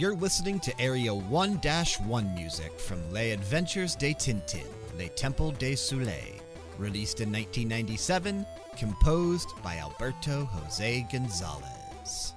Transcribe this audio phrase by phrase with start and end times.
[0.00, 1.60] you're listening to Area 1
[2.06, 4.64] 1 music from Les Adventures de Tintin,
[4.96, 6.40] Les Temples des Soleil,
[6.78, 8.46] released in 1997,
[8.78, 12.32] composed by Alberto Jose Gonzalez.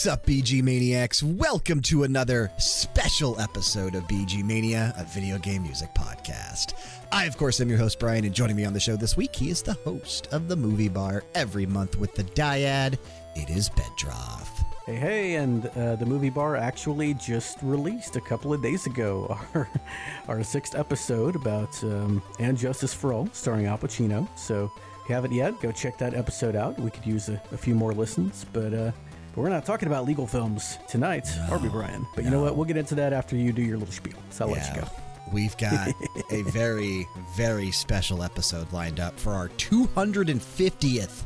[0.00, 1.22] What's up, BG Maniacs?
[1.22, 6.72] Welcome to another special episode of BG Mania, a video game music podcast.
[7.12, 9.36] I, of course, am your host, Brian, and joining me on the show this week,
[9.36, 12.98] he is the host of the movie bar every month with the dyad.
[13.36, 14.64] It is Bedroth.
[14.86, 19.38] Hey, hey, and uh, the movie bar actually just released a couple of days ago
[19.54, 19.68] our,
[20.28, 24.26] our sixth episode about um, And Justice for All, starring Al Pacino.
[24.34, 24.72] So
[25.02, 26.78] if you haven't yet, go check that episode out.
[26.78, 28.92] We could use a, a few more listens, but uh,
[29.34, 32.06] but we're not talking about legal films tonight, are we, Brian?
[32.14, 32.56] But you know what?
[32.56, 34.18] We'll get into that after you do your little spiel.
[34.30, 34.88] So I'll let you go.
[35.32, 35.88] We've got
[36.32, 41.24] a very, very special episode lined up for our 250th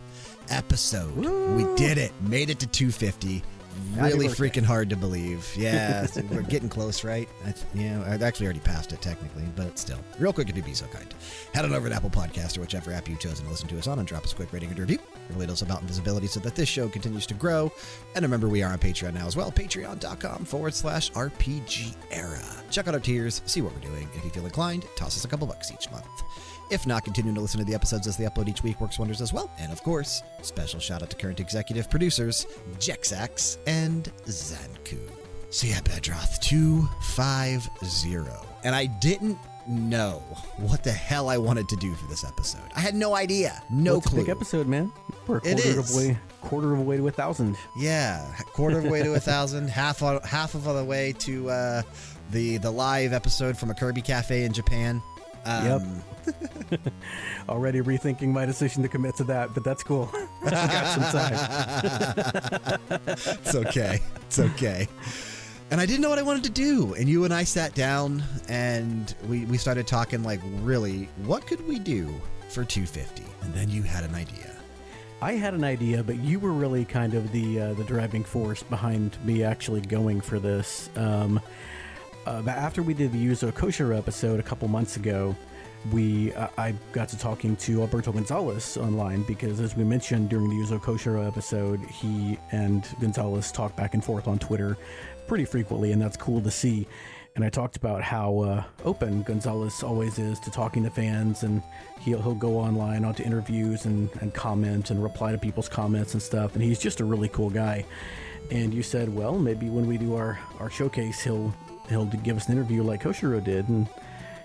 [0.51, 1.17] episode.
[1.17, 2.13] We did it.
[2.21, 3.43] Made it to 250.
[3.97, 5.51] Really freaking hard to believe.
[5.65, 7.29] Yeah, we're getting close, right?
[7.47, 9.99] I yeah, I actually already passed it technically, but still.
[10.19, 11.13] Real quick, if you'd be so kind.
[11.55, 13.87] Head on over to Apple Podcast or whichever app you've chosen to listen to us
[13.87, 14.97] on and drop us a quick rating and review.
[14.97, 17.73] It really does about invisibility so that this show continues to grow.
[18.15, 19.51] And remember, we are on Patreon now as well.
[19.51, 22.43] Patreon.com forward slash RPG era.
[22.71, 24.03] Check out our tiers, see what we're doing.
[24.03, 26.07] And if you feel inclined, toss us a couple bucks each month.
[26.75, 29.21] If not, continuing to listen to the episodes as they upload each week works wonders
[29.21, 29.49] as well.
[29.61, 32.47] And of course, special shout out to current executive producers
[32.81, 34.99] Jexax and Zanku.
[35.51, 38.27] So yeah, Bedroth 250.
[38.65, 40.19] And I didn't know
[40.57, 42.61] what the hell I wanted to do for this episode.
[42.75, 43.63] I had no idea.
[43.71, 44.19] No Well, it's clue.
[44.21, 44.91] a big episode, man.
[45.29, 45.95] We're a It quarter of is.
[45.95, 47.57] a way, quarter of a way to a thousand.
[47.79, 51.83] Yeah, quarter of the way to a thousand, half half of the way to uh,
[52.31, 55.01] the the live episode from a Kirby cafe in Japan.
[55.45, 56.03] Um,
[57.49, 60.11] Already rethinking my decision to commit to that, but that's cool.
[60.45, 62.81] I got some time.
[63.09, 64.01] it's okay.
[64.27, 64.89] It's okay.
[65.71, 66.95] And I didn't know what I wanted to do.
[66.95, 71.67] And you and I sat down and we, we started talking like, really, what could
[71.67, 72.09] we do
[72.49, 73.25] for 250?
[73.43, 74.55] And then you had an idea.
[75.21, 78.63] I had an idea, but you were really kind of the uh, the driving force
[78.63, 80.91] behind me actually going for this.
[80.97, 81.41] Um,
[82.27, 85.37] uh, after we did the Yuzo Koshiro episode a couple months ago,
[85.93, 90.49] we uh, I got to talking to Alberto Gonzalez online because, as we mentioned during
[90.49, 94.77] the Yuzo Koshiro episode, he and Gonzalez talk back and forth on Twitter
[95.27, 96.87] pretty frequently, and that's cool to see.
[97.37, 101.63] And I talked about how uh, open Gonzalez always is to talking to fans, and
[102.01, 106.23] he'll, he'll go online onto interviews and, and comment and reply to people's comments and
[106.23, 106.55] stuff.
[106.55, 107.85] And he's just a really cool guy.
[108.53, 111.53] And you said, well, maybe when we do our, our showcase, he'll
[111.89, 113.69] he'll give us an interview like Koshiro did.
[113.69, 113.89] And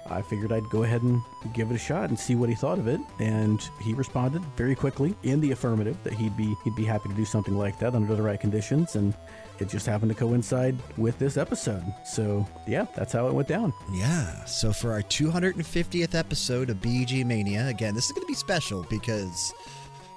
[0.09, 1.21] I figured I'd go ahead and
[1.53, 2.99] give it a shot and see what he thought of it.
[3.19, 7.15] And he responded very quickly in the affirmative that he'd be he'd be happy to
[7.15, 8.95] do something like that under the right conditions.
[8.95, 9.13] And
[9.59, 11.83] it just happened to coincide with this episode.
[12.05, 13.73] So yeah, that's how it went down.
[13.91, 14.45] Yeah.
[14.45, 18.85] So for our 250th episode of BG Mania, again, this is going to be special
[18.89, 19.53] because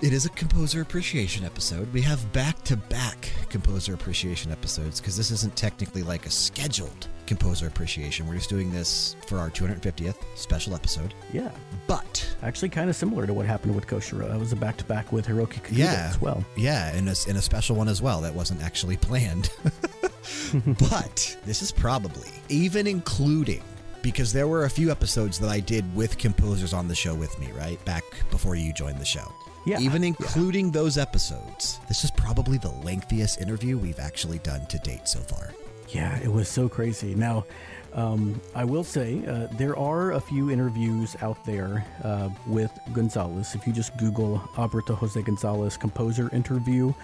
[0.02, 1.92] it is a composer appreciation episode.
[1.92, 7.06] We have back to back composer appreciation episodes because this isn't technically like a scheduled
[7.26, 8.26] composer appreciation.
[8.26, 11.14] We're just doing this for our 250th special episode.
[11.32, 11.50] Yeah.
[11.86, 14.28] But Actually, kind of similar to what happened with Koshiro.
[14.28, 16.08] That was a back to back with Hiroki Kikuta Yeah.
[16.10, 16.44] as well.
[16.56, 19.50] Yeah, and a, and a special one as well that wasn't actually planned.
[20.90, 23.62] but this is probably, even including,
[24.02, 27.38] because there were a few episodes that I did with composers on the show with
[27.38, 27.82] me, right?
[27.84, 28.02] Back
[28.32, 29.32] before you joined the show.
[29.64, 30.08] Yeah, Even yeah.
[30.08, 35.20] including those episodes, this is probably the lengthiest interview we've actually done to date so
[35.20, 35.52] far.
[35.88, 37.14] Yeah, it was so crazy.
[37.14, 37.44] Now,
[37.92, 43.54] um, I will say uh, there are a few interviews out there uh, with Gonzalez.
[43.54, 46.94] If you just Google Alberto Jose Gonzalez composer interview,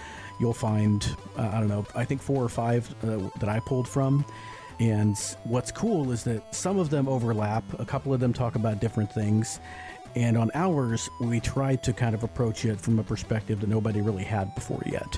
[0.41, 1.07] you'll find,
[1.37, 4.25] uh, I don't know, I think four or five uh, that I pulled from.
[4.81, 8.81] And what's cool is that some of them overlap, a couple of them talk about
[8.81, 9.61] different things.
[10.17, 14.01] And on ours, we tried to kind of approach it from a perspective that nobody
[14.01, 15.17] really had before yet.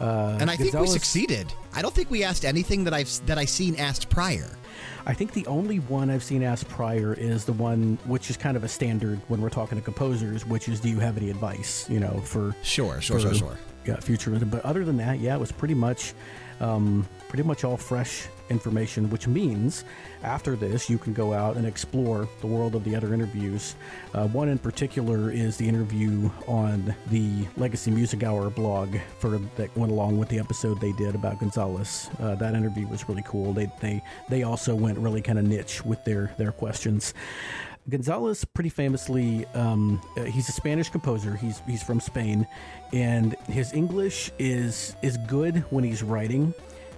[0.00, 1.52] Uh, And I think we succeeded.
[1.74, 4.50] I don't think we asked anything that I've that I seen asked prior.
[5.04, 8.56] I think the only one I've seen asked prior is the one which is kind
[8.56, 11.88] of a standard when we're talking to composers, which is, do you have any advice,
[11.90, 13.58] you know, for Sure, sure, for, sure, sure.
[13.84, 14.30] Yeah, future.
[14.30, 16.14] But other than that, yeah, it was pretty much,
[16.60, 19.10] um, pretty much all fresh information.
[19.10, 19.84] Which means
[20.22, 23.74] after this, you can go out and explore the world of the other interviews.
[24.14, 29.76] Uh, one in particular is the interview on the Legacy Music Hour blog for that
[29.76, 32.08] went along with the episode they did about Gonzalez.
[32.20, 33.52] Uh, that interview was really cool.
[33.52, 37.14] They they they also went really kind of niche with their their questions.
[37.88, 41.34] Gonzalez, pretty famously, um, uh, he's a Spanish composer.
[41.34, 42.46] He's he's from Spain,
[42.92, 46.54] and his English is is good when he's writing.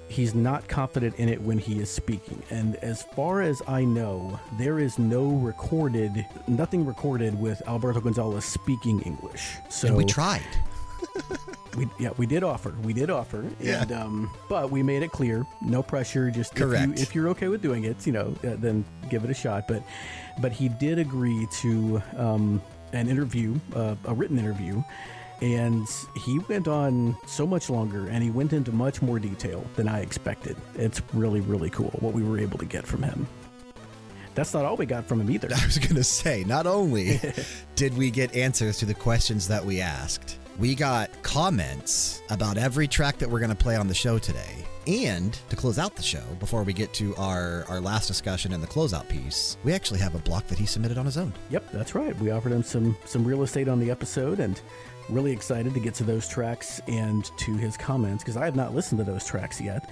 [0.08, 2.42] He's not confident in it when he is speaking.
[2.50, 8.44] And as far as I know, there is no recorded, nothing recorded with Alberto Gonzalez
[8.44, 9.56] speaking English.
[9.70, 10.42] So And we tried.
[11.76, 13.82] we yeah we did offer we did offer Yeah.
[13.82, 16.86] and um but we made it clear no pressure just if, Correct.
[16.86, 19.68] you, if you're okay with doing it you know uh, then give it a shot
[19.68, 19.82] but
[20.40, 22.62] but he did agree to um
[22.92, 24.82] an interview uh, a written interview
[25.44, 25.86] and
[26.16, 30.00] he went on so much longer and he went into much more detail than I
[30.00, 30.56] expected.
[30.74, 33.28] It's really, really cool what we were able to get from him.
[34.34, 35.48] That's not all we got from him either.
[35.54, 37.20] I was going to say, not only
[37.76, 42.88] did we get answers to the questions that we asked, we got comments about every
[42.88, 44.64] track that we're going to play on the show today.
[44.86, 48.62] And to close out the show, before we get to our, our last discussion and
[48.62, 51.32] the closeout piece, we actually have a block that he submitted on his own.
[51.50, 52.18] Yep, that's right.
[52.18, 54.60] We offered him some some real estate on the episode, and
[55.08, 58.74] really excited to get to those tracks and to his comments because I have not
[58.74, 59.88] listened to those tracks yet,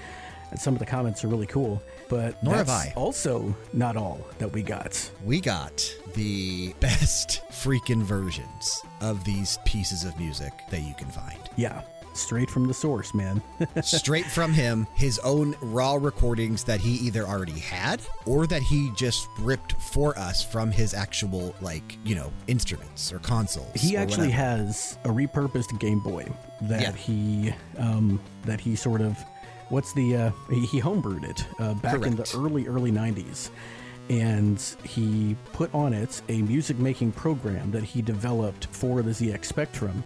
[0.50, 1.82] and some of the comments are really cool.
[2.08, 2.92] But Nor have I.
[2.94, 5.10] Also, not all that we got.
[5.24, 11.40] We got the best freaking versions of these pieces of music that you can find.
[11.56, 11.82] Yeah,
[12.14, 13.42] straight from the source, man.
[13.82, 18.90] straight from him, his own raw recordings that he either already had or that he
[18.96, 23.72] just ripped for us from his actual, like, you know, instruments or consoles.
[23.74, 24.58] He or actually whatever.
[24.58, 26.26] has a repurposed Game Boy
[26.62, 26.92] that Yeah.
[26.92, 29.16] he um, that he sort of
[29.68, 33.50] what's the uh, he, he homebrewed it uh, back in the early early 90s
[34.10, 39.44] and he put on it a music making program that he developed for the ZX
[39.44, 40.02] Spectrum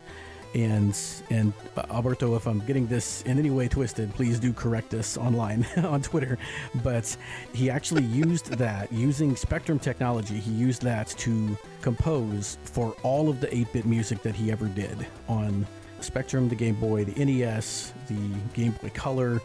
[0.56, 0.98] and
[1.28, 5.18] and uh, Alberto if I'm getting this in any way twisted please do correct us
[5.18, 6.38] online on Twitter.
[6.82, 7.14] But
[7.52, 13.40] he actually used that using Spectrum technology he used that to compose for all of
[13.40, 15.66] the 8-bit music that he ever did on
[16.00, 19.40] Spectrum, the Game Boy, the NES, the Game Boy Color,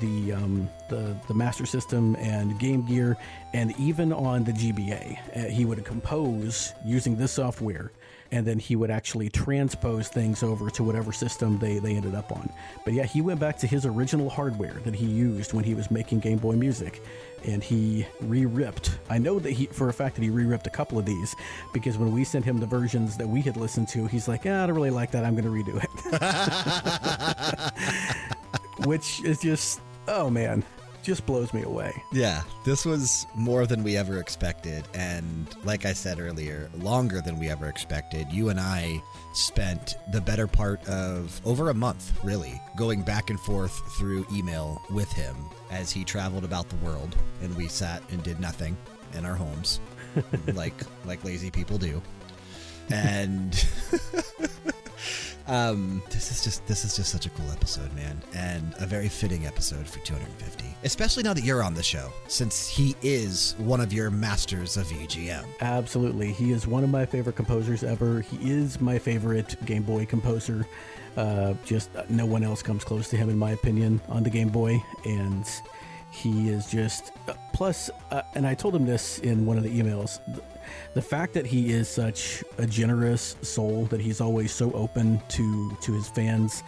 [0.00, 3.16] the um, the the Master System, and Game Gear,
[3.52, 7.92] and even on the GBA, uh, he would compose using this software,
[8.32, 12.32] and then he would actually transpose things over to whatever system they they ended up
[12.32, 12.50] on.
[12.84, 15.90] But yeah, he went back to his original hardware that he used when he was
[15.90, 17.02] making Game Boy music,
[17.44, 18.98] and he re-ripped.
[19.08, 21.34] I know that he, for a fact, that he re-ripped a couple of these
[21.72, 24.62] because when we sent him the versions that we had listened to, he's like, ah,
[24.62, 25.24] "I don't really like that.
[25.24, 25.90] I'm going to redo it,"
[28.86, 30.64] which is just, oh man,
[31.10, 31.92] just blows me away.
[32.12, 34.84] Yeah, this was more than we ever expected.
[34.94, 38.28] And like I said earlier, longer than we ever expected.
[38.30, 39.02] You and I
[39.34, 44.80] spent the better part of over a month, really, going back and forth through email
[44.88, 45.34] with him
[45.72, 48.76] as he traveled about the world and we sat and did nothing.
[49.14, 49.80] in our homes,
[50.54, 50.74] like
[51.04, 52.00] like lazy people do,
[52.88, 53.66] and
[55.50, 59.08] um, this is just this is just such a cool episode, man, and a very
[59.08, 60.64] fitting episode for 250.
[60.84, 64.86] Especially now that you're on the show, since he is one of your masters of
[64.86, 65.44] BGM.
[65.60, 66.32] Absolutely.
[66.32, 68.20] He is one of my favorite composers ever.
[68.20, 70.66] He is my favorite Game Boy composer.
[71.16, 74.30] Uh, just uh, no one else comes close to him, in my opinion, on the
[74.30, 74.80] Game Boy.
[75.04, 75.44] And
[76.12, 77.10] he is just.
[77.26, 80.42] Uh, plus, uh, and I told him this in one of the emails the,
[80.94, 85.76] the fact that he is such a generous soul, that he's always so open to,
[85.82, 86.62] to his fans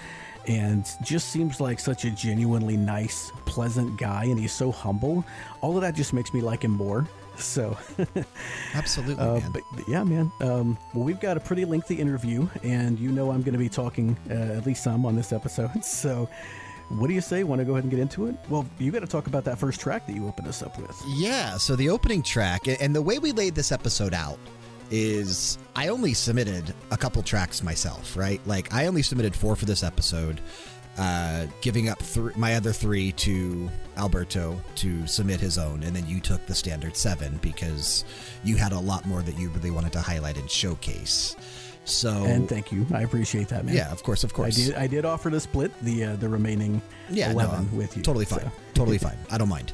[0.47, 5.25] and just seems like such a genuinely nice, pleasant guy, and he's so humble.
[5.61, 7.06] All of that just makes me like him more.
[7.37, 7.76] So,
[8.75, 10.30] absolutely, uh, but, but, yeah, man.
[10.40, 13.68] Um, well, we've got a pretty lengthy interview, and you know I'm going to be
[13.68, 15.71] talking uh, at least some on this episode.
[15.82, 16.28] So,
[16.99, 17.44] what do you say?
[17.44, 18.37] Want to go ahead and get into it?
[18.49, 21.00] Well, you got to talk about that first track that you opened us up with.
[21.16, 21.56] Yeah.
[21.56, 24.38] So the opening track, and the way we laid this episode out
[24.90, 28.40] is I only submitted a couple tracks myself, right?
[28.46, 30.40] Like I only submitted four for this episode,
[30.99, 32.02] uh, giving up
[32.37, 36.94] my other three to Alberto to submit his own, and then you took the standard
[36.94, 38.04] seven because
[38.44, 41.37] you had a lot more that you really wanted to highlight and showcase.
[41.84, 43.74] So and thank you, I appreciate that, man.
[43.74, 44.56] Yeah, of course, of course.
[44.58, 44.74] I did.
[44.74, 48.02] I did offer to split the uh, the remaining yeah, eleven no, with you.
[48.02, 48.40] Totally fine.
[48.40, 48.52] So.
[48.74, 49.18] Totally fine.
[49.30, 49.72] I don't mind.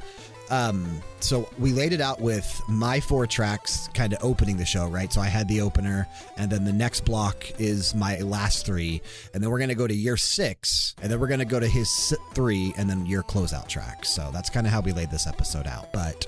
[0.51, 4.87] Um, so we laid it out with my four tracks kind of opening the show,
[4.87, 5.13] right?
[5.13, 9.03] So I had the opener, and then the next block is my last three,
[9.35, 11.61] and then we're going to go to year six, and then we're going to go
[11.61, 14.07] to his three, and then your closeout track.
[14.07, 15.93] So that's kind of how we laid this episode out.
[15.93, 16.27] But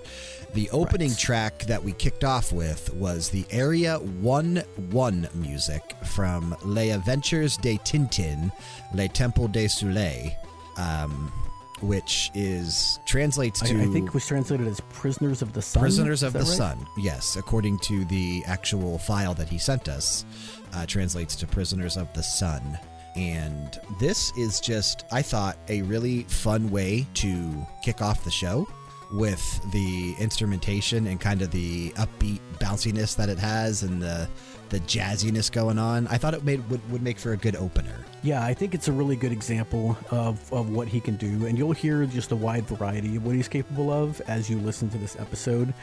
[0.54, 1.18] the opening right.
[1.18, 4.56] track that we kicked off with was the Area 1
[4.90, 8.50] 1 music from Les Aventures de Tintin,
[8.94, 10.32] Les Temples des Soleils.
[10.76, 11.32] Um,
[11.80, 15.80] which is translates to I, I, think it was translated as prisoners of the sun.
[15.80, 16.48] Prisoners of the right?
[16.48, 16.86] sun.
[16.98, 20.26] Yes, according to the actual file that he sent us,
[20.74, 22.78] uh, translates to prisoners of the sun.
[23.16, 28.68] And this is just, I thought, a really fun way to kick off the show
[29.12, 34.28] with the instrumentation and kind of the upbeat bounciness that it has and the
[34.70, 36.06] the jazziness going on.
[36.06, 38.04] I thought it made would, would make for a good opener.
[38.22, 41.58] Yeah, I think it's a really good example of, of what he can do, and
[41.58, 44.98] you'll hear just a wide variety of what he's capable of as you listen to
[44.98, 45.74] this episode.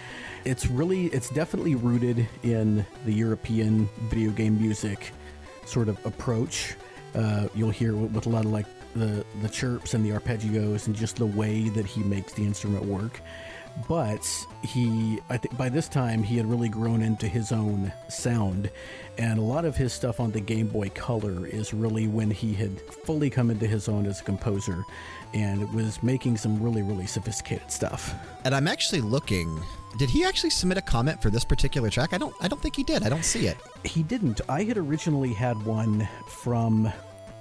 [0.46, 5.12] It's really, it's definitely rooted in the European video game music
[5.66, 6.76] sort of approach.
[7.14, 10.96] Uh, you'll hear with a lot of like the the chirps and the arpeggios and
[10.96, 13.22] just the way that he makes the instrument work.
[13.88, 14.28] But
[14.64, 18.72] he i think by this time he had really grown into his own sound.
[19.18, 22.54] And a lot of his stuff on the game boy color is really when he
[22.54, 24.84] had fully come into his own as a composer
[25.34, 28.16] and it was making some really really sophisticated stuff.
[28.46, 29.62] And i'm actually looking
[29.98, 32.14] did he actually submit a comment for this particular track?
[32.14, 33.04] I don't i don't think he did.
[33.04, 33.58] I don't see it.
[33.84, 34.42] He didn't.
[34.50, 36.92] I had originally had one from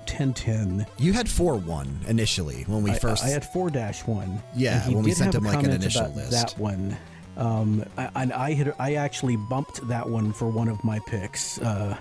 [0.08, 0.86] 1010.
[0.98, 3.25] You had 4 1 initially when we I, first.
[3.25, 4.42] I had 4 1.
[4.54, 6.30] Yeah, when we sent him like an initial list.
[6.30, 6.96] That one.
[7.36, 7.84] Um,
[8.14, 11.60] and I had I actually bumped that one for one of my picks.
[11.60, 11.96] Uh,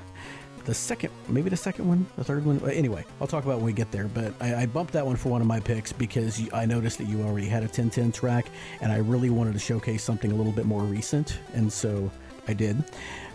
[0.66, 2.60] the second, maybe the second one, the third one.
[2.70, 4.06] Anyway, I'll talk about when we get there.
[4.06, 7.08] But I, I bumped that one for one of my picks because I noticed that
[7.08, 8.50] you already had a 1010 track,
[8.82, 12.10] and I really wanted to showcase something a little bit more recent, and so
[12.48, 12.84] I did.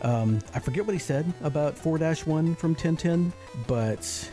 [0.03, 3.33] Um, I forget what he said about 4 1 from 1010,
[3.67, 4.31] but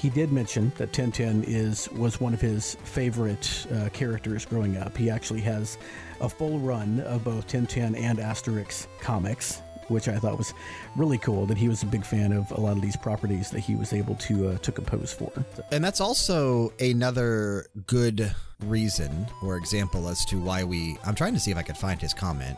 [0.00, 4.96] he did mention that Tintin is was one of his favorite uh, characters growing up.
[4.96, 5.76] He actually has
[6.20, 10.54] a full run of both Tintin and Asterix comics, which I thought was
[10.96, 11.44] really cool.
[11.44, 13.92] That he was a big fan of a lot of these properties that he was
[13.92, 15.30] able to uh, to compose for.
[15.70, 20.96] And that's also another good reason or example as to why we.
[21.04, 22.56] I'm trying to see if I could find his comment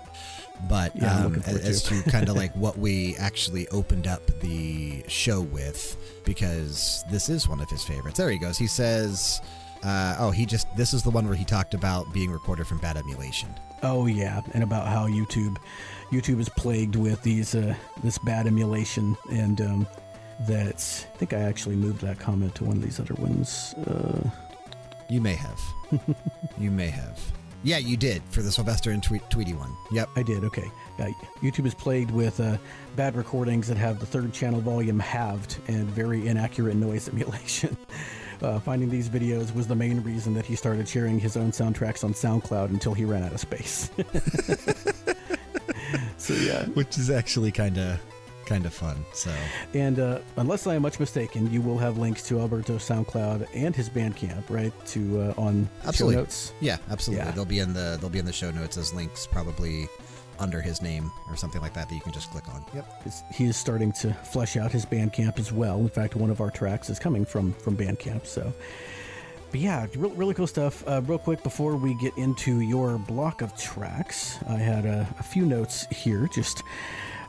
[0.68, 5.40] but yeah, um, as to kind of like what we actually opened up the show
[5.40, 8.18] with, because this is one of his favorites.
[8.18, 8.58] There he goes.
[8.58, 9.40] He says,
[9.82, 12.78] uh, "Oh, he just this is the one where he talked about being recorded from
[12.78, 13.48] bad emulation."
[13.82, 15.56] Oh yeah, and about how YouTube,
[16.10, 19.86] YouTube is plagued with these uh, this bad emulation, and um,
[20.46, 23.74] that I think I actually moved that comment to one of these other ones.
[23.86, 24.30] Uh,
[25.08, 25.60] you may have.
[26.58, 27.20] you may have.
[27.64, 29.70] Yeah, you did for the Sylvester and Tweet- Tweety one.
[29.92, 30.10] Yep.
[30.16, 30.44] I did.
[30.44, 30.70] Okay.
[30.98, 32.56] Yeah, YouTube is plagued with uh,
[32.96, 37.76] bad recordings that have the third channel volume halved and very inaccurate noise emulation.
[38.42, 42.02] Uh, finding these videos was the main reason that he started sharing his own soundtracks
[42.02, 43.90] on SoundCloud until he ran out of space.
[46.18, 48.00] so yeah, which is actually kind of
[48.46, 49.04] kind of fun.
[49.12, 49.30] So,
[49.74, 53.74] And uh, unless I am much mistaken, you will have links to Alberto's SoundCloud and
[53.74, 54.72] his Bandcamp, right?
[54.88, 56.14] To uh, on Absolutely.
[56.14, 56.52] show notes.
[56.60, 57.24] yeah, absolutely.
[57.26, 57.32] Yeah.
[57.32, 59.86] They'll be in the they'll be in the show notes as links, probably
[60.38, 62.64] under his name or something like that that you can just click on.
[62.74, 63.08] Yep.
[63.32, 65.78] He is starting to flesh out his Bandcamp as well.
[65.78, 68.26] In fact, one of our tracks is coming from from Bandcamp.
[68.26, 68.52] So,
[69.50, 70.82] but yeah, really, really cool stuff.
[70.88, 75.22] Uh, real quick before we get into your block of tracks, I had a, a
[75.22, 76.62] few notes here just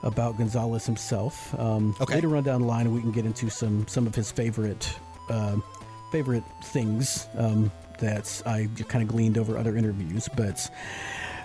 [0.03, 1.57] about Gonzalez himself.
[1.59, 2.15] Um, Okay.
[2.15, 4.93] Later on down the line, we can get into some some of his favorite
[5.29, 5.63] um
[6.11, 10.69] favorite things um, that I kind of gleaned over other interviews, but.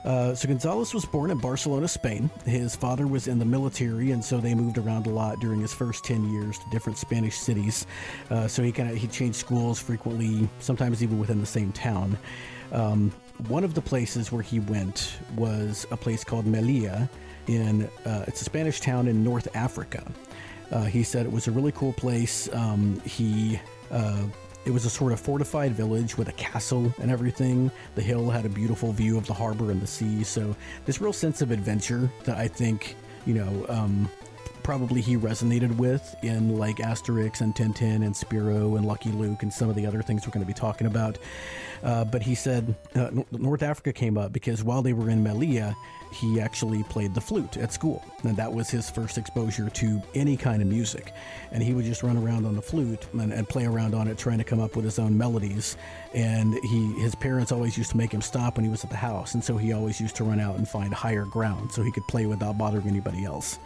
[0.05, 2.31] Uh, so Gonzalez was born in Barcelona, Spain.
[2.47, 5.75] His father was in the military, and so they moved around a lot during his
[5.75, 7.85] first ten years to different Spanish cities.
[8.31, 12.17] Uh, so he kind of he changed schools frequently, sometimes even within the same town.
[12.73, 13.11] Um,
[13.49, 17.09] one of the places where he went was a place called Melilla.
[17.49, 20.05] In uh, it's a Spanish town in North Africa.
[20.71, 22.53] Uh, he said it was a really cool place.
[22.53, 23.59] Um, he
[23.91, 24.25] uh,
[24.67, 27.71] it was a sort of fortified village with a castle and everything.
[27.95, 30.23] The hill had a beautiful view of the harbor and the sea.
[30.25, 34.11] So this real sense of adventure that I think you know um,
[34.69, 39.51] probably he resonated with in like Asterix and Tintin and Spirou and Lucky Luke and
[39.51, 41.17] some of the other things we're going to be talking about.
[41.83, 45.75] Uh, but he said uh, North Africa came up because while they were in Melilla,
[46.13, 50.37] he actually played the flute at school, and that was his first exposure to any
[50.37, 51.13] kind of music.
[51.53, 54.19] And he would just run around on the flute and, and play around on it,
[54.19, 55.77] trying to come up with his own melodies.
[56.15, 58.97] And he, his parents always used to make him stop when he was at the
[58.97, 61.93] house, and so he always used to run out and find higher ground so he
[61.93, 63.59] could play without bothering anybody else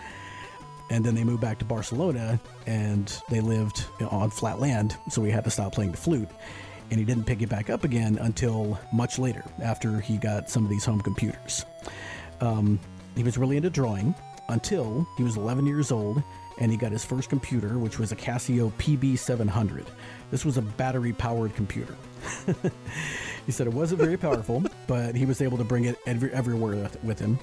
[0.92, 5.30] and then they moved back to Barcelona and they lived on flat land, so he
[5.30, 6.28] had to stop playing the flute.
[6.90, 10.64] And he didn't pick it back up again until much later, after he got some
[10.64, 11.64] of these home computers.
[12.42, 12.78] Um,
[13.14, 14.14] he was really into drawing
[14.49, 16.22] until he was 11 years old
[16.58, 19.87] and he got his first computer, which was a Casio PB700.
[20.30, 21.96] This was a battery powered computer.
[23.46, 26.90] he said it wasn't very powerful, but he was able to bring it every, everywhere
[27.02, 27.38] with, him.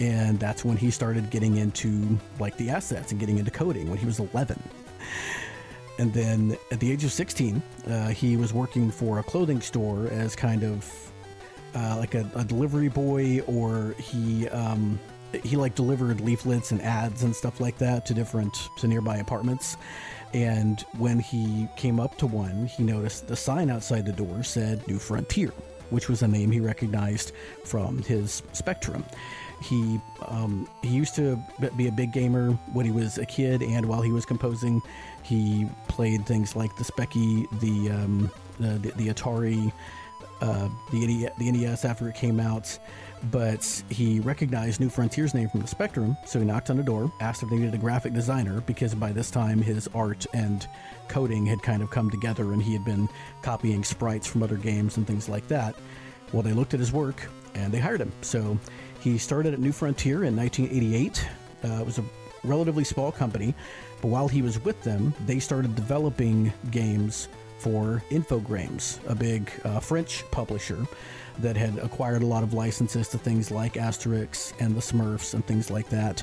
[0.00, 3.98] And that's when he started getting into like the assets and getting into coding when
[3.98, 4.60] he was 11.
[5.98, 10.08] And then at the age of 16, uh, he was working for a clothing store
[10.08, 11.12] as kind of
[11.74, 14.98] uh, like a, a delivery boy, or he um,
[15.42, 19.76] he like delivered leaflets and ads and stuff like that to different to nearby apartments.
[20.32, 24.86] And when he came up to one, he noticed the sign outside the door said
[24.88, 25.52] "New Frontier,"
[25.90, 27.32] which was a name he recognized
[27.64, 29.04] from his Spectrum.
[29.62, 31.38] He um, he used to
[31.76, 34.82] be a big gamer when he was a kid, and while he was composing,
[35.22, 39.72] he played things like the Speccy, the um, the, the, the Atari,
[40.40, 42.78] uh, the the NES after it came out.
[43.30, 47.10] But he recognized New Frontier's name from the Spectrum, so he knocked on the door,
[47.20, 50.68] asked if they needed a graphic designer because by this time his art and
[51.08, 53.08] coding had kind of come together, and he had been
[53.40, 55.74] copying sprites from other games and things like that.
[56.32, 58.12] Well, they looked at his work and they hired him.
[58.20, 58.58] So
[59.00, 61.28] he started at New Frontier in 1988.
[61.64, 62.04] Uh, it was a
[62.42, 63.54] relatively small company,
[64.02, 67.28] but while he was with them, they started developing games
[67.64, 70.86] for Infogrames, a big uh, French publisher
[71.38, 75.44] that had acquired a lot of licenses to things like Asterix and the Smurfs and
[75.46, 76.22] things like that.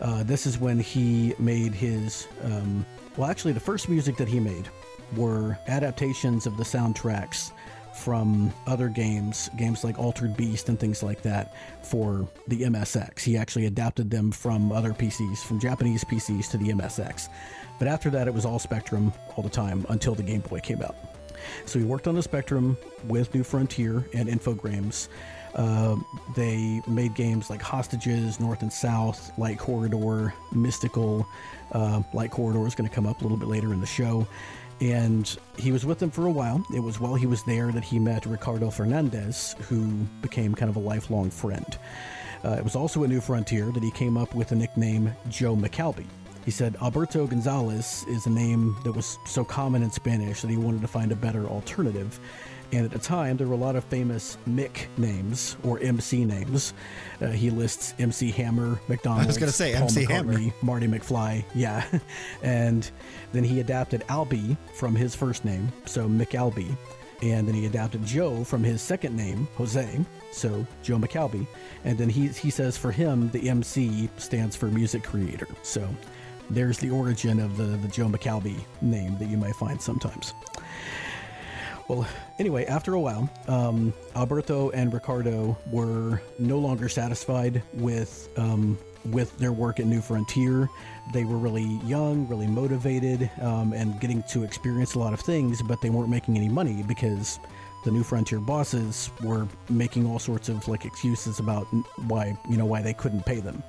[0.00, 2.84] Uh, this is when he made his, um,
[3.16, 4.68] well, actually, the first music that he made
[5.16, 7.52] were adaptations of the soundtracks
[7.94, 13.20] from other games, games like Altered Beast and things like that, for the MSX.
[13.20, 17.28] He actually adapted them from other PCs, from Japanese PCs to the MSX.
[17.80, 20.82] But after that, it was all Spectrum all the time until the Game Boy came
[20.82, 20.94] out.
[21.64, 22.76] So he worked on the Spectrum
[23.08, 25.08] with New Frontier and Infogrames.
[25.54, 25.96] Uh,
[26.36, 31.26] they made games like Hostages, North and South, Light Corridor, Mystical.
[31.72, 34.28] Uh, Light Corridor is going to come up a little bit later in the show.
[34.82, 36.64] And he was with them for a while.
[36.74, 39.86] It was while he was there that he met Ricardo Fernandez, who
[40.20, 41.78] became kind of a lifelong friend.
[42.44, 45.56] Uh, it was also a New Frontier that he came up with the nickname Joe
[45.56, 46.06] McAlby.
[46.50, 50.56] He said Alberto Gonzalez is a name that was so common in Spanish that he
[50.56, 52.18] wanted to find a better alternative.
[52.72, 56.74] And at the time, there were a lot of famous Mick names or MC names.
[57.20, 60.54] Uh, he lists MC Hammer, McDonald's, gonna say, Paul MC McCartney, Hammer.
[60.62, 61.84] Marty McFly, yeah.
[62.42, 62.90] and
[63.30, 66.76] then he adapted Albie from his first name, so McAlby.
[67.22, 71.46] And then he adapted Joe from his second name, Jose, so Joe McAlby.
[71.84, 75.46] And then he, he says for him, the MC stands for music creator.
[75.62, 75.88] So
[76.50, 80.34] there's the origin of the, the Joe McAlby name that you might find sometimes.
[81.88, 82.06] Well,
[82.38, 89.36] anyway, after a while, um, Alberto and Ricardo were no longer satisfied with um, with
[89.38, 90.68] their work at New Frontier.
[91.12, 95.62] They were really young, really motivated, um, and getting to experience a lot of things,
[95.62, 97.40] but they weren't making any money because
[97.84, 101.64] the New Frontier bosses were making all sorts of like excuses about
[102.06, 103.62] why you know why they couldn't pay them.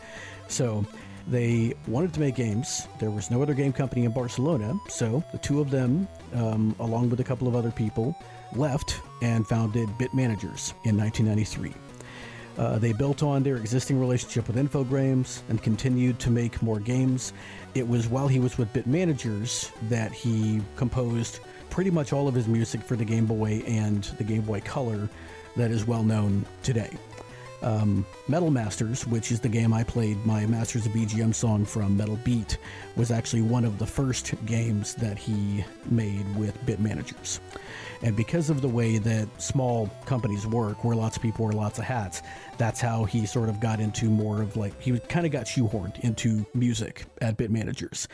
[0.47, 0.85] So
[1.31, 2.87] they wanted to make games.
[2.99, 7.09] There was no other game company in Barcelona, so the two of them, um, along
[7.09, 8.15] with a couple of other people,
[8.53, 11.73] left and founded Bit Managers in 1993.
[12.57, 17.31] Uh, they built on their existing relationship with Infogrames and continued to make more games.
[17.75, 21.39] It was while he was with Bit Managers that he composed
[21.69, 25.07] pretty much all of his music for the Game Boy and the Game Boy Color
[25.55, 26.91] that is well known today.
[27.61, 31.95] Um, Metal Masters, which is the game I played, my Masters of BGM song from
[31.95, 32.57] Metal Beat,
[32.95, 37.39] was actually one of the first games that he made with Bit Managers.
[38.01, 41.77] And because of the way that small companies work, where lots of people wear lots
[41.77, 42.23] of hats,
[42.57, 45.99] that's how he sort of got into more of like, he kind of got shoehorned
[45.99, 48.07] into music at Bit Managers.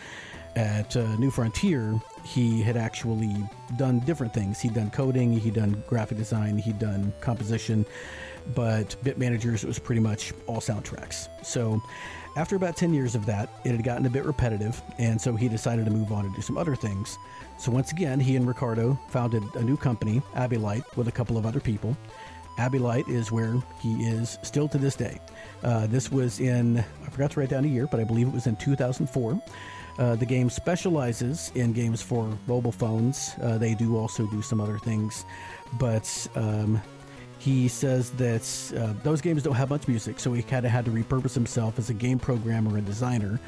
[0.57, 3.35] At uh, New Frontier, he had actually
[3.77, 4.59] done different things.
[4.59, 7.85] He'd done coding, he'd done graphic design, he'd done composition
[8.55, 11.27] but Bit Managers was pretty much all soundtracks.
[11.45, 11.81] So
[12.35, 15.49] after about 10 years of that, it had gotten a bit repetitive, and so he
[15.49, 17.17] decided to move on and do some other things.
[17.57, 21.45] So once again, he and Ricardo founded a new company, Abylight, with a couple of
[21.45, 21.97] other people.
[22.59, 25.19] Abylight is where he is still to this day.
[25.63, 28.33] Uh, this was in, I forgot to write down a year, but I believe it
[28.33, 29.41] was in 2004.
[29.97, 33.33] Uh, the game specializes in games for mobile phones.
[33.41, 35.25] Uh, they do also do some other things,
[35.79, 36.79] but um,
[37.39, 40.85] he says that uh, those games don't have much music, so he kind of had
[40.85, 43.39] to repurpose himself as a game programmer and designer.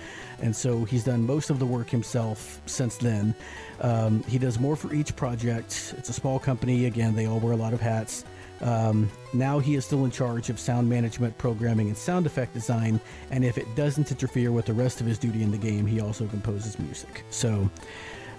[0.41, 3.35] And so he's done most of the work himself since then.
[3.81, 5.95] Um, he does more for each project.
[5.97, 6.85] It's a small company.
[6.85, 8.25] Again, they all wear a lot of hats.
[8.61, 12.99] Um, now he is still in charge of sound management, programming, and sound effect design.
[13.31, 16.01] And if it doesn't interfere with the rest of his duty in the game, he
[16.01, 17.23] also composes music.
[17.29, 17.69] So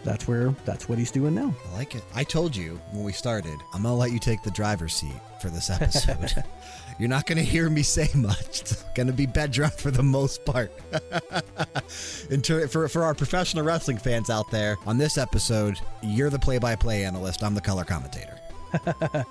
[0.04, 1.54] that's where that's what he's doing now.
[1.70, 2.02] I like it.
[2.14, 5.48] I told you when we started, I'm gonna let you take the driver's seat for
[5.48, 6.44] this episode.
[6.98, 8.60] You're not gonna hear me say much.
[8.60, 10.70] It's gonna be Bedroth for the most part.
[12.42, 17.04] ter- for for our professional wrestling fans out there, on this episode, you're the play-by-play
[17.04, 17.42] analyst.
[17.42, 18.38] I'm the color commentator.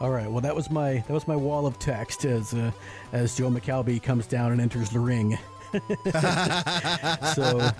[0.00, 0.30] All right.
[0.30, 2.70] Well, that was my that was my wall of text as uh,
[3.12, 5.38] as Joe McAlby comes down and enters the ring.
[7.34, 7.70] so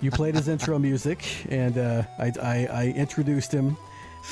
[0.00, 3.76] you played his intro music, and uh, I, I, I, introduced him.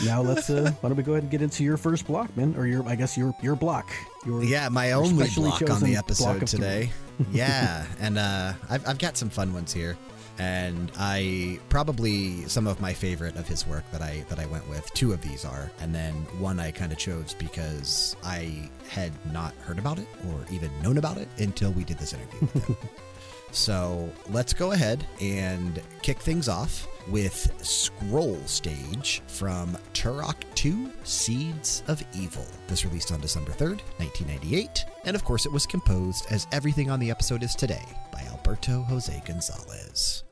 [0.04, 2.54] Now let's uh, why don't we go ahead and get into your first block, man,
[2.56, 3.90] or your I guess your your block.
[4.26, 6.90] Your yeah, my only block on the episode today.
[7.30, 9.96] yeah, and uh, I've I've got some fun ones here
[10.38, 14.68] and I probably some of my favorite of his work that I that I went
[14.68, 14.88] with.
[14.94, 19.54] Two of these are, and then one I kind of chose because I had not
[19.56, 22.76] heard about it or even known about it until we did this interview with him.
[23.50, 31.82] so let's go ahead and kick things off with Scroll Stage from Turok 2 Seeds
[31.88, 32.46] of Evil.
[32.68, 37.00] This released on December 3rd, 1998, and of course it was composed as everything on
[37.00, 40.24] the episode is today by Alberto Jose Gonzalez.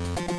[0.00, 0.29] Thank you.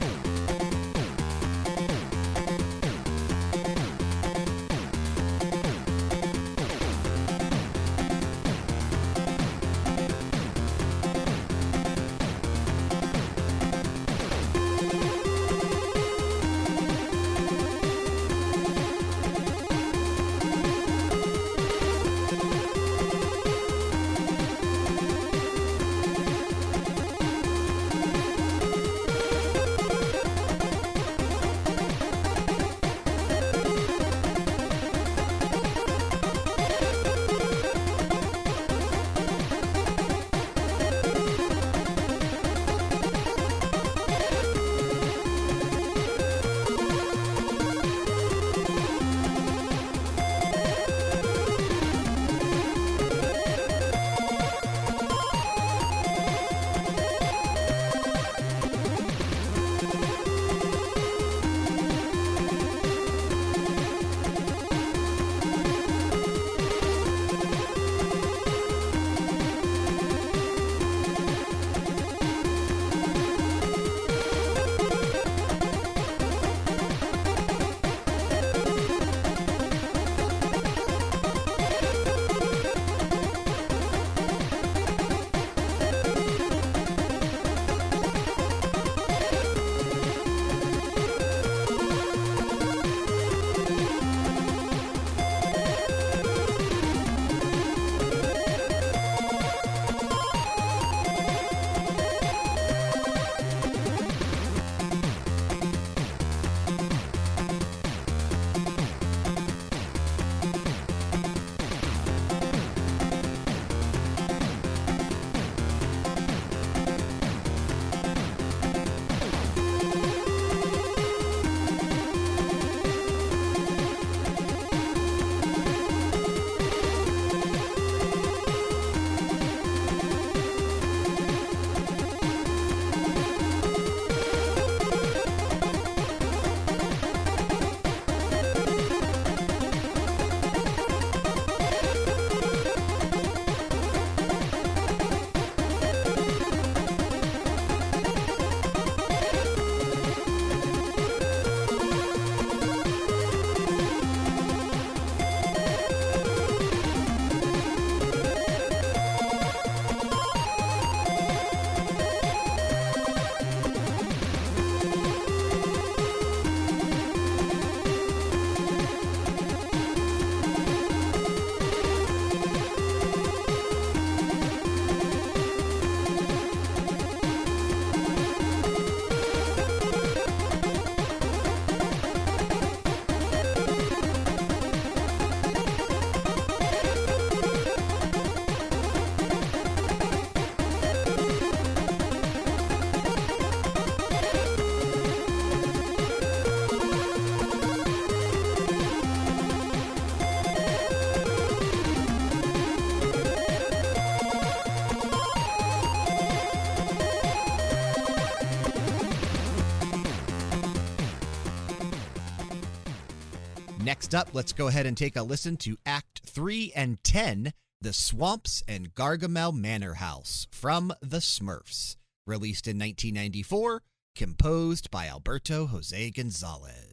[214.12, 217.94] Next up, let's go ahead and take a listen to Act 3 and 10 The
[217.94, 221.96] Swamps and Gargamel Manor House from The Smurfs.
[222.28, 223.84] Released in 1994,
[224.18, 226.91] composed by Alberto Jose Gonzalez.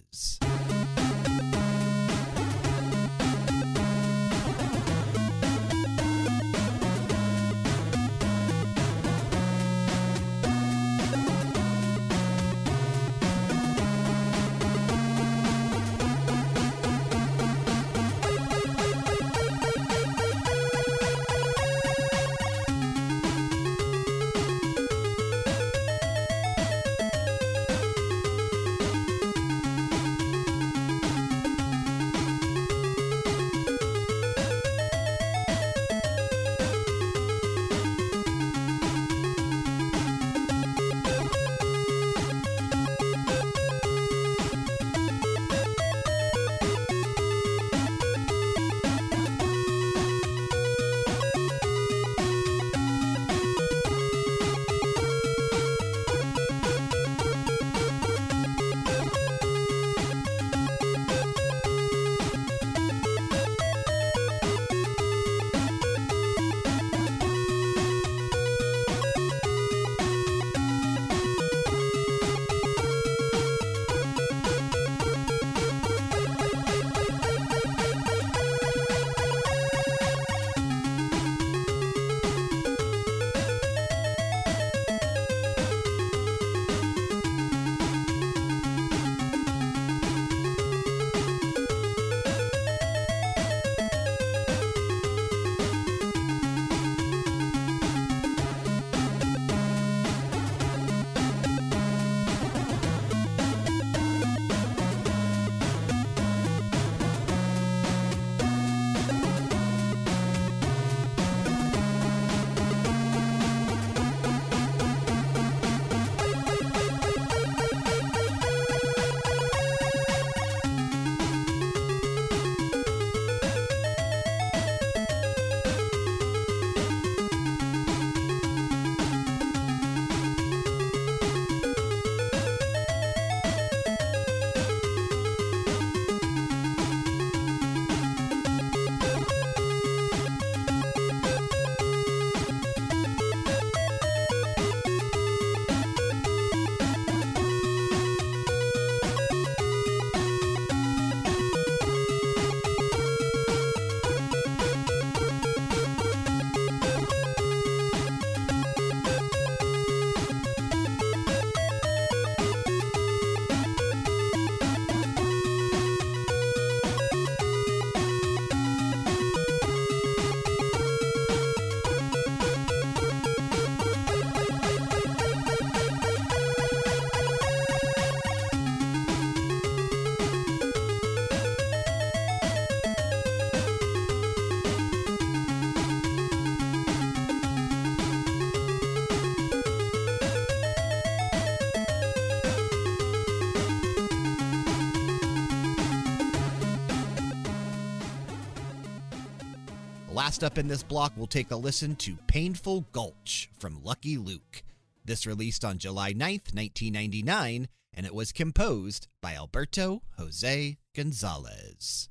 [200.38, 204.62] Last up in this block, we'll take a listen to Painful Gulch from Lucky Luke.
[205.04, 212.08] This released on July 9th, 1999, and it was composed by Alberto Jose Gonzalez.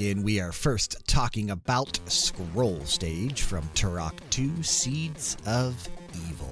[0.00, 5.88] Back in, we are first talking about Scroll Stage from Turok 2 Seeds of
[6.28, 6.48] Evil.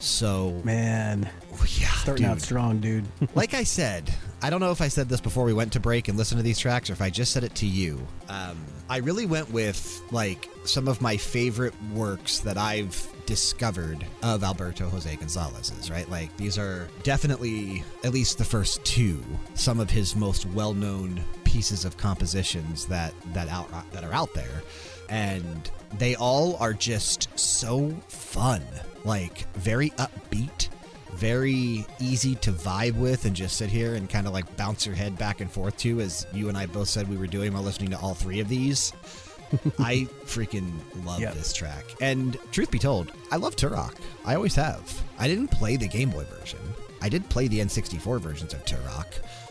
[0.00, 1.28] So, Man,
[1.76, 2.42] yeah, starting out dude.
[2.42, 3.04] strong, dude.
[3.34, 6.08] like I said, I don't know if I said this before we went to break
[6.08, 8.00] and listened to these tracks or if I just said it to you.
[8.28, 8.56] Um,
[8.88, 14.88] I really went with like some of my favorite works that I've discovered of Alberto
[14.88, 16.08] Jose Gonzalez's, right?
[16.08, 19.22] Like these are definitely, at least the first two,
[19.54, 21.22] some of his most well known
[21.58, 24.62] pieces of compositions that, that, out, that are out there.
[25.08, 25.68] And
[25.98, 28.62] they all are just so fun,
[29.04, 30.68] like very upbeat
[31.14, 34.94] very easy to vibe with and just sit here and kind of like bounce your
[34.94, 37.62] head back and forth to, as you and I both said we were doing while
[37.64, 38.92] listening to all three of these.
[39.80, 40.70] I freaking
[41.04, 41.34] love Yep.
[41.34, 41.84] this track.
[42.00, 43.94] And truth be told, I love Turok.
[44.24, 45.02] I always have.
[45.18, 46.60] I didn't play the Game Boy version.
[47.02, 49.06] I did play the N64 versions of Turok.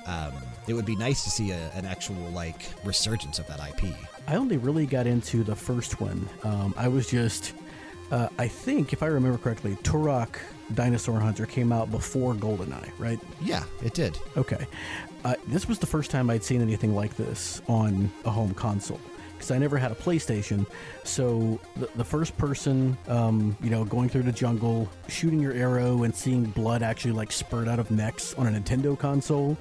[0.05, 0.31] Um,
[0.67, 3.93] it would be nice to see a, an actual like resurgence of that IP.
[4.27, 6.27] I only really got into the first one.
[6.43, 7.53] Um, I was just,
[8.11, 10.35] uh, I think, if I remember correctly, Turok
[10.73, 13.19] Dinosaur Hunter came out before GoldenEye, right?
[13.41, 14.17] Yeah, it did.
[14.35, 14.67] Okay.
[15.23, 18.99] Uh, this was the first time I'd seen anything like this on a home console
[19.33, 20.65] because I never had a PlayStation.
[21.03, 26.03] So the, the first person, um, you know, going through the jungle, shooting your arrow
[26.03, 29.57] and seeing blood actually like spurt out of necks on a Nintendo console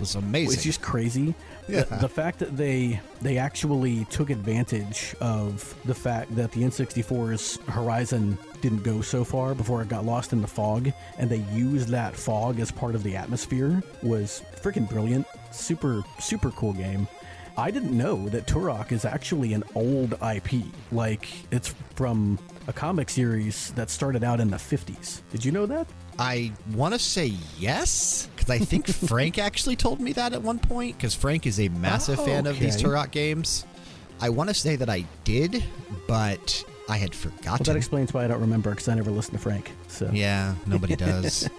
[0.00, 0.54] was amazing.
[0.54, 1.34] it's just crazy.
[1.68, 1.82] Yeah.
[1.82, 7.58] The, the fact that they they actually took advantage of the fact that the N64's
[7.68, 11.88] Horizon didn't go so far before it got lost in the fog, and they used
[11.88, 15.26] that fog as part of the atmosphere was freaking brilliant.
[15.52, 17.06] Super super cool game.
[17.56, 20.62] I didn't know that Turok is actually an old IP.
[20.92, 25.22] Like it's from a comic series that started out in the 50s.
[25.32, 25.88] Did you know that?
[26.20, 30.58] I want to say yes because I think Frank actually told me that at one
[30.58, 32.84] point because Frank is a massive Oh, fan of these okay.
[32.84, 33.64] Turok games.
[34.20, 35.62] I want to say that I did,
[36.08, 37.64] but I had Well, forgotten.
[37.64, 39.70] that explains why I don't remember because I never listened to Frank.
[39.86, 41.48] So yeah, nobody does.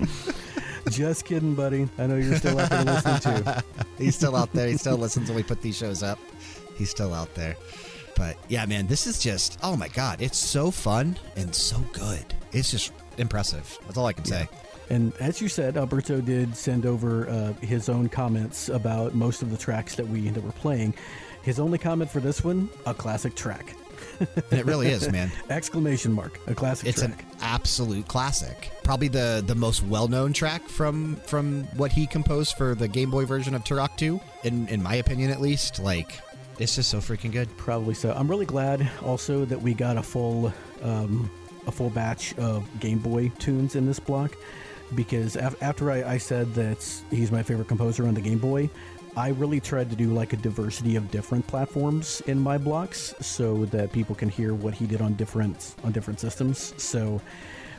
[0.90, 1.88] Just kidding, buddy.
[1.98, 3.52] I know you're still out there listening too.
[3.98, 4.66] He's still out there.
[4.68, 6.18] He still listens when we put these shows up.
[6.76, 7.56] He's still out there.
[8.16, 12.24] But yeah, man, this is just oh my god, it's so fun and so good.
[12.52, 13.78] It's just impressive.
[13.86, 14.48] That's all I can say.
[14.90, 19.50] And as you said, Alberto did send over uh, his own comments about most of
[19.50, 20.94] the tracks that we that were playing.
[21.42, 23.76] His only comment for this one: a classic track.
[24.50, 25.30] it really is, man.
[25.50, 26.40] Exclamation mark!
[26.48, 28.72] A classic It's an absolute classic.
[28.82, 33.24] Probably the the most well-known track from from what he composed for the Game Boy
[33.24, 35.78] version of Turok 2 in in my opinion at least.
[35.78, 36.18] Like
[36.58, 37.48] it's just so freaking good.
[37.56, 38.12] Probably so.
[38.12, 41.30] I'm really glad also that we got a full um,
[41.66, 44.36] a full batch of Game Boy tunes in this block
[44.94, 48.68] because af- after I, I said that he's my favorite composer on the Game Boy,
[49.16, 53.64] I really tried to do like a diversity of different platforms in my blocks so
[53.66, 56.74] that people can hear what he did on different on different systems.
[56.82, 57.20] So.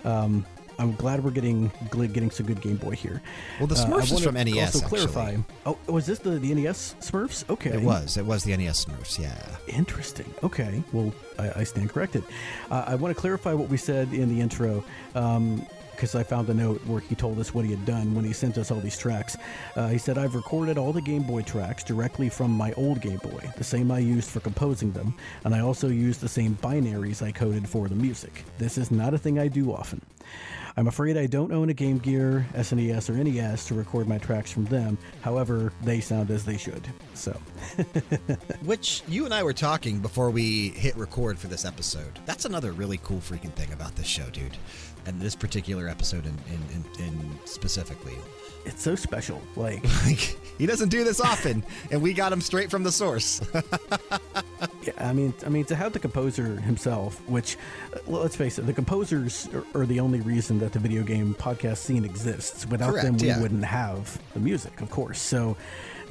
[0.03, 0.45] Um,
[0.80, 3.22] I'm glad we're getting getting some good Game Boy here.
[3.59, 5.28] Well, the Uh, Smurfs is from NES, Also clarify.
[5.28, 5.43] actually.
[5.68, 7.47] Oh, was this the, the NES Smurfs?
[7.51, 8.18] Okay, It was.
[8.18, 9.20] It was the NES Smurfs.
[9.20, 9.38] Yeah.
[9.68, 10.34] Interesting.
[10.41, 10.82] Okay.
[10.91, 12.24] Well, I, I stand corrected.
[12.72, 14.84] Uh, I want to clarify what we said in the intro
[15.91, 18.33] because I found a note where he told us what he had done when he
[18.33, 19.37] sent us all these tracks.
[19.75, 23.19] Uh, he said, I've recorded all the Game Boy tracks directly from my old Game
[23.19, 25.13] Boy, the same I used for composing them,
[25.43, 28.43] and I also used the same binaries I coded for the music.
[28.57, 30.01] This is not a thing I do often.
[30.77, 34.51] I'm afraid I don't own a Game Gear, SNES, or NES to record my tracks
[34.51, 34.97] from them.
[35.21, 36.87] However, they sound as they should.
[37.13, 37.31] So,
[38.63, 42.19] Which you and I were talking before we hit record for this episode.
[42.25, 44.57] That's another really cool freaking thing about this show, dude.
[45.06, 48.14] And this particular episode in, in, in, in specifically.
[48.66, 49.41] it's so special.
[49.56, 53.41] Like, Like, he doesn't do this often, and we got him straight from the source.
[54.84, 57.56] Yeah, I mean, I mean, to have the composer himself, which,
[57.93, 61.04] uh, well, let's face it, the composers are, are the only reason that the video
[61.04, 62.66] game podcast scene exists.
[62.68, 63.39] Without them, we yeah.
[63.39, 65.22] wouldn't have the music, of course.
[65.22, 65.56] So,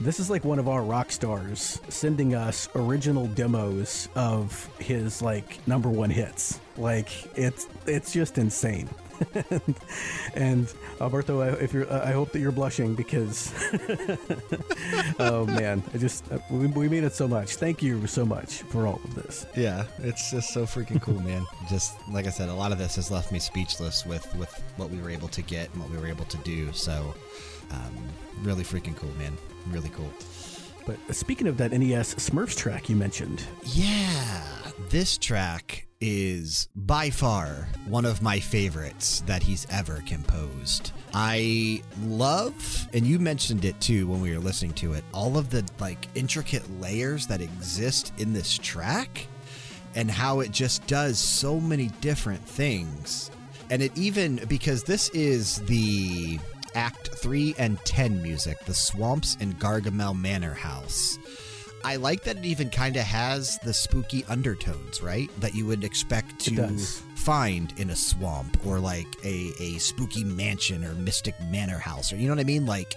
[0.01, 5.67] this is like one of our rock stars sending us original demos of his like
[5.67, 6.59] number one hits.
[6.77, 8.89] Like, it's it's just insane.
[10.35, 13.53] and Alberto, I- if you're, I hope that you're blushing because
[15.19, 17.57] oh man, I just we, we mean it so much.
[17.57, 19.45] Thank you so much for all of this.
[19.55, 21.45] yeah, it's just so freaking cool, man.
[21.69, 24.89] Just like I said, a lot of this has left me speechless with, with what
[24.89, 26.73] we were able to get and what we were able to do.
[26.73, 27.15] So,
[27.71, 27.95] um,
[28.43, 29.37] really freaking cool, man.
[29.69, 30.13] Really cool.
[30.87, 34.43] But speaking of that NES Smurfs track you mentioned, Yeah,
[34.89, 40.93] this track is by far one of my favorites that he's ever composed.
[41.13, 45.51] I love, and you mentioned it too when we were listening to it, all of
[45.51, 49.27] the like intricate layers that exist in this track
[49.95, 53.31] and how it just does so many different things.
[53.71, 56.39] And it even, because this is the
[56.75, 61.19] Act 3 and 10 music, the Swamps and Gargamel Manor House.
[61.85, 65.31] I like that it even kind of has the spooky undertones, right?
[65.41, 66.77] That you would expect to
[67.15, 72.17] find in a swamp or like a, a spooky mansion or mystic manor house, or
[72.17, 72.67] you know what I mean?
[72.67, 72.97] Like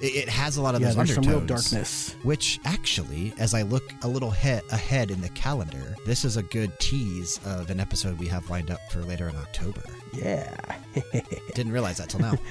[0.00, 2.14] it, has a lot of yeah, those there's some real darkness.
[2.22, 6.42] Which actually, as I look a little he- ahead in the calendar, this is a
[6.42, 9.82] good tease of an episode we have lined up for later in October.
[10.12, 10.54] Yeah.
[11.54, 12.34] Didn't realize that till now.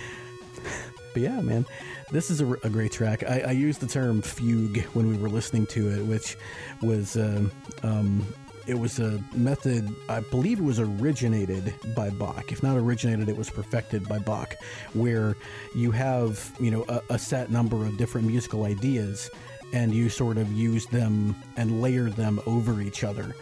[1.14, 1.66] But yeah, man,
[2.12, 3.24] this is a, a great track.
[3.24, 6.38] I, I used the term fugue when we were listening to it, which
[6.82, 7.52] was um,
[7.84, 8.26] um,
[8.68, 9.90] it was a method.
[10.10, 12.52] I believe it was originated by Bach.
[12.52, 14.56] If not originated, it was perfected by Bach,
[14.94, 15.36] where
[15.74, 19.30] you have you know a, a set number of different musical ideas,
[19.74, 23.36] and you sort of use them and layer them over each other.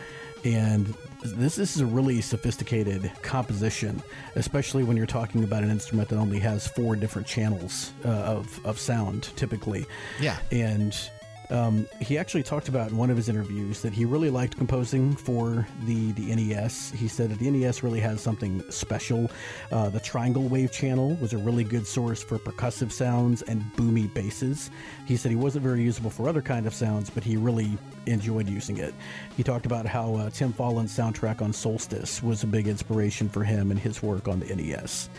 [0.43, 0.95] And
[1.33, 4.01] this, this is a really sophisticated composition,
[4.35, 8.65] especially when you're talking about an instrument that only has four different channels uh, of,
[8.65, 9.85] of sound, typically.
[10.19, 10.37] Yeah.
[10.51, 10.95] And
[11.49, 15.15] um, he actually talked about in one of his interviews that he really liked composing
[15.15, 16.91] for the, the NES.
[16.91, 19.29] He said that the NES really has something special.
[19.71, 24.11] Uh, the triangle wave channel was a really good source for percussive sounds and boomy
[24.13, 24.69] basses.
[25.05, 28.47] He said he wasn't very usable for other kind of sounds, but he really enjoyed
[28.47, 28.93] using it.
[29.37, 33.43] He talked about how uh, Tim Follin's soundtrack on Solstice was a big inspiration for
[33.43, 35.09] him and his work on the NES.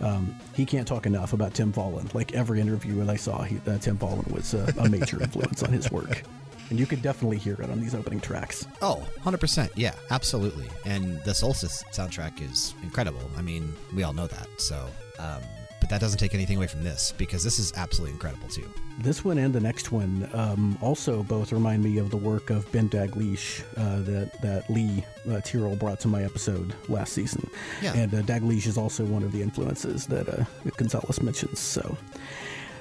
[0.00, 2.12] Um, he can't talk enough about Tim Follin.
[2.14, 5.62] Like every interview that I saw, he, uh, Tim Follin was uh, a major influence
[5.62, 6.22] on his work.
[6.68, 8.66] And you could definitely hear it on these opening tracks.
[8.82, 9.70] Oh, 100%.
[9.76, 10.68] Yeah, absolutely.
[10.84, 13.20] And the Solstice soundtrack is incredible.
[13.36, 14.48] I mean, we all know that.
[14.58, 14.84] So,
[15.20, 15.42] um,
[15.86, 18.68] but that doesn't take anything away from this because this is absolutely incredible too.
[18.98, 22.70] This one and the next one um, also both remind me of the work of
[22.72, 27.48] Ben Daglish uh, that that Lee uh, Tyrrell brought to my episode last season.
[27.80, 27.94] Yeah.
[27.94, 30.44] And uh, Daglish is also one of the influences that uh,
[30.76, 31.60] Gonzalez mentions.
[31.60, 31.96] So.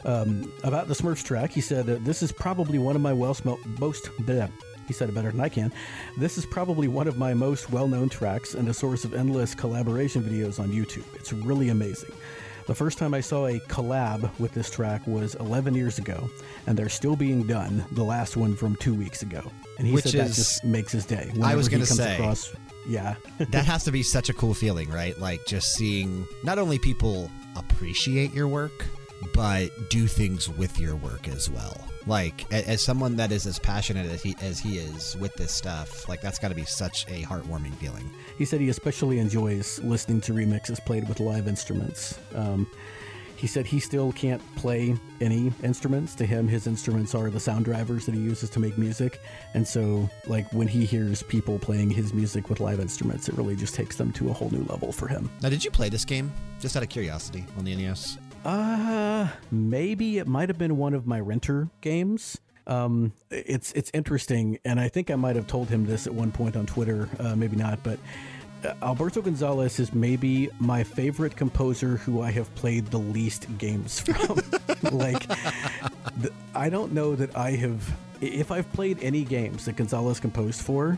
[0.03, 3.36] Um, about the Smurfs track, he said, This is probably one of my well
[3.80, 4.06] most.
[4.22, 4.51] Bleh.
[4.88, 5.74] He said it better than I can.
[6.16, 9.56] This is probably one of my most well known tracks and a source of endless
[9.56, 11.06] collaboration videos on YouTube.
[11.16, 12.14] It's really amazing.
[12.68, 16.30] The first time I saw a collab with this track was 11 years ago,
[16.66, 17.86] and they're still being done.
[17.91, 19.43] The last one from two weeks ago,
[19.78, 21.32] and he Which said that is- just makes his day.
[21.43, 22.16] I was gonna comes say.
[22.16, 22.51] across,
[22.88, 25.18] yeah, that has to be such a cool feeling, right?
[25.20, 28.86] Like just seeing not only people appreciate your work,
[29.34, 31.78] but do things with your work as well.
[32.07, 36.07] Like as someone that is as passionate as he as he is with this stuff,
[36.07, 38.09] like that's got to be such a heartwarming feeling.
[38.38, 42.19] He said he especially enjoys listening to remixes played with live instruments.
[42.36, 42.67] Um,
[43.38, 46.15] he said he still can't play any instruments.
[46.15, 49.21] To him, his instruments are the sound drivers that he uses to make music.
[49.53, 53.55] And so, like, when he hears people playing his music with live instruments, it really
[53.55, 55.30] just takes them to a whole new level for him.
[55.41, 58.17] Now, did you play this game just out of curiosity on the NES?
[58.45, 62.37] Uh, maybe it might have been one of my renter games.
[62.67, 66.31] Um, it's it's interesting, and I think I might have told him this at one
[66.31, 67.09] point on Twitter.
[67.19, 67.99] Uh, maybe not, but
[68.63, 73.99] uh, Alberto Gonzalez is maybe my favorite composer who I have played the least games
[73.99, 74.39] from.
[74.91, 75.27] like,
[76.17, 77.95] the, I don't know that I have.
[78.21, 80.97] If I've played any games that Gonzalez composed for,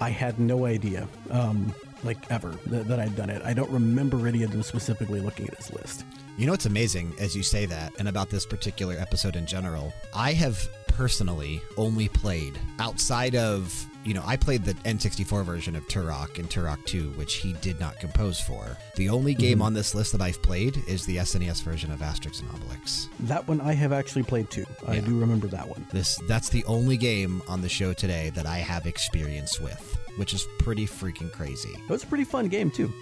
[0.00, 1.08] I had no idea.
[1.30, 1.74] Um,
[2.04, 3.42] like ever that, that I'd done it.
[3.44, 6.04] I don't remember any of them specifically looking at his list.
[6.38, 9.92] You know what's amazing as you say that, and about this particular episode in general?
[10.14, 15.84] I have personally only played outside of, you know, I played the N64 version of
[15.88, 18.76] Turok and Turok 2, which he did not compose for.
[18.94, 19.40] The only mm-hmm.
[19.40, 23.08] game on this list that I've played is the SNES version of Asterix and Obelix.
[23.18, 24.64] That one I have actually played too.
[24.86, 25.00] I Yeah.
[25.00, 25.88] do remember that one.
[25.92, 30.34] This that's the only game on the show today that I have experience with, which
[30.34, 31.70] is pretty freaking crazy.
[31.74, 32.92] It was a pretty fun game too.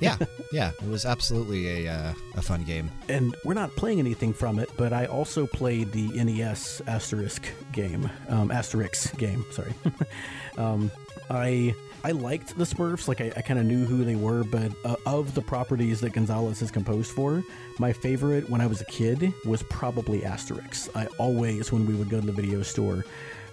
[0.00, 0.16] Yeah,
[0.52, 2.90] yeah, it was absolutely a uh, a fun game.
[3.08, 8.10] And we're not playing anything from it, but I also played the NES Asterisk game,
[8.28, 9.44] um, Asterix game.
[9.50, 9.74] Sorry.
[10.58, 10.90] um,
[11.30, 11.74] I
[12.04, 13.08] I liked the Smurfs.
[13.08, 16.12] Like I, I kind of knew who they were, but uh, of the properties that
[16.12, 17.42] Gonzalez has composed for,
[17.78, 20.88] my favorite when I was a kid was probably Asterix.
[20.94, 23.04] I always, when we would go to the video store.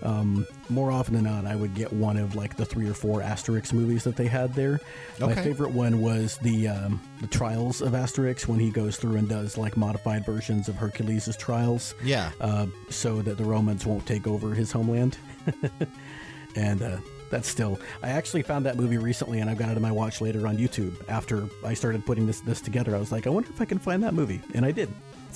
[0.02, 3.22] Um, more often than not, I would get one of like the three or four
[3.22, 4.80] Asterix movies that they had there.
[5.20, 9.28] My favorite one was the um, the Trials of Asterix when he goes through and
[9.28, 11.96] does like modified versions of Hercules' trials.
[12.04, 12.32] Yeah.
[12.40, 15.18] Uh, so that the Romans won't take over his homeland.
[16.56, 16.98] and uh,
[17.30, 17.80] that's still.
[18.02, 20.58] I actually found that movie recently, and I've got it on my watch later on
[20.58, 20.94] YouTube.
[21.10, 23.80] After I started putting this this together, I was like, I wonder if I can
[23.80, 24.90] find that movie, and I did.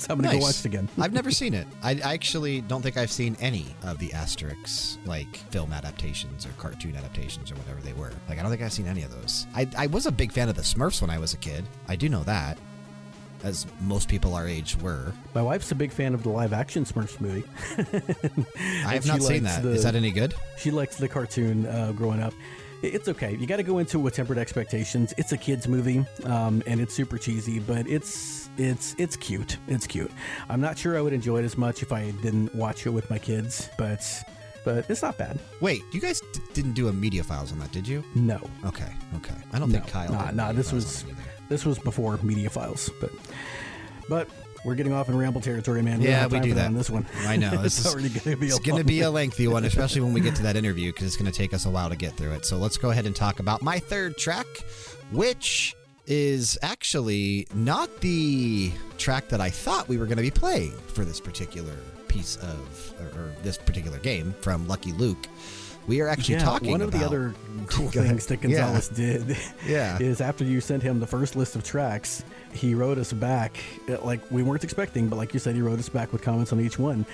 [0.03, 0.89] So I'm gonna go watch it again.
[0.99, 1.65] I've never seen it.
[1.81, 6.49] I, I actually don't think I've seen any of the Asterix like film adaptations or
[6.57, 8.11] cartoon adaptations or whatever they were.
[8.27, 9.47] Like I don't think I've seen any of those.
[9.55, 11.63] I, I was a big fan of the Smurfs when I was a kid.
[11.87, 12.57] I do know that,
[13.43, 15.13] as most people our age were.
[15.33, 17.43] My wife's a big fan of the live action Smurfs movie.
[18.85, 19.63] I have not seen that.
[19.63, 20.33] Is the- that any good?
[20.57, 22.33] She likes the cartoon uh, growing up.
[22.81, 23.37] It's okay.
[23.37, 25.13] You got to go into it with tempered expectations.
[25.17, 29.57] It's a kids movie, um, and it's super cheesy, but it's it's it's cute.
[29.67, 30.11] It's cute.
[30.49, 33.09] I'm not sure I would enjoy it as much if I didn't watch it with
[33.09, 34.01] my kids, but
[34.65, 35.39] but it's not bad.
[35.59, 38.03] Wait, you guys d- didn't do a media files on that, did you?
[38.15, 39.33] No, Okay, okay.
[39.51, 40.11] I don't no, think Kyle.
[40.11, 40.51] nah, nah.
[40.53, 41.21] This was on it either.
[41.49, 43.11] this was before media files, but
[44.07, 44.29] but
[44.65, 45.99] we're getting off in ramble territory, man.
[45.99, 46.67] We Yeah, we do that.
[46.67, 47.05] on this one.
[47.27, 47.49] I know.
[47.61, 49.99] This it's already going to be a It's going to be a lengthy one, especially
[49.99, 51.97] when we get to that interview, because it's going to take us a while to
[51.97, 52.45] get through it.
[52.45, 54.45] So let's go ahead and talk about my third track,
[55.11, 55.75] which
[56.05, 61.05] is actually not the track that I thought we were going to be playing for
[61.05, 61.75] this particular
[62.07, 65.27] piece of, or, or this particular game from Lucky Luke.
[65.85, 67.35] We are actually yeah, talking one of about the other
[67.67, 69.37] cool things that Gonzalez did
[69.67, 69.97] Yeah.
[69.99, 72.23] is after you sent him the first list of tracks,
[72.53, 73.57] he wrote us back
[74.01, 76.59] like we weren't expecting, but like you said, he wrote us back with comments on
[76.61, 77.05] each one.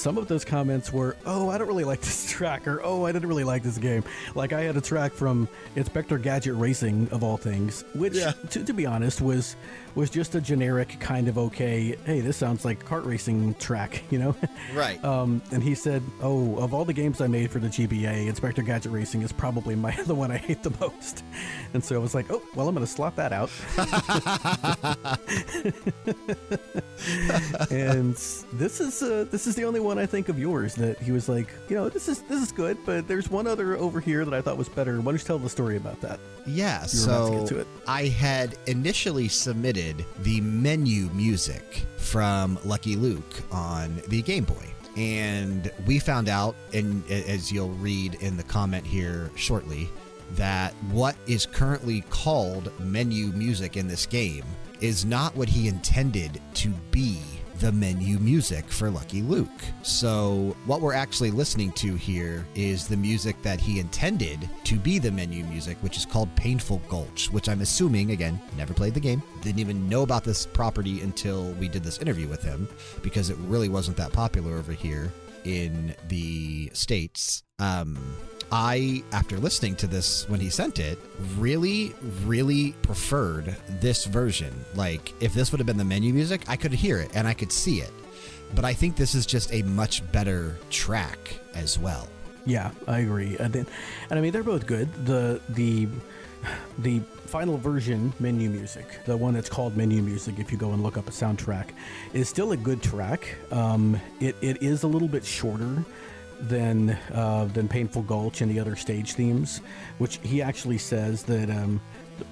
[0.00, 3.12] Some of those comments were, "Oh, I don't really like this track," or "Oh, I
[3.12, 4.02] didn't really like this game."
[4.34, 5.46] Like I had a track from
[5.76, 8.32] Inspector Gadget Racing of all things, which, Yeah.
[8.50, 9.56] to, to be honest, was
[9.94, 11.96] was just a generic kind of okay.
[12.04, 14.34] Hey, this sounds like kart racing track, you know?
[14.74, 15.02] Right.
[15.04, 18.62] Um, and he said, "Oh, of all the games I made for the GBA, Inspector
[18.62, 21.24] Gadget Racing is probably my the one I hate the most."
[21.74, 23.50] And so I was like, "Oh, well, I'm going to slot that out."
[27.70, 28.14] and
[28.52, 31.28] this is uh, this is the only one I think of yours that he was
[31.28, 34.34] like, you know, this is this is good, but there's one other over here that
[34.34, 34.96] I thought was better.
[34.98, 36.20] Why don't you tell the story about that?
[36.46, 37.66] Yeah, You were about to so get to it.
[37.88, 39.79] I had initially submitted
[40.22, 44.66] the menu music from Lucky Luke on the Game Boy.
[44.96, 49.88] And we found out, and as you'll read in the comment here shortly,
[50.32, 54.44] that what is currently called menu music in this game
[54.80, 57.18] is not what he intended to be
[57.60, 59.48] the menu music for Lucky Luke.
[59.82, 64.98] So, what we're actually listening to here is the music that he intended to be
[64.98, 69.00] the menu music, which is called Painful Gulch, which I'm assuming, again, never played the
[69.00, 72.66] game, didn't even know about this property until we did this interview with him
[73.02, 75.12] because it really wasn't that popular over here
[75.44, 77.42] in the States.
[77.58, 77.98] Um,
[78.52, 80.98] I, after listening to this when he sent it,
[81.36, 81.94] really,
[82.24, 84.52] really preferred this version.
[84.74, 87.34] Like, if this would have been the menu music, I could hear it and I
[87.34, 87.92] could see it.
[88.54, 92.08] But I think this is just a much better track as well.
[92.44, 93.36] Yeah, I agree.
[93.38, 93.66] And, then,
[94.08, 94.88] and I mean, they're both good.
[95.06, 95.86] The the
[96.78, 100.82] the final version menu music, the one that's called menu music, if you go and
[100.82, 101.68] look up a soundtrack,
[102.12, 103.36] is still a good track.
[103.52, 105.84] Um, it, it is a little bit shorter
[106.42, 109.60] than uh, than Painful Gulch and the other stage themes,
[109.98, 111.80] which he actually says that um,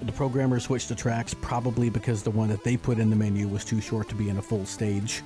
[0.02, 3.48] the, programmer switched the tracks probably because the one that they put in the menu
[3.48, 5.22] was too short to be in a full stage.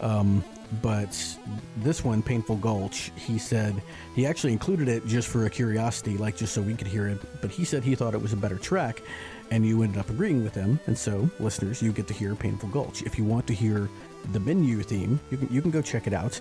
[0.00, 0.42] Um,
[0.82, 1.36] but
[1.78, 3.82] this one, Painful Gulch, he said
[4.14, 7.18] he actually included it just for a curiosity, like just so we could hear it.
[7.40, 9.02] But he said he thought it was a better track,
[9.50, 10.78] and you ended up agreeing with him.
[10.86, 13.02] And so, listeners, you get to hear Painful Gulch.
[13.02, 13.88] If you want to hear
[14.32, 16.40] the menu theme, you can you can go check it out.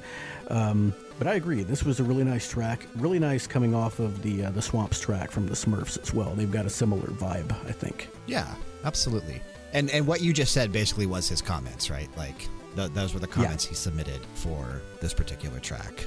[0.50, 4.24] Um, but I agree, this was a really nice track, really nice coming off of
[4.24, 6.34] the uh, the Swamps track from the Smurfs as well.
[6.34, 8.10] They've got a similar vibe, I think.
[8.26, 8.48] Yeah,
[8.86, 9.42] absolutely.
[9.74, 12.10] And and what you just said basically was his comments, right?
[12.18, 16.06] Like th- those were the comments he submitted for this particular track.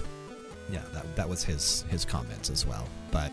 [0.70, 2.88] Yeah, that, that was his his comments as well.
[3.10, 3.32] But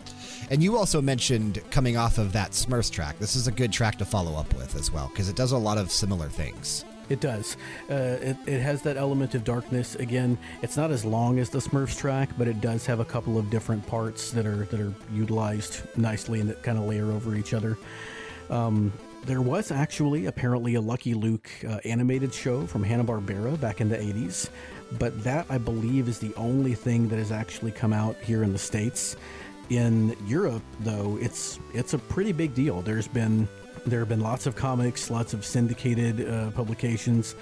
[0.50, 3.18] and you also mentioned coming off of that Smurfs track.
[3.18, 5.58] This is a good track to follow up with as well because it does a
[5.58, 6.84] lot of similar things.
[7.10, 7.56] It does.
[7.90, 9.96] Uh, it, it has that element of darkness.
[9.96, 13.36] Again, it's not as long as the Smurfs track, but it does have a couple
[13.36, 17.34] of different parts that are that are utilized nicely and that kind of layer over
[17.34, 17.76] each other.
[18.48, 18.92] Um,
[19.24, 23.88] there was actually apparently a Lucky Luke uh, animated show from Hanna Barbera back in
[23.88, 24.48] the '80s,
[24.98, 28.52] but that I believe is the only thing that has actually come out here in
[28.52, 29.16] the states.
[29.68, 32.82] In Europe, though, it's it's a pretty big deal.
[32.82, 33.48] There's been
[33.86, 37.34] There have been lots of comics, lots of syndicated uh, publications,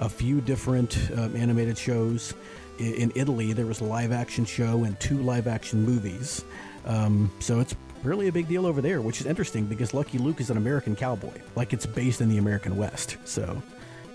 [0.00, 2.34] a few different um, animated shows.
[2.80, 6.44] I- In Italy, there was a live action show and two live action movies.
[6.84, 10.40] Um, so it's really a big deal over there, which is interesting because Lucky Luke
[10.40, 11.40] is an American cowboy.
[11.54, 13.16] Like it's based in the American West.
[13.24, 13.62] So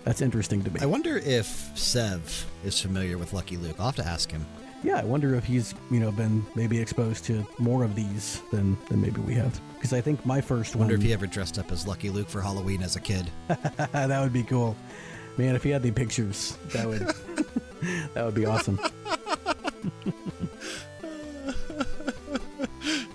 [0.04, 0.80] that's interesting to me.
[0.82, 3.76] I wonder if Sev is familiar with Lucky Luke.
[3.80, 4.46] I'll have to ask him.
[4.84, 8.78] Yeah, I wonder if he's you know been maybe exposed to more of these than
[8.90, 9.60] than maybe we have.
[9.80, 12.28] Because I think my first Wonder one if he ever dressed up as Lucky Luke
[12.28, 13.32] for Halloween as a kid.
[13.48, 14.76] that would be cool,
[15.38, 15.56] man.
[15.56, 17.00] If he had the pictures, that would
[18.14, 18.78] that would be awesome.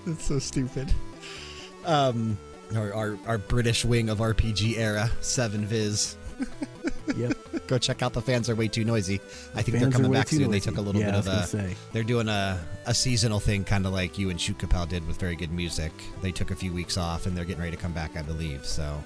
[0.06, 0.90] That's so stupid.
[1.84, 2.38] Um,
[2.74, 6.16] our, our, our British wing of RPG era, Seven Viz.
[7.16, 7.36] Yep,
[7.68, 9.20] Go check out the fans are way too noisy.
[9.54, 10.50] I think they're coming back soon.
[10.50, 11.74] They took a little Yeah, bit of a.
[11.92, 15.18] They're doing a, a seasonal thing, kind of like you and Shoot Kapow did with
[15.18, 15.92] very good music.
[16.22, 18.64] They took a few weeks off, and they're getting ready to come back, I believe.
[18.64, 19.04] So,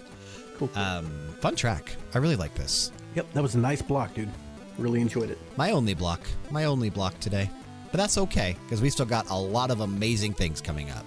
[0.57, 0.70] cool.
[0.76, 1.11] um,
[1.41, 1.97] fun track.
[2.14, 2.93] I really like this.
[3.14, 4.31] yep, that was a nice block, dude.
[4.79, 5.39] Really enjoyed it.
[5.57, 6.20] My only block.
[6.51, 7.51] My only block today.
[7.91, 11.05] But that's okay because we still got a lot of amazing things coming up.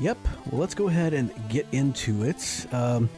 [0.00, 0.18] Yep.
[0.50, 2.66] Well, let's go ahead and get into it.
[2.72, 3.08] Um,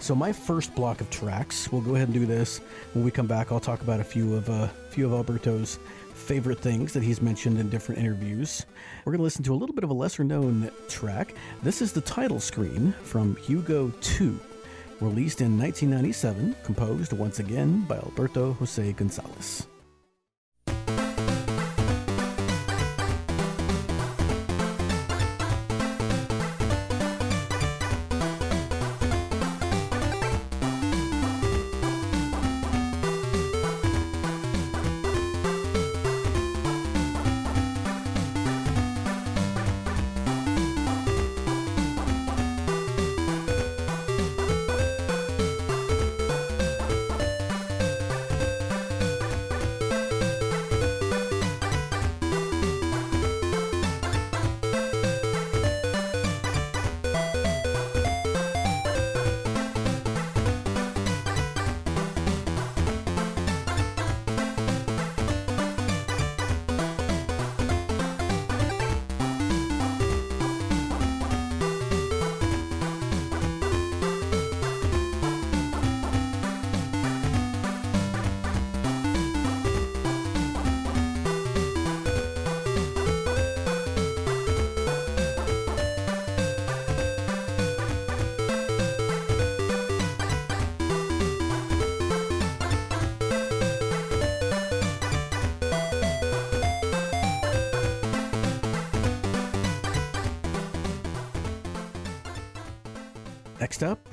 [0.00, 2.58] so my first block of tracks, we'll go ahead and do this.
[2.94, 5.78] When we come back, I'll talk about a few of uh, few of Alberto's
[6.14, 8.64] favorite things that he's mentioned in different interviews.
[9.04, 11.34] We're going to listen to a little bit of a lesser known track.
[11.62, 14.38] This is the title screen from Hugo 2,
[15.00, 19.66] released in 1997, composed once again by Alberto Jose Gonzalez.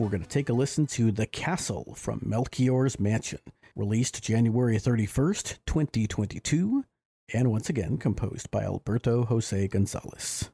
[0.08, 3.41] We're going to take a listen to The Castle from Melchior's Mansion,
[3.76, 6.86] released January 31st, 2022,
[7.34, 10.49] and once again composed by Alberto Jose Gonzalez.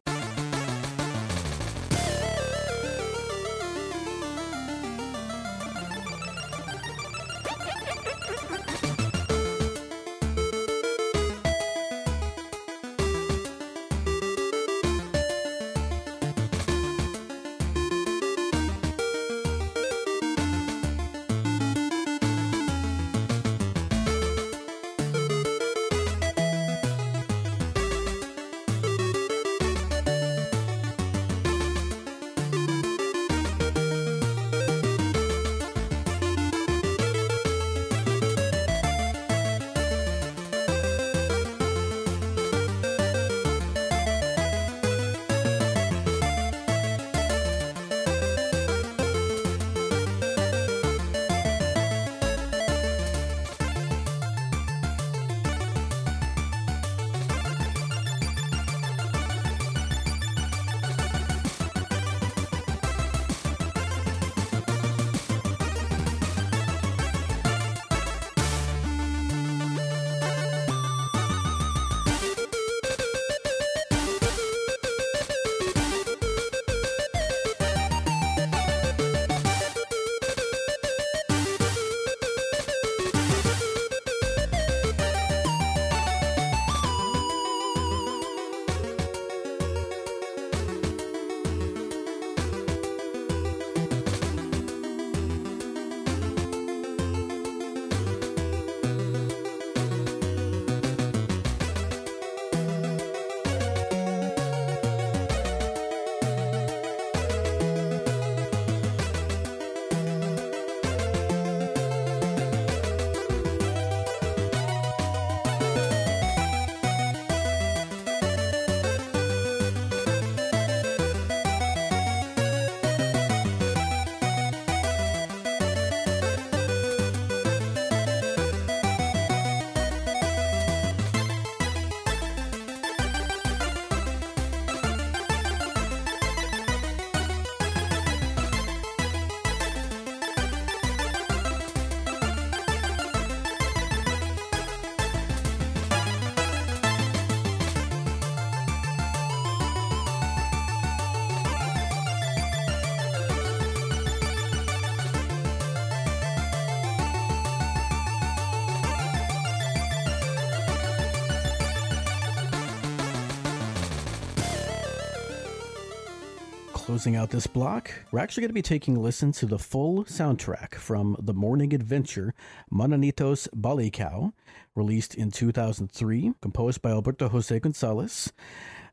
[166.93, 170.03] Closing out this block, we're actually going to be taking a listen to the full
[170.03, 172.35] soundtrack from The Morning Adventure,
[172.71, 174.31] Mananitos Balicao,
[174.75, 178.31] released in 2003, composed by Alberto Jose Gonzalez.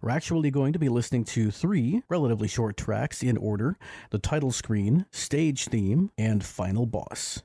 [0.00, 3.76] We're actually going to be listening to three relatively short tracks in order
[4.08, 7.42] the title screen, stage theme, and final boss.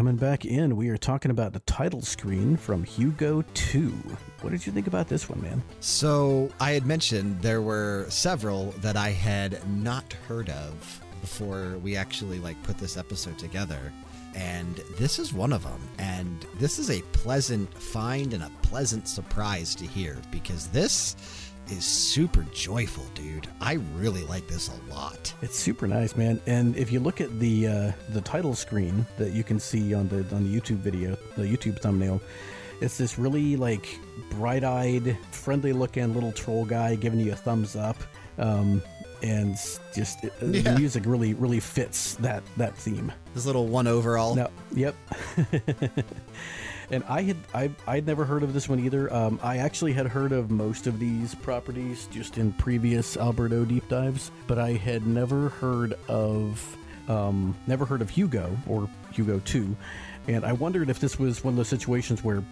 [0.00, 3.88] Coming back in, we are talking about the title screen from Hugo 2.
[4.40, 5.62] What did you think about this one, man?
[5.80, 11.96] So I had mentioned there were several that I had not heard of before we
[11.96, 13.92] actually like put this episode together.
[14.34, 15.86] And this is one of them.
[15.98, 21.84] And this is a pleasant find and a pleasant surprise to hear because this is
[21.84, 23.46] super joyful, dude.
[23.60, 25.32] I really like this a lot.
[25.42, 26.40] It's super nice, man.
[26.46, 30.08] And if you look at the uh, the title screen that you can see on
[30.08, 32.20] the on the YouTube video, the YouTube thumbnail,
[32.80, 33.98] it's this really like
[34.30, 37.96] bright-eyed, friendly-looking little troll guy giving you a thumbs up.
[38.38, 38.82] Um,
[39.22, 39.54] and
[39.94, 40.62] just it, Yeah.
[40.62, 43.12] the music really really fits that that theme.
[43.34, 44.34] This little one overall.
[44.34, 44.94] No, yep.
[46.90, 49.12] and I had I I'd never heard of this one either.
[49.12, 53.88] Um, I actually had heard of most of these properties just in previous Alberto deep
[53.88, 56.76] dives, but I had never heard of
[57.08, 59.76] um, never heard of Hugo or Hugo Two,
[60.28, 62.42] and I wondered if this was one of those situations where.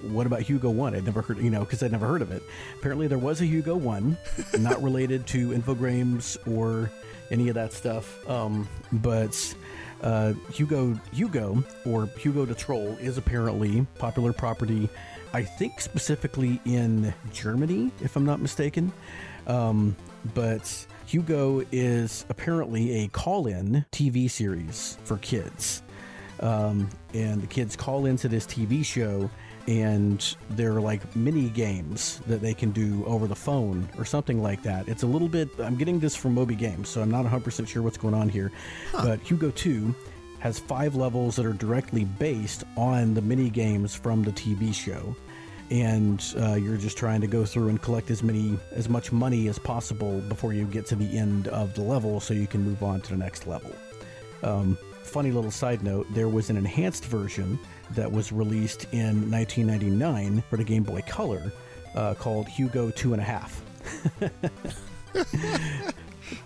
[0.00, 0.94] What about Hugo One?
[0.94, 2.42] I'd never heard, you know, because I'd never heard of it.
[2.78, 4.16] Apparently, there was a Hugo One,
[4.58, 6.90] not related to Infogrames or
[7.30, 8.26] any of that stuff.
[8.28, 9.54] Um, but
[10.04, 14.88] uh, Hugo Hugo or Hugo the Troll is apparently popular property.
[15.32, 18.92] I think specifically in Germany, if I'm not mistaken.
[19.46, 19.96] Um,
[20.34, 25.82] but Hugo is apparently a call-in TV series for kids,
[26.40, 29.28] um, and the kids call into this TV show.
[29.66, 34.62] And they're like mini games that they can do over the phone or something like
[34.62, 34.88] that.
[34.88, 35.48] It's a little bit.
[35.58, 38.52] I'm getting this from Moby Games, so I'm not 100% sure what's going on here.
[38.92, 39.94] But Hugo 2
[40.44, 45.16] has five levels that are directly based on the mini games from the TV show,
[45.70, 49.48] and uh, you're just trying to go through and collect as many as much money
[49.48, 52.82] as possible before you get to the end of the level, so you can move
[52.82, 53.74] on to the next level.
[54.42, 57.58] Um, funny little side note: there was an enhanced version
[57.92, 61.52] that was released in 1999 for the Game Boy Color
[61.94, 63.62] uh, called Hugo Two and a Half.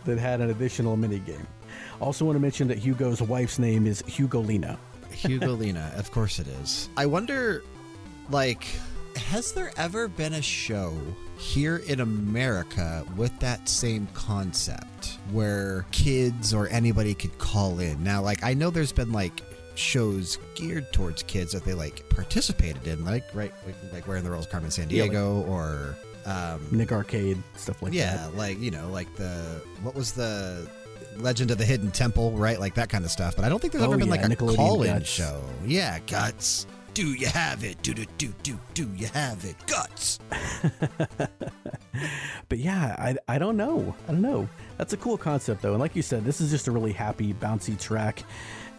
[0.04, 1.46] that had an additional mini game.
[2.00, 4.76] Also, want to mention that Hugo's wife's name is Hugolina.
[5.10, 6.88] Hugolina, of course it is.
[6.96, 7.62] I wonder,
[8.30, 8.64] like,
[9.16, 10.96] has there ever been a show
[11.38, 18.02] here in America with that same concept where kids or anybody could call in?
[18.04, 19.42] Now, like, I know there's been like
[19.78, 24.24] shows geared towards kids that they like participated in, like right, like, like Where in
[24.24, 25.96] the World is Carmen San Yeah, like- Diego or.
[26.26, 28.36] Um, Nick Arcade, stuff like yeah, that.
[28.36, 30.68] like you know, like the what was the
[31.16, 32.60] Legend of the Hidden Temple, right?
[32.60, 33.34] Like that kind of stuff.
[33.34, 35.08] But I don't think there's Oh, ever been yeah, like a call-in Guts.
[35.08, 35.40] show.
[35.64, 36.66] Yeah, guts.
[36.92, 37.80] Do you have it?
[37.82, 39.56] Do do do do do you have it?
[39.66, 40.18] Guts.
[42.48, 43.94] But yeah, I, I don't know.
[44.08, 44.48] I don't know.
[44.78, 45.72] That's a cool concept though.
[45.72, 48.22] And like you said, this is just a really happy, bouncy track.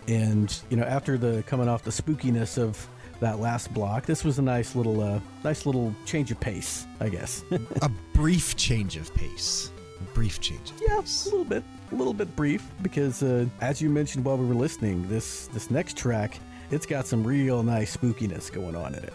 [0.08, 2.88] And you know, after the coming off the spookiness of
[3.20, 7.10] that last block, this was a nice little uh, nice little change of pace, I
[7.10, 7.44] guess.
[7.82, 9.72] a brief change of pace.
[10.00, 11.26] A brief change of yeah, pace.
[11.26, 14.56] a little bit, a little bit brief because uh, as you mentioned while we were
[14.56, 16.40] listening, this this next track,
[16.72, 19.14] it's got some real nice spookiness going on in it.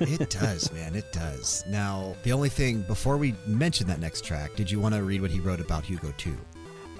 [0.00, 0.94] it does, man.
[0.94, 1.64] It does.
[1.68, 5.20] Now, the only thing before we mention that next track, did you want to read
[5.20, 6.36] what he wrote about Hugo 2?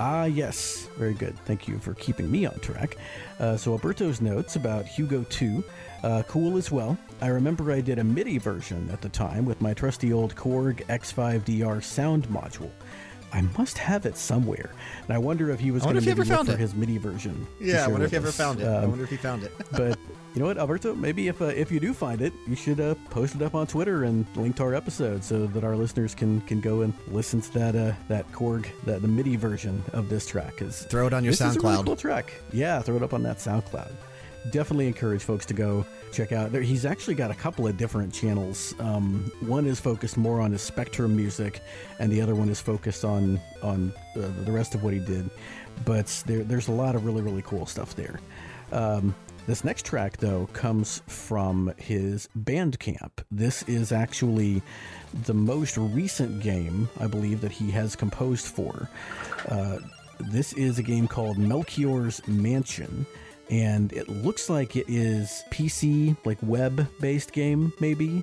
[0.03, 0.88] Ah, yes.
[0.96, 1.38] Very good.
[1.44, 2.96] Thank you for keeping me on track.
[3.38, 5.62] Uh, so, Alberto's notes about Hugo 2,
[6.03, 6.96] uh, cool as well.
[7.20, 10.86] I remember I did a MIDI version at the time with my trusty old Korg
[10.86, 12.70] X5DR sound module.
[13.33, 14.70] I must have it somewhere.
[15.07, 16.59] And I wonder if he was I going to maybe look for it.
[16.59, 17.47] his MIDI version.
[17.61, 18.37] Yeah, I wonder if he ever us.
[18.37, 18.66] found it.
[18.66, 19.53] I Um, wonder if he found it.
[19.72, 19.99] but
[20.35, 20.95] you know what, Alberto?
[20.95, 23.66] Maybe if uh, if you do find it, you should uh, post it up on
[23.66, 27.41] Twitter and link to our episode so that our listeners can can go and listen
[27.41, 30.61] to that uh, that Korg that the MIDI version of this track.
[30.62, 31.85] Is Throw it on your this is a really SoundCloud.
[31.87, 32.33] cool track.
[32.53, 33.93] Yeah, throw it up on that SoundCloud.
[34.51, 36.51] Definitely encourage folks to go check out.
[36.51, 38.74] There, he's actually got a couple of different channels.
[38.78, 41.61] Um, one is focused more on his Spectrum music,
[41.99, 45.28] and the other one is focused on on uh, the rest of what he did.
[45.84, 48.18] But there, there's a lot of really really cool stuff there.
[48.72, 49.14] Um,
[49.47, 53.11] this next track, though, comes from his Bandcamp.
[53.30, 54.62] This is actually
[55.24, 58.88] the most recent game, I believe, that he has composed for.
[59.49, 59.78] Uh,
[60.20, 63.07] this is a game called Melchior's Mansion,
[63.51, 68.22] and it looks like it is PC, like web based game, maybe.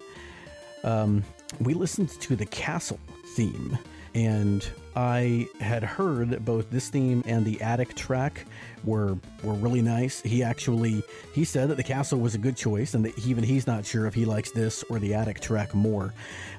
[0.84, 1.24] Um,
[1.60, 3.00] we listened to the castle
[3.36, 3.78] theme,
[4.16, 8.46] and I had heard that both this theme and the attic track
[8.86, 10.22] were were really nice.
[10.22, 11.04] He actually
[11.34, 14.08] he said that the castle was a good choice, and that even he's not sure
[14.08, 16.14] if he likes this or the attic track more.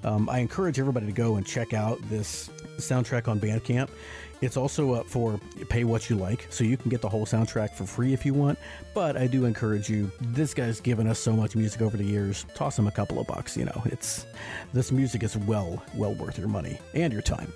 [0.05, 3.89] Um, I encourage everybody to go and check out this soundtrack on Bandcamp.
[4.41, 7.75] It's also up for pay what you like, so you can get the whole soundtrack
[7.75, 8.59] for free if you want.
[8.95, 10.11] But I do encourage you.
[10.21, 12.47] This guy's given us so much music over the years.
[12.55, 13.57] Toss him a couple of bucks.
[13.57, 14.27] You know, it's
[14.73, 17.53] this music is well well worth your money and your time.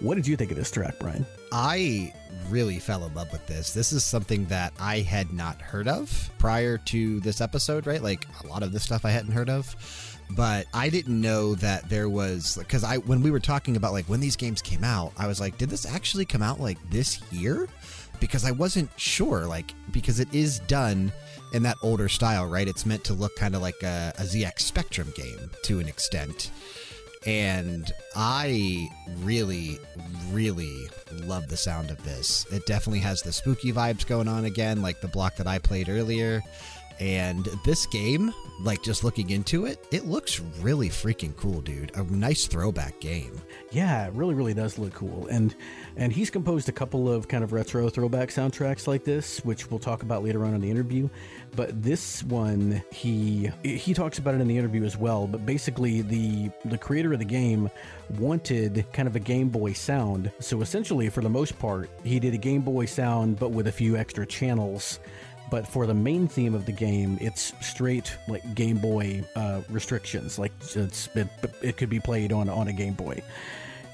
[0.00, 1.24] What did you think of this track, Brian?
[1.52, 2.12] I
[2.50, 3.72] really fell in love with this.
[3.72, 8.02] This is something that I had not heard of prior to this episode, right?
[8.02, 9.74] Like a lot of this stuff I hadn't heard of
[10.30, 14.06] but I didn't know that there was because I when we were talking about like
[14.06, 17.20] when these games came out, I was like, did this actually come out like this
[17.32, 17.68] year?
[18.20, 21.12] Because I wasn't sure, like because it is done
[21.52, 22.66] in that older style, right?
[22.66, 26.50] It's meant to look kind of like a, a ZX Spectrum game to an extent.
[27.26, 29.78] And I really,
[30.30, 32.44] really love the sound of this.
[32.52, 35.88] It definitely has the spooky vibes going on again, like the block that I played
[35.88, 36.42] earlier.
[37.00, 41.90] And this game, like just looking into it, it looks really freaking cool, dude.
[41.96, 43.40] A nice throwback game.
[43.72, 45.26] Yeah, it really, really does look cool.
[45.28, 45.54] And
[45.96, 49.80] and he's composed a couple of kind of retro throwback soundtracks like this, which we'll
[49.80, 51.08] talk about later on in the interview.
[51.56, 55.26] But this one, he he talks about it in the interview as well.
[55.26, 57.68] But basically, the the creator of the game
[58.18, 60.30] wanted kind of a Game Boy sound.
[60.38, 63.72] So essentially, for the most part, he did a Game Boy sound, but with a
[63.72, 65.00] few extra channels
[65.50, 70.38] but for the main theme of the game, it's straight like Game Boy uh, restrictions.
[70.38, 71.28] Like it's it,
[71.62, 73.22] it could be played on on a Game Boy.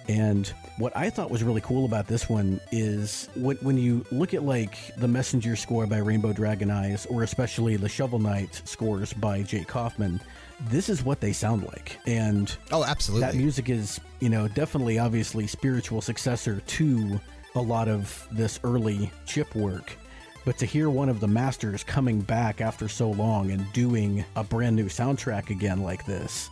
[0.09, 4.35] And what I thought was really cool about this one is when, when you look
[4.35, 9.69] at like the Messenger score by Rainbowdragoneyes, or especially the Shovel Knight scores by Jake
[9.69, 10.21] Kaufman,
[10.63, 11.99] this is what they sound like.
[12.07, 17.21] And oh, absolutely, that music is you know definitely obviously spiritual successor to
[17.55, 19.97] a lot of this early chip work.
[20.45, 24.45] But to hear one of the masters coming back after so long and doing a
[24.45, 26.51] brand new soundtrack again like this,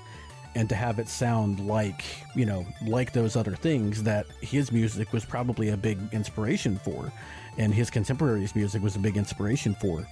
[0.55, 5.13] and to have it sound like, you know, like those other things that his music
[5.13, 7.13] was probably a big inspiration for,
[7.57, 10.07] and his contemporaries' music was a big inspiration for.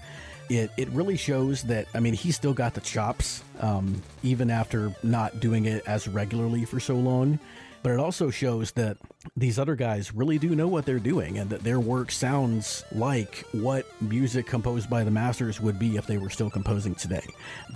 [0.48, 4.94] It, it really shows that, I mean, he still got the chops, um, even after
[5.02, 7.40] not doing it as regularly for so long
[7.82, 8.96] but it also shows that
[9.36, 13.44] these other guys really do know what they're doing and that their work sounds like
[13.52, 17.24] what music composed by the masters would be if they were still composing today.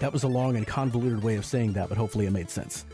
[0.00, 2.84] That was a long and convoluted way of saying that, but hopefully it made sense.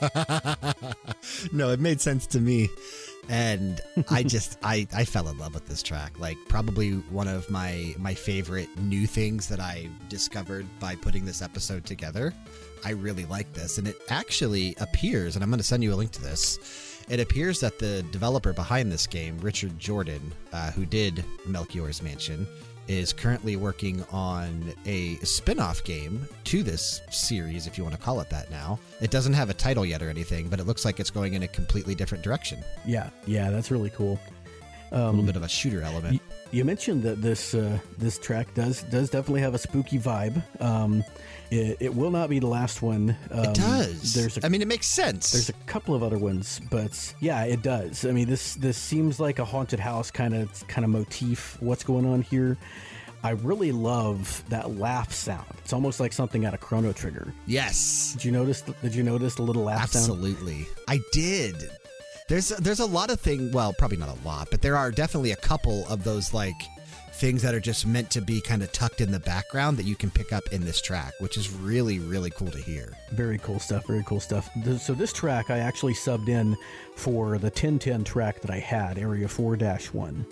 [1.52, 2.68] no, it made sense to me.
[3.28, 3.80] And
[4.10, 6.18] I just I, I fell in love with this track.
[6.18, 11.42] Like probably one of my my favorite new things that I discovered by putting this
[11.42, 12.32] episode together.
[12.86, 13.78] I really like this.
[13.78, 17.02] And it actually appears, and I'm going to send you a link to this.
[17.08, 22.46] It appears that the developer behind this game, Richard Jordan, uh, who did Melchior's Mansion,
[22.86, 28.00] is currently working on a spin off game to this series, if you want to
[28.00, 28.78] call it that now.
[29.00, 31.42] It doesn't have a title yet or anything, but it looks like it's going in
[31.42, 32.62] a completely different direction.
[32.84, 34.20] Yeah, yeah, that's really cool.
[34.92, 36.22] Um, a little bit of a shooter element.
[36.52, 40.42] You mentioned that this uh, this track does does definitely have a spooky vibe.
[40.60, 41.04] Um,
[41.50, 43.16] it, it, will not be the last one.
[43.30, 44.14] Um, it does.
[44.14, 45.30] There's a, I mean, it makes sense.
[45.30, 48.04] There's a couple of other ones, but yeah, it does.
[48.04, 51.56] I mean, this this seems like a haunted house kind of kind of motif.
[51.60, 52.56] What's going on here?
[53.22, 55.46] I really love that laugh sound.
[55.58, 57.32] It's almost like something out of Chrono Trigger.
[57.46, 58.12] Yes.
[58.12, 58.62] Did you notice?
[58.62, 60.64] Did you notice the little laugh Absolutely.
[60.64, 60.66] sound?
[60.78, 61.70] Absolutely, I did.
[62.28, 63.52] There's there's a lot of thing.
[63.52, 66.60] Well, probably not a lot, but there are definitely a couple of those like
[67.12, 69.94] things that are just meant to be kind of tucked in the background that you
[69.94, 72.92] can pick up in this track, which is really really cool to hear.
[73.12, 73.86] Very cool stuff.
[73.86, 74.50] Very cool stuff.
[74.80, 76.56] So this track I actually subbed in
[76.96, 80.26] for the 1010 track that I had, Area 4-1.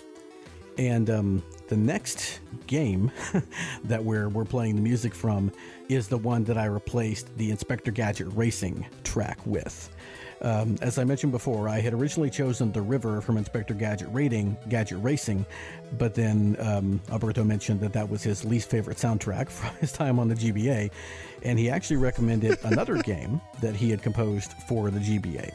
[0.77, 3.09] And um, the next game
[3.85, 5.49] that we're we're playing the music from
[5.87, 9.94] is the one that I replaced the Inspector Gadget Racing track with.
[10.41, 14.57] Um, as I mentioned before, I had originally chosen The River from Inspector Gadget Rating,
[14.69, 15.45] Gadget Racing,
[15.97, 20.19] but then um, Alberto mentioned that that was his least favorite soundtrack from his time
[20.19, 20.91] on the GBA,
[21.43, 25.51] and he actually recommended another game that he had composed for the GBA.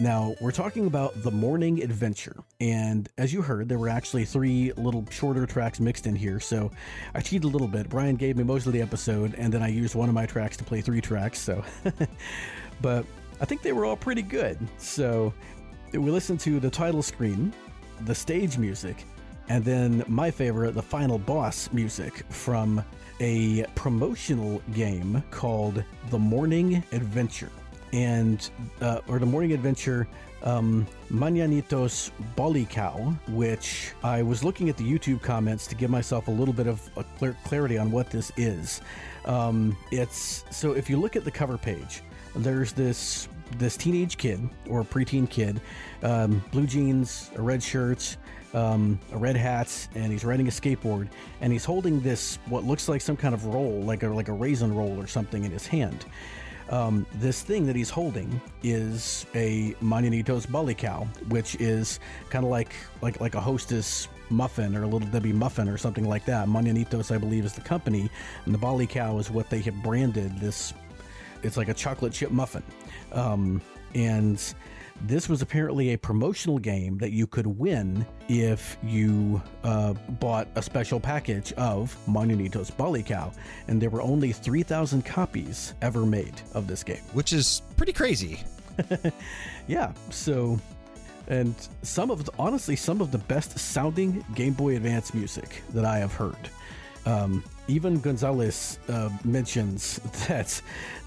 [0.00, 2.34] Now, we're talking about The Morning Adventure.
[2.58, 6.40] And as you heard, there were actually three little shorter tracks mixed in here.
[6.40, 6.70] So
[7.14, 7.90] I cheated a little bit.
[7.90, 10.56] Brian gave me most of the episode, and then I used one of my tracks
[10.56, 11.38] to play three tracks.
[11.38, 11.62] So,
[12.80, 13.04] but
[13.40, 14.58] I think they were all pretty good.
[14.78, 15.32] So
[15.92, 17.52] we listened to the title screen,
[18.02, 19.04] the stage music,
[19.48, 22.84] and then my favorite, the final boss music from
[23.20, 27.50] a promotional game called The Morning Adventure.
[27.92, 28.48] And,
[28.80, 30.06] uh, or The Morning Adventure
[30.42, 32.10] um, Mañanitos
[32.68, 36.66] Cow, which I was looking at the YouTube comments to give myself a little bit
[36.66, 36.88] of
[37.18, 38.80] clear, clarity on what this is.
[39.24, 42.02] Um, it's so if you look at the cover page,
[42.34, 43.28] there's this
[43.58, 45.60] this teenage kid or preteen kid,
[46.02, 48.16] um, blue jeans, a red shirt,
[48.54, 51.08] um, a red hat, and he's riding a skateboard,
[51.40, 54.32] and he's holding this what looks like some kind of roll, like a like a
[54.32, 56.04] raisin roll or something in his hand.
[56.70, 61.98] Um, this thing that he's holding is a Mañanitos Bollycao, which is
[62.30, 62.72] kind of like
[63.02, 66.46] like like a Hostess muffin or a little Debbie muffin or something like that.
[66.46, 68.08] Mañanitos, I believe, is the company,
[68.44, 70.72] and the Bollycao is what they have branded this.
[71.42, 72.62] It's like a chocolate chip muffin,
[73.12, 73.60] um,
[73.94, 74.54] and
[75.02, 80.62] this was apparently a promotional game that you could win if you uh, bought a
[80.62, 83.34] special package of Mañanitos Bollycao,
[83.68, 87.02] and there were only 3,000 copies ever made of this game.
[87.12, 88.44] Which is pretty crazy.
[89.66, 90.58] yeah, so
[91.28, 95.98] and some of honestly some of the best sounding Game Boy Advance music that I
[95.98, 96.50] have heard.
[97.06, 100.60] Um, even Gonzalez uh, mentions that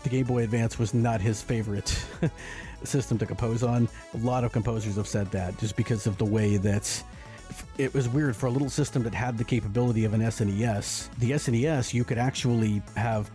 [0.03, 2.05] the Game Boy Advance was not his favorite
[2.83, 3.87] system to compose on.
[4.13, 7.03] A lot of composers have said that just because of the way that
[7.77, 11.09] it was weird for a little system that had the capability of an SNES.
[11.19, 13.29] The SNES, you could actually have,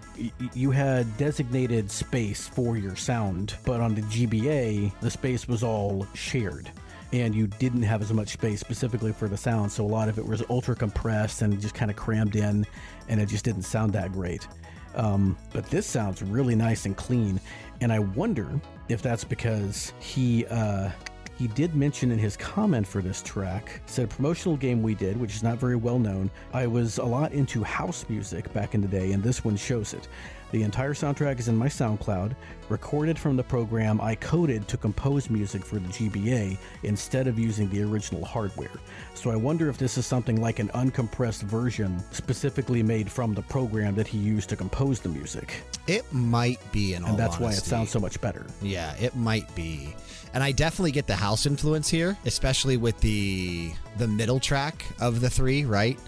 [0.55, 6.07] you had designated space for your sound, but on the GBA, the space was all
[6.15, 6.70] shared.
[7.12, 10.19] And you didn't have as much space specifically for the sound, so a lot of
[10.19, 12.66] it was ultra compressed and just kind of crammed in,
[13.09, 14.47] and it just didn't sound that great.
[14.94, 17.40] Um, but this sounds really nice and clean,
[17.80, 18.48] and I wonder
[18.89, 20.90] if that's because he uh,
[21.39, 25.16] he did mention in his comment for this track, said a promotional game we did,
[25.16, 26.30] which is not very well known.
[26.52, 29.94] I was a lot into house music back in the day, and this one shows
[29.94, 30.09] it.
[30.50, 32.34] The entire soundtrack is in my SoundCloud,
[32.70, 37.68] recorded from the program I coded to compose music for the GBA instead of using
[37.68, 38.70] the original hardware.
[39.14, 43.42] So I wonder if this is something like an uncompressed version specifically made from the
[43.42, 45.62] program that he used to compose the music.
[45.86, 47.44] It might be, and that's honesty.
[47.44, 48.46] why it sounds so much better.
[48.62, 49.94] Yeah, it might be.
[50.34, 55.20] And I definitely get the house influence here, especially with the the middle track of
[55.20, 55.98] the three, right?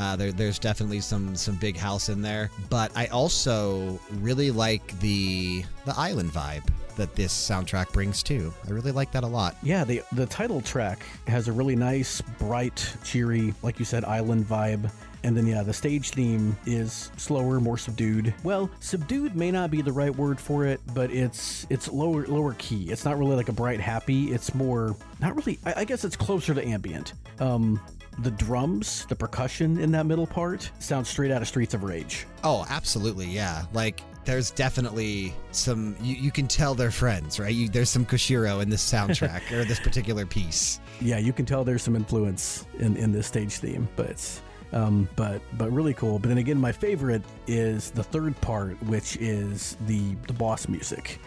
[0.00, 4.98] Uh, there, there's definitely some some big house in there, but I also really like
[5.00, 6.66] the the island vibe
[6.96, 8.52] that this soundtrack brings too.
[8.66, 9.56] I really like that a lot.
[9.62, 14.46] Yeah, the the title track has a really nice, bright, cheery, like you said, island
[14.46, 14.90] vibe.
[15.22, 18.32] And then yeah, the stage theme is slower, more subdued.
[18.42, 22.54] Well, subdued may not be the right word for it, but it's it's lower lower
[22.54, 22.90] key.
[22.90, 24.32] It's not really like a bright happy.
[24.32, 25.58] It's more not really.
[25.66, 27.12] I, I guess it's closer to ambient.
[27.38, 27.78] Um,
[28.22, 32.26] the drums, the percussion in that middle part sounds straight out of Streets of Rage.
[32.44, 33.64] Oh, absolutely, yeah.
[33.72, 37.54] Like there's definitely some you, you can tell they're friends, right?
[37.54, 40.80] You, there's some Koshiro in this soundtrack or this particular piece.
[41.00, 44.40] Yeah, you can tell there's some influence in in this stage theme, but
[44.72, 46.18] um, but but really cool.
[46.18, 51.20] But then again, my favorite is the third part, which is the the boss music.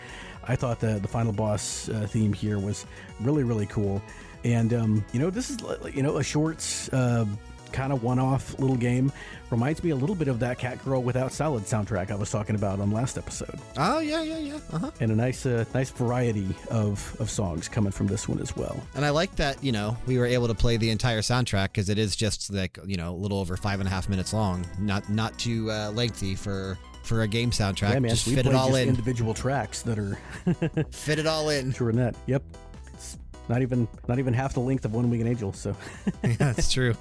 [0.45, 2.85] I thought the the final boss uh, theme here was
[3.21, 4.01] really really cool.
[4.43, 5.57] And um, you know, this is
[5.93, 7.25] you know a short, uh,
[7.71, 9.11] kind of one-off little game.
[9.49, 12.55] Reminds me a little bit of that Cat Girl Without Salad soundtrack I was talking
[12.55, 13.59] about on last episode.
[13.77, 14.59] Oh yeah, yeah, yeah.
[14.71, 14.91] Uh-huh.
[14.99, 18.81] And a nice, uh, nice variety of of songs coming from this one as well.
[18.95, 21.89] And I like that you know we were able to play the entire soundtrack because
[21.89, 24.65] it is just like you know a little over five and a half minutes long,
[24.79, 27.93] not not too uh, lengthy for for a game soundtrack.
[27.93, 28.09] Yeah, man.
[28.09, 28.89] Just we fit it all in.
[28.89, 30.17] Individual tracks that are
[30.91, 31.73] fit it all in.
[31.73, 32.15] True net.
[32.25, 32.43] Yep.
[33.49, 35.53] Not even not even half the length of One Winged Angel.
[35.53, 35.75] So
[36.23, 36.95] yeah, that's true.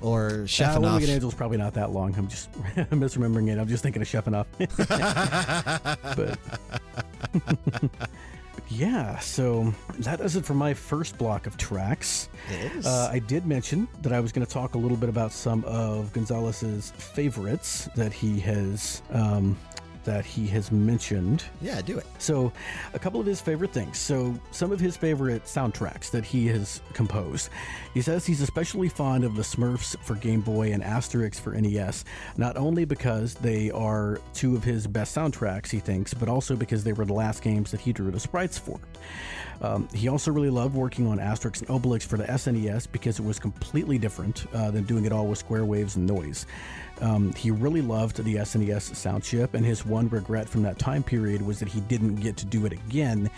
[0.00, 2.14] Or Chef uh, One Winged Angel is probably not that long.
[2.16, 2.52] I'm just
[2.90, 3.58] misremembering it.
[3.58, 4.46] I'm just thinking of Chef Enough.
[4.58, 6.38] but
[8.68, 12.28] yeah, so that does it for my first block of tracks.
[12.50, 12.86] It is.
[12.86, 15.64] Uh, I did mention that I was going to talk a little bit about some
[15.64, 19.56] of Gonzalez's favorites that he has um,
[20.04, 21.44] that he has mentioned.
[21.60, 22.06] Yeah, do it.
[22.18, 22.52] So,
[22.94, 23.98] a couple of his favorite things.
[23.98, 27.50] So, some of his favorite soundtracks that he has composed.
[27.94, 32.04] He says he's especially fond of the Smurfs for Game Boy and Asterix for NES,
[32.36, 36.84] not only because they are two of his best soundtracks, he thinks, but also because
[36.84, 38.80] they were the last games that he drew the sprites for.
[39.62, 43.24] Um, he also really loved working on Asterix and Obelix for the SNES because it
[43.24, 46.46] was completely different uh, than doing it all with square waves and noise.
[47.02, 51.02] Um, he really loved the SNES sound chip, and his one regret from that time
[51.02, 53.28] period was that he didn't get to do it again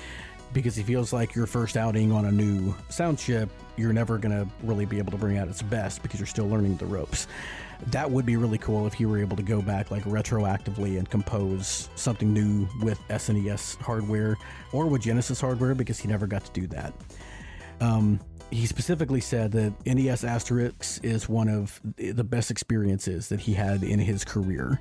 [0.52, 4.30] because he feels like your first outing on a new sound chip, you're never going
[4.30, 7.26] to really be able to bring out its best because you're still learning the ropes.
[7.88, 11.10] that would be really cool if you were able to go back like retroactively and
[11.10, 14.36] compose something new with SNES hardware
[14.72, 16.94] or with Genesis hardware because he never got to do that.
[17.80, 18.20] Um,
[18.54, 23.82] he specifically said that NES Asterix is one of the best experiences that he had
[23.82, 24.80] in his career.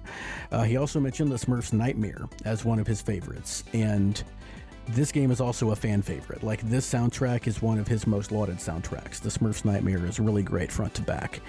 [0.52, 4.24] Uh, he also mentioned the Smurfs Nightmare as one of his favorites, and
[4.90, 6.44] this game is also a fan favorite.
[6.44, 9.20] Like this soundtrack is one of his most lauded soundtracks.
[9.20, 11.42] The Smurfs Nightmare is really great front to back.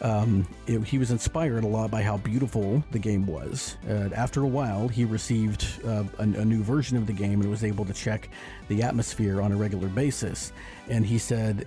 [0.00, 3.76] Um, it, he was inspired a lot by how beautiful the game was.
[3.88, 7.50] Uh, after a while, he received uh, a, a, new version of the game and
[7.50, 8.28] was able to check
[8.68, 10.52] the atmosphere on a regular basis.
[10.88, 11.66] And he said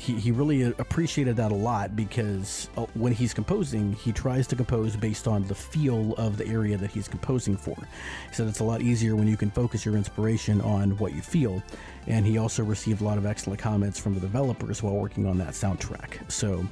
[0.00, 4.56] he, he really appreciated that a lot because uh, when he's composing, he tries to
[4.56, 7.76] compose based on the feel of the area that he's composing for.
[8.28, 11.20] He said it's a lot easier when you can focus your inspiration on what you
[11.20, 11.62] feel.
[12.06, 15.36] And he also received a lot of excellent comments from the developers while working on
[15.38, 16.30] that soundtrack.
[16.30, 16.66] So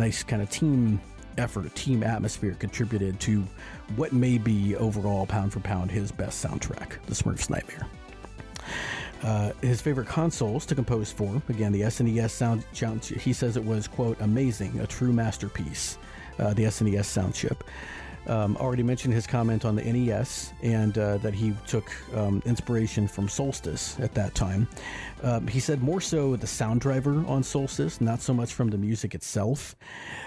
[0.00, 0.98] nice kind of team
[1.36, 3.44] effort, team atmosphere contributed to
[3.96, 7.86] what may be overall pound for pound his best soundtrack, The Smurfs Nightmare.
[9.22, 13.86] Uh, his favorite consoles to compose for, again, the SNES sound, he says it was,
[13.86, 15.98] quote, amazing, a true masterpiece,
[16.38, 17.62] uh, the SNES sound chip.
[18.26, 23.08] Um, already mentioned his comment on the NES and uh, that he took um, inspiration
[23.08, 24.68] from Solstice at that time.
[25.22, 28.78] Um, he said more so the sound driver on Solstice, not so much from the
[28.78, 29.74] music itself.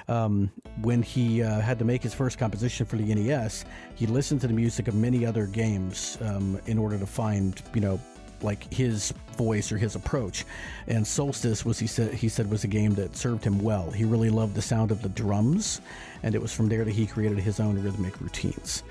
[0.08, 0.52] Um,
[0.82, 3.66] when he uh, had to make his first composition for the NES,
[3.96, 7.82] he listened to the music of many other games um, in order to find, you
[7.82, 8.00] know,
[8.44, 10.46] like his voice or his approach.
[10.88, 13.92] And Solstice was he said he said was a game that served him well.
[13.92, 15.82] He really loved the sound of the drums,
[16.24, 18.84] and it was from there that he created his own rhythmic routines.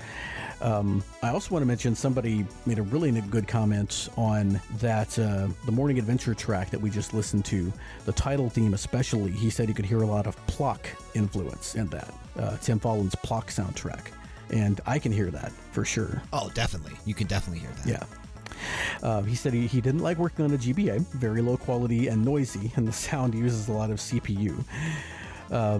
[0.61, 5.47] Um, I also want to mention somebody made a really good comment on that uh,
[5.65, 7.73] the morning adventure track that we just listened to,
[8.05, 9.31] the title theme especially.
[9.31, 12.13] He said you could hear a lot of Plok influence in that.
[12.39, 14.07] Uh, Tim Follin's Plok soundtrack
[14.53, 16.21] and I can hear that for sure.
[16.31, 16.93] Oh, definitely.
[17.05, 17.87] You can definitely hear that.
[17.87, 18.03] Yeah.
[19.01, 22.23] Uh, he said he, he didn't like working on a GBA, very low quality and
[22.23, 24.63] noisy, and the sound uses a lot of CPU.
[25.51, 25.79] Uh,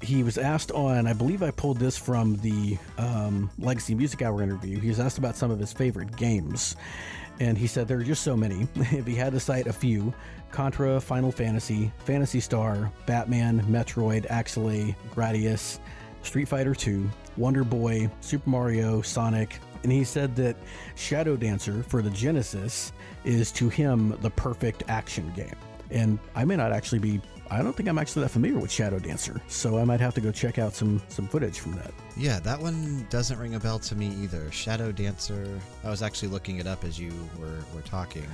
[0.00, 4.42] he was asked on, I believe I pulled this from the um, Legacy Music Hour
[4.42, 4.78] interview.
[4.78, 6.76] He was asked about some of his favorite games,
[7.40, 8.68] and he said there are just so many.
[8.76, 10.14] if he had to cite a few,
[10.50, 15.78] Contra, Final Fantasy, Phantasy Star, Batman, Metroid, Axelay, Gradius,
[16.22, 20.56] Street Fighter II, Wonder Boy, Super Mario, Sonic, and he said that
[20.96, 22.92] Shadow Dancer for the Genesis
[23.24, 25.56] is to him the perfect action game.
[25.90, 28.98] And I may not actually be I don't think I'm actually that familiar with Shadow
[28.98, 31.92] Dancer, so I might have to go check out some some footage from that.
[32.16, 34.50] Yeah, that one doesn't ring a bell to me either.
[34.52, 35.58] Shadow Dancer.
[35.82, 38.26] I was actually looking it up as you were were talking.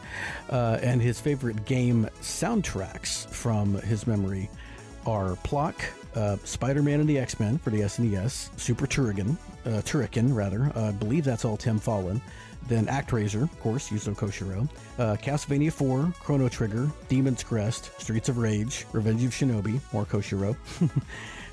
[0.50, 4.50] uh, and his favorite game soundtracks from his memory
[5.06, 5.84] are Plok,
[6.16, 10.72] uh, Spider-Man and the X-Men for the SNES, Super Turrican, uh, Turrican rather.
[10.74, 12.20] Uh, I believe that's all Tim Follin.
[12.68, 14.68] Then ActRaiser, of course, Yuzo Koshiro.
[14.98, 20.56] Uh, Castlevania 4, Chrono Trigger, Demon's Crest, Streets of Rage, Revenge of Shinobi, more Koshiro.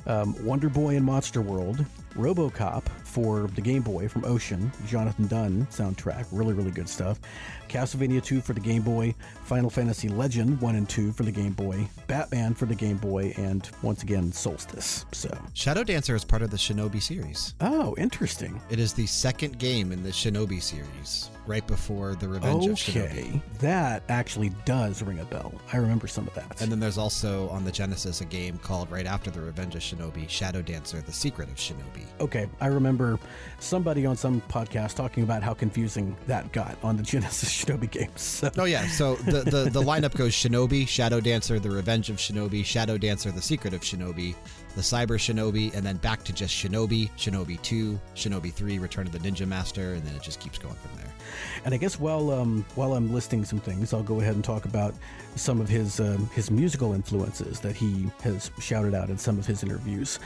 [0.05, 1.85] um, Wonder Boy and Monster World,
[2.15, 7.19] RoboCop for the Game Boy from Ocean, Jonathan Dunn soundtrack, really, really good stuff.
[7.69, 11.53] Castlevania 2 for the Game Boy, Final Fantasy Legend 1 and 2 for the Game
[11.53, 15.05] Boy, Batman for the Game Boy, and once again, Solstice.
[15.11, 17.55] So Shadow Dancer is part of the Shinobi series.
[17.61, 18.61] Oh, interesting.
[18.69, 22.71] It is the second game in the Shinobi series, right before the Revenge okay.
[22.71, 23.41] of Shinobi.
[23.59, 25.53] That actually does ring a bell.
[25.71, 26.61] I remember some of that.
[26.61, 29.81] And then there's also on the Genesis a game called right after the Revenge of
[29.81, 32.05] Shinobi, Shadow Dancer: The Secret of Shinobi.
[32.19, 33.19] Okay, I remember
[33.59, 38.21] somebody on some podcast talking about how confusing that got on the Genesis Shinobi games.
[38.21, 38.51] So.
[38.57, 42.63] Oh yeah, so the, the the lineup goes Shinobi, Shadow Dancer, The Revenge of Shinobi,
[42.65, 44.35] Shadow Dancer: The Secret of Shinobi,
[44.75, 49.13] the Cyber Shinobi, and then back to just Shinobi, Shinobi 2, Shinobi 3, Return of
[49.13, 51.12] the Ninja Master, and then it just keeps going from there.
[51.65, 54.65] And I guess while um, while I'm listing some things, I'll go ahead and talk
[54.65, 54.93] about
[55.35, 59.45] some of his um, his musical influences that he has shouted out in some of
[59.45, 60.19] his interviews.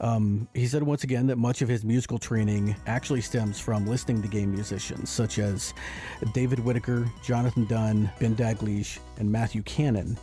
[0.00, 4.22] Um, he said once again that much of his musical training actually stems from listening
[4.22, 5.74] to game musicians such as
[6.32, 10.18] David Whittaker, Jonathan Dunn, Ben Daglish, and Matthew Cannon.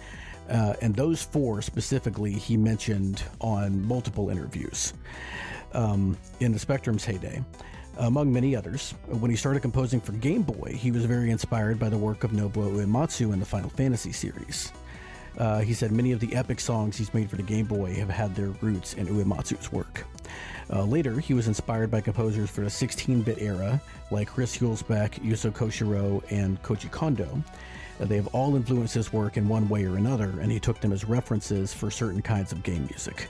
[0.49, 4.93] Uh, and those four specifically he mentioned on multiple interviews
[5.73, 7.41] um, in the Spectrum's heyday.
[7.97, 11.89] Among many others, when he started composing for Game Boy, he was very inspired by
[11.89, 14.71] the work of Nobuo Uematsu in the Final Fantasy series.
[15.37, 18.09] Uh, he said many of the epic songs he's made for the Game Boy have
[18.09, 20.05] had their roots in Uematsu's work.
[20.71, 25.11] Uh, later, he was inspired by composers for the 16 bit era like Chris Hülsbeck,
[25.21, 27.43] Yuzo Koshiro, and Koji Kondo.
[27.99, 30.79] Uh, they have all influenced his work in one way or another, and he took
[30.79, 33.27] them as references for certain kinds of game music.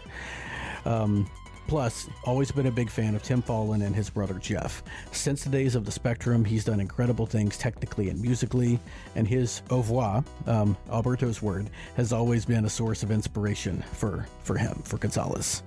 [0.85, 1.29] Um,
[1.71, 4.83] Plus, always been a big fan of Tim Follin and his brother Jeff.
[5.13, 8.77] Since the days of the Spectrum, he's done incredible things technically and musically,
[9.15, 14.27] and his au revoir, um, Alberto's word, has always been a source of inspiration for,
[14.43, 15.63] for him, for Gonzalez.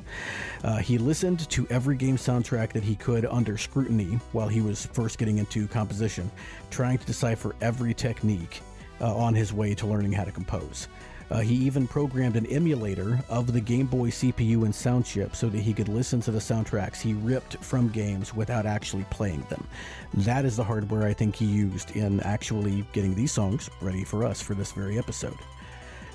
[0.63, 4.85] Uh, he listened to every game soundtrack that he could under scrutiny while he was
[4.85, 6.31] first getting into composition,
[6.71, 8.61] trying to decipher every technique
[9.01, 10.87] uh, on his way to learning how to compose.
[11.31, 15.49] Uh, he even programmed an emulator of the Game Boy CPU and sound chip so
[15.49, 19.67] that he could listen to the soundtracks he ripped from games without actually playing them.
[20.15, 24.25] That is the hardware I think he used in actually getting these songs ready for
[24.25, 25.39] us for this very episode.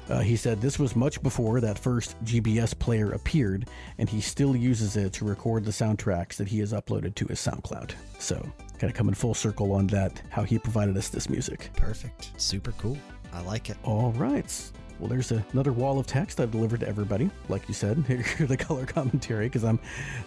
[0.10, 3.70] Uh, he said this was much before that first GBS player appeared,
[4.00, 7.40] and he still uses it to record the soundtracks that he has uploaded to his
[7.40, 7.92] SoundCloud.
[8.18, 8.36] So,
[8.80, 11.70] kind of coming full circle on that, how he provided us this music.
[11.76, 12.32] Perfect.
[12.38, 12.98] Super cool.
[13.34, 13.78] I like it.
[13.84, 14.72] All right.
[15.00, 17.30] Well, there's a, another wall of text I've delivered to everybody.
[17.48, 19.80] Like you said, hear the color commentary because I'm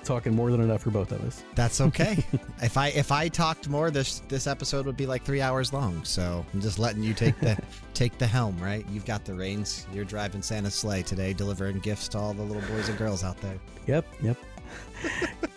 [0.03, 1.43] talking more than enough for both of us.
[1.55, 2.24] That's okay.
[2.62, 6.03] if I if I talked more, this this episode would be like three hours long.
[6.05, 7.59] So I'm just letting you take the
[7.94, 8.86] take the helm, right?
[8.90, 9.86] You've got the reins.
[9.93, 13.39] You're driving Santa's sleigh today, delivering gifts to all the little boys and girls out
[13.43, 13.59] there.
[13.86, 14.36] Yep, yep.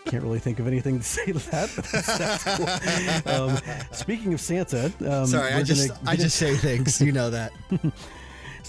[0.06, 3.24] Can't really think of anything to say to that.
[3.26, 3.34] Cool.
[3.34, 3.58] um,
[3.92, 7.00] speaking of Santa, um, sorry, I just I just say things.
[7.00, 7.54] You know that.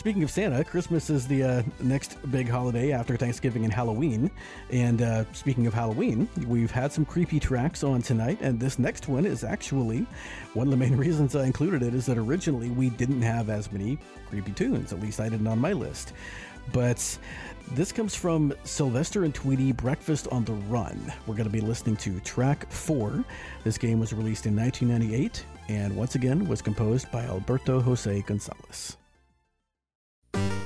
[0.07, 4.31] Speaking of Santa, Christmas is the uh, next big holiday after Thanksgiving and Halloween.
[4.71, 9.09] And uh, speaking of Halloween, we've had some creepy tracks on tonight, and this next
[9.09, 10.07] one is actually
[10.55, 13.73] one of the main reasons I included it is that originally we didn't have as
[13.73, 14.93] many creepy tunes.
[14.93, 16.13] At least I didn't on my list.
[16.73, 17.19] But
[17.73, 21.13] this comes from Sylvester and Tweety Breakfast on the Run.
[21.27, 23.25] We're going to be listening to track four.
[23.65, 28.97] This game was released in 1998 and once again was composed by Alberto Jose Gonzalez.
[30.37, 30.66] Thank you.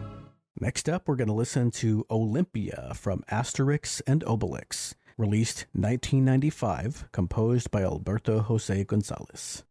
[0.61, 7.71] Next up, we're going to listen to Olympia from Asterix and Obelix, released 1995, composed
[7.71, 9.63] by Alberto Jose Gonzalez.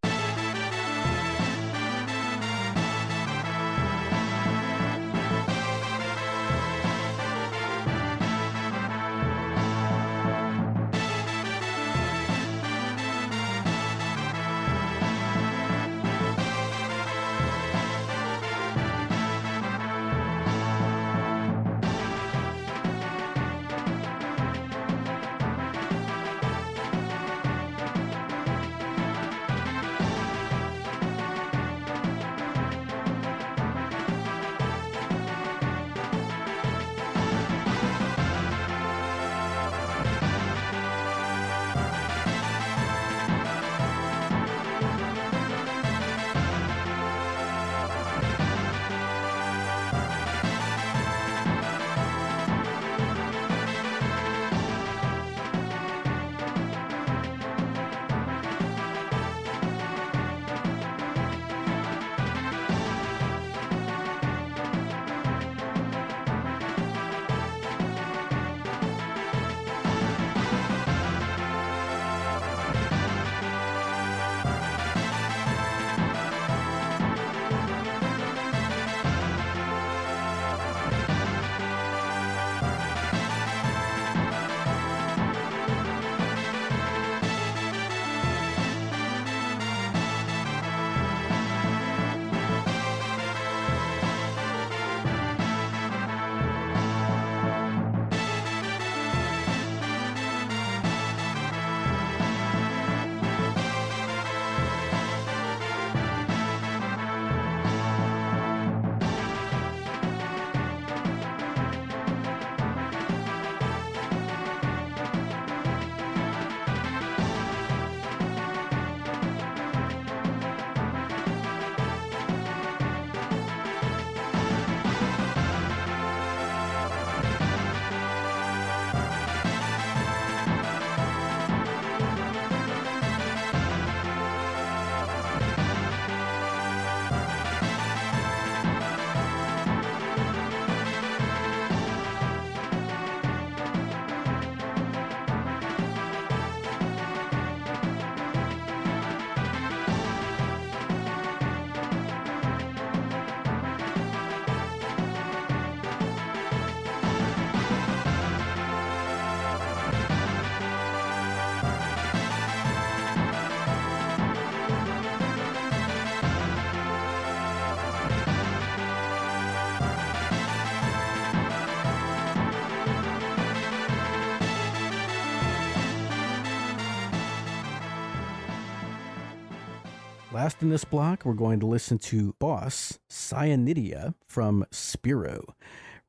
[180.51, 185.45] Last in this block, we're going to listen to Boss Cyanidia from Spirou,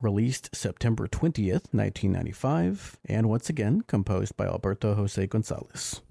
[0.01, 6.01] released September 20th, 1995, and once again composed by Alberto Jose Gonzalez.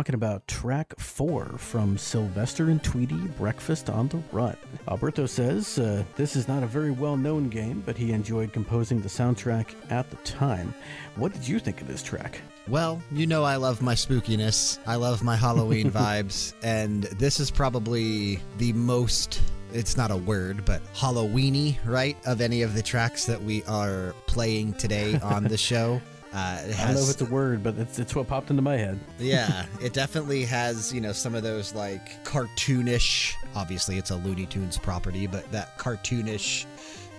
[0.00, 4.56] Talking about track four from Sylvester and Tweety Breakfast on the Run.
[4.88, 9.02] Alberto says uh, this is not a very well known game, but he enjoyed composing
[9.02, 10.72] the soundtrack at the time.
[11.16, 12.40] What did you think of this track?
[12.66, 14.78] Well, you know I love my spookiness.
[14.86, 19.42] I love my Halloween vibes, and this is probably the most
[19.74, 24.14] it's not a word, but Halloweeny, right, of any of the tracks that we are
[24.26, 26.00] playing today on the show.
[26.32, 28.62] Uh, has, I don't know if it's a word, but it's it's what popped into
[28.62, 29.00] my head.
[29.18, 33.34] yeah, it definitely has you know some of those like cartoonish.
[33.56, 36.66] Obviously, it's a Looney Tunes property, but that cartoonish,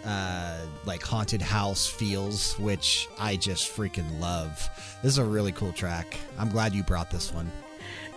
[0.06, 4.70] uh, like haunted house feels, which I just freaking love.
[5.04, 6.18] This is a really cool track.
[6.40, 7.52] I'm glad you brought this one.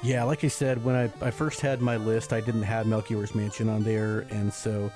[0.05, 3.35] Yeah, like I said, when I, I first had my list, I didn't have Melchior's
[3.35, 4.93] Mansion on there, and so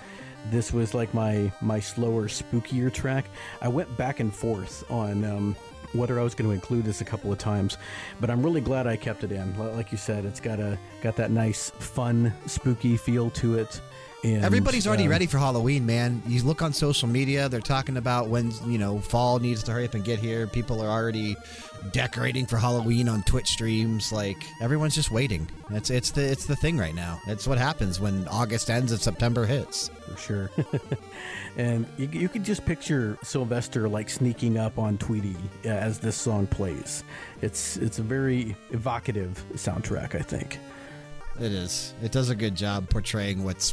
[0.51, 3.25] this was like my my slower, spookier track.
[3.61, 5.57] I went back and forth on um,
[5.93, 7.79] whether I was going to include this a couple of times,
[8.21, 9.57] but I'm really glad I kept it in.
[9.77, 13.81] Like you said, it's got a got that nice, fun, spooky feel to it.
[14.25, 16.23] And, Everybody's already uh, ready for Halloween, man.
[16.27, 19.85] You look on social media; they're talking about when you know fall needs to hurry
[19.85, 20.49] up and get here.
[20.49, 21.37] People are already
[21.93, 24.11] decorating for Halloween on Twitch streams.
[24.11, 25.49] Like everyone's just waiting.
[25.71, 27.21] It's it's the it's the thing right now.
[27.29, 29.89] It's what happens when August ends and September hits.
[30.09, 30.51] For sure.
[31.57, 36.17] and you, you could just picture Sylvester like sneaking up on Tweety uh, as this
[36.17, 37.05] song plays.
[37.41, 40.59] It's it's a very evocative soundtrack, I think.
[41.41, 41.95] It is.
[42.03, 43.73] It does a good job portraying what's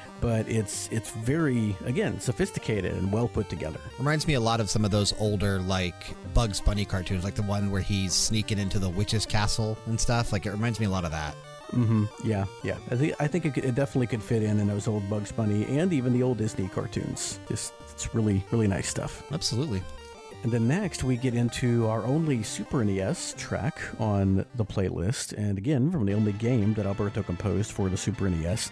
[0.21, 3.79] but it's it's very again sophisticated and well put together.
[3.97, 7.41] Reminds me a lot of some of those older like Bugs Bunny cartoons, like the
[7.43, 10.31] one where he's sneaking into the witch's castle and stuff.
[10.31, 11.35] Like it reminds me a lot of that.
[11.71, 12.05] Mm-hmm.
[12.23, 12.77] Yeah, yeah.
[12.89, 15.65] I think I think it, it, definitely could fit in in those old Bugs Bunny
[15.77, 17.39] and even the old Disney cartoons.
[17.47, 19.23] Just it's really really nice stuff.
[19.31, 19.81] Absolutely.
[20.43, 25.33] And then next, we get into our only Super NES track on the playlist.
[25.37, 28.71] And again, from the only game that Alberto composed for the Super NES.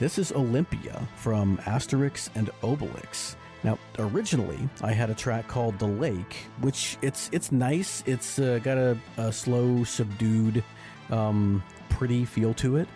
[0.00, 3.36] This is Olympia from Asterix and Obelix.
[3.62, 8.02] Now, originally, I had a track called "The Lake," which it's it's nice.
[8.06, 10.64] It's uh, got a, a, slow, subdued,
[11.10, 12.88] um, pretty feel to it.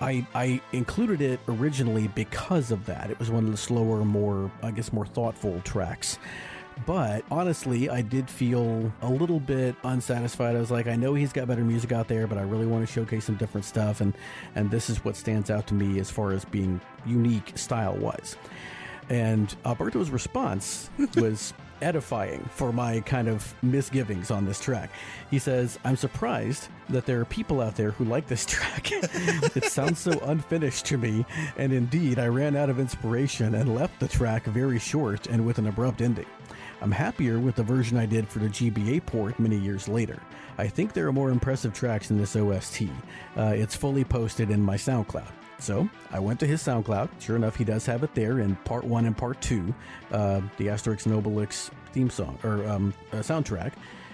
[0.00, 3.10] I, I included it originally because of that.
[3.10, 6.18] It was one of the slower, more I guess more thoughtful tracks.
[6.84, 10.54] But honestly, I did feel a little bit unsatisfied.
[10.54, 12.86] I was like, I know he's got better music out there, but I really want
[12.86, 14.12] to showcase some different stuff, and
[14.54, 18.36] and this is what stands out to me as far as being unique style wise.
[19.08, 24.90] And Alberto's response was edifying for my kind of misgivings on this track.
[25.30, 28.88] He says, I'm surprised that there are people out there who like this track.
[28.92, 31.24] it sounds so unfinished to me,
[31.56, 35.58] and indeed, I ran out of inspiration and left the track very short and with
[35.58, 36.26] an abrupt ending.
[36.80, 40.20] I'm happier with the version I did for the GBA port many years later.
[40.58, 42.82] I think there are more impressive tracks in this OST.
[43.36, 45.30] Uh, it's fully posted in my SoundCloud.
[45.58, 47.08] So I went to his SoundCloud.
[47.20, 49.74] Sure enough, he does have it there in part one and part two,
[50.12, 53.72] uh, the Asterix and Obelix theme song or um, uh, soundtrack.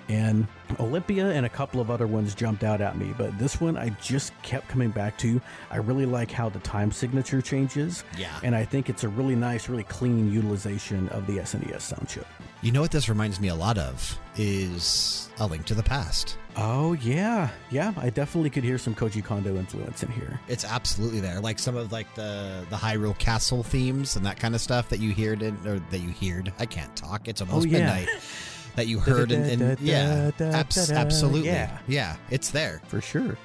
[0.09, 0.47] And
[0.81, 3.91] Olympia and a couple of other ones jumped out at me, but this one I
[4.01, 5.41] just kept coming back to.
[5.71, 8.05] I really like how the time signature changes.
[8.19, 8.39] Yeah.
[8.43, 12.27] And I think it's a really nice, really clean utilization of the SNES sound chip.
[12.63, 16.39] You know what this reminds me a lot of is A Link to the Past.
[16.57, 17.93] Oh yeah, yeah.
[17.97, 20.39] I definitely could hear some Koji Kondo influence in here.
[20.47, 21.41] It's absolutely there.
[21.41, 25.01] Like some of like the the Hyrule Castle themes and that kind of stuff that
[25.01, 26.53] you heard in, or that you heard.
[26.61, 27.27] I can't talk.
[27.27, 27.79] It's almost oh, yeah.
[27.79, 28.09] midnight.
[28.77, 32.17] that you heard and, and yeah, abs- absolutely, yeah, yeah.
[32.31, 33.37] It's there for sure.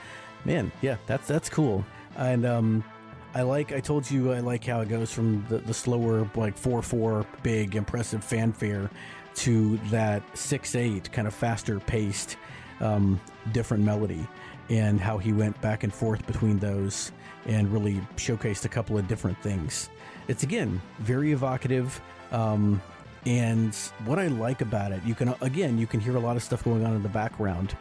[0.45, 1.83] Man, yeah, that's that's cool.
[2.17, 2.83] And um,
[3.33, 3.71] I like.
[3.71, 7.25] I told you I like how it goes from the, the slower like four four
[7.43, 8.89] big impressive fanfare
[9.35, 12.37] to that six eight kind of faster paced
[12.79, 13.19] um,
[13.51, 14.25] different melody,
[14.69, 17.11] and how he went back and forth between those
[17.45, 19.89] and really showcased a couple of different things.
[20.27, 22.01] It's again very evocative.
[22.31, 22.81] Um,
[23.25, 23.75] and
[24.05, 26.63] what I like about it, you can again, you can hear a lot of stuff
[26.63, 27.75] going on in the background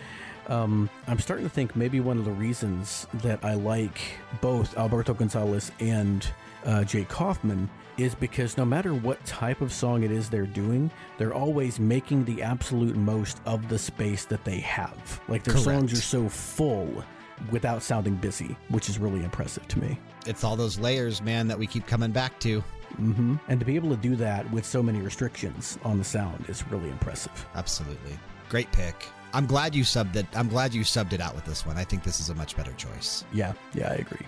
[0.48, 4.01] um, I'm starting to think maybe one of the reasons that I like
[4.40, 6.27] both Alberto Gonzalez and
[6.64, 10.90] uh, Jake Kaufman is because no matter what type of song it is they're doing,
[11.18, 15.20] they're always making the absolute most of the space that they have.
[15.28, 15.64] Like their Correct.
[15.64, 17.02] songs are so full
[17.51, 19.98] without sounding busy, which is really impressive to me.
[20.27, 22.60] It's all those layers, man, that we keep coming back to.
[22.97, 26.44] hmm And to be able to do that with so many restrictions on the sound
[26.48, 27.47] is really impressive.
[27.55, 28.18] Absolutely.
[28.48, 29.06] Great pick.
[29.32, 30.27] I'm glad you subbed it.
[30.35, 31.77] I'm glad you subbed it out with this one.
[31.77, 33.24] I think this is a much better choice.
[33.32, 34.27] Yeah, yeah, I agree.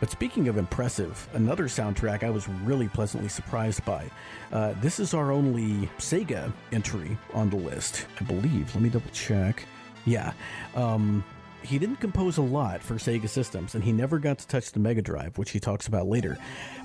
[0.00, 4.10] But speaking of impressive, another soundtrack I was really pleasantly surprised by.
[4.52, 8.74] Uh, this is our only Sega entry on the list, I believe.
[8.74, 9.64] Let me double check.
[10.04, 10.32] Yeah.
[10.74, 11.24] Um,
[11.62, 14.80] he didn't compose a lot for Sega systems, and he never got to touch the
[14.80, 16.36] Mega Drive, which he talks about later.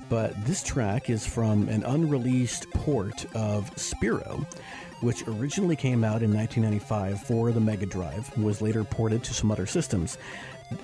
[0.08, 4.46] But this track is from an unreleased port of Spirou,
[5.00, 9.50] which originally came out in 1995 for the Mega Drive, was later ported to some
[9.50, 10.18] other systems.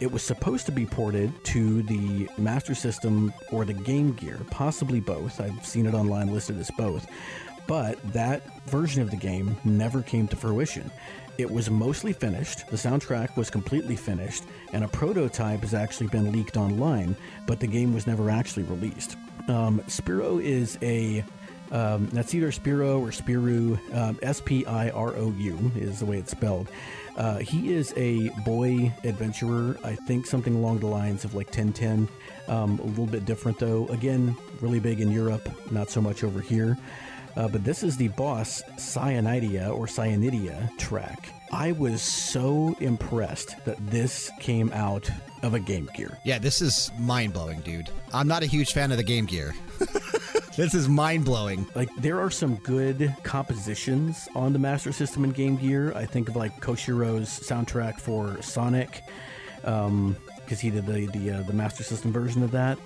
[0.01, 5.01] It was supposed to be ported to the Master System or the Game Gear, possibly
[5.01, 5.41] both.
[5.41, 7.07] I've seen it online listed as both.
[7.67, 10.91] But that version of the game never came to fruition.
[11.37, 16.31] It was mostly finished, the soundtrack was completely finished, and a prototype has actually been
[16.31, 17.17] leaked online,
[17.47, 19.17] but the game was never actually released.
[19.49, 21.25] Um, Spirou is a
[21.75, 23.79] um, that's either Spiro or Spiru.
[23.95, 26.69] Um, S P I R O U is the way it's spelled.
[27.17, 29.77] Uh, he is a boy adventurer.
[29.83, 32.09] I think something along the lines of like Tintin.
[32.47, 33.89] Um, a little bit different though.
[33.89, 36.79] Again, really big in Europe, not so much over here.
[37.37, 41.31] Uh, but this is the boss Cyanidia or Cyanidia track.
[41.53, 45.11] I was so impressed that this came out
[45.43, 46.19] of a Game Gear.
[46.25, 47.91] Yeah, this is mind blowing, dude.
[48.13, 49.55] I'm not a huge fan of the Game Gear.
[50.57, 51.67] this is mind blowing.
[51.75, 55.93] Like there are some good compositions on the Master System and Game Gear.
[55.95, 59.03] I think of like Koshiro's soundtrack for Sonic,
[59.57, 60.17] because um,
[60.47, 62.79] he did the the, uh, the Master System version of that.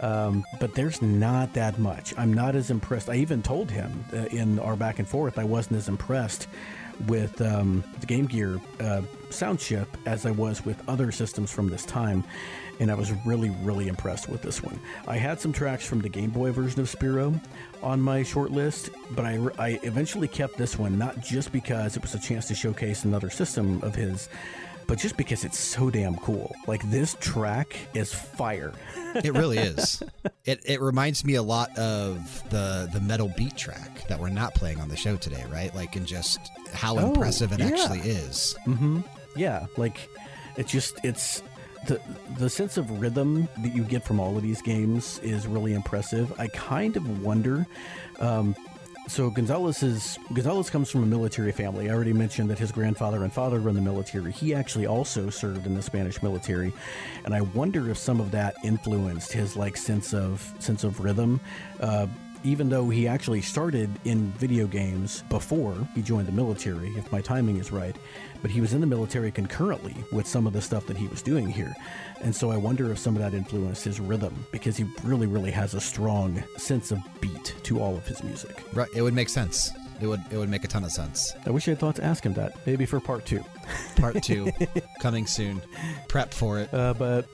[0.00, 2.14] Um, but there's not that much.
[2.16, 3.10] I'm not as impressed.
[3.10, 6.48] I even told him uh, in our back and forth I wasn't as impressed
[7.06, 11.68] with um, the Game Gear uh, sound chip as I was with other systems from
[11.68, 12.24] this time,
[12.78, 14.78] and I was really, really impressed with this one.
[15.06, 17.40] I had some tracks from the Game Boy version of Spirou
[17.82, 22.02] on my short list, but I, I eventually kept this one not just because it
[22.02, 24.28] was a chance to showcase another system of his,
[24.86, 26.54] but just because it's so damn cool.
[26.66, 28.72] Like this track is fire.
[29.14, 30.02] it really is.
[30.46, 34.54] It it reminds me a lot of the the metal beat track that we're not
[34.54, 35.72] playing on the show today, right?
[35.74, 36.38] Like in just
[36.72, 37.66] how Oh, impressive it yeah.
[37.66, 38.56] actually is.
[38.66, 39.00] Mm-hmm.
[39.36, 40.08] Yeah, like
[40.56, 41.42] it's just it's
[41.86, 42.00] the
[42.38, 46.32] the sense of rhythm that you get from all of these games is really impressive.
[46.40, 47.66] I kind of wonder.
[48.18, 48.56] Um,
[49.10, 51.90] so Gonzalez is Gonzalez comes from a military family.
[51.90, 54.30] I already mentioned that his grandfather and father were in the military.
[54.30, 56.72] He actually also served in the Spanish military,
[57.24, 61.40] and I wonder if some of that influenced his like sense of sense of rhythm.
[61.80, 62.06] Uh,
[62.44, 67.20] even though he actually started in video games before he joined the military, if my
[67.20, 67.96] timing is right,
[68.40, 71.20] but he was in the military concurrently with some of the stuff that he was
[71.20, 71.74] doing here.
[72.22, 75.50] And so I wonder if some of that influenced his rhythm because he really, really
[75.50, 78.62] has a strong sense of beat to all of his music.
[78.74, 78.88] Right?
[78.94, 79.70] It would make sense.
[80.00, 81.34] It would it would make a ton of sense.
[81.44, 83.44] I wish I had thought to ask him that, maybe for part two.
[83.96, 84.50] Part two
[85.00, 85.60] coming soon.
[86.08, 86.72] Prep for it.
[86.72, 87.26] Uh, but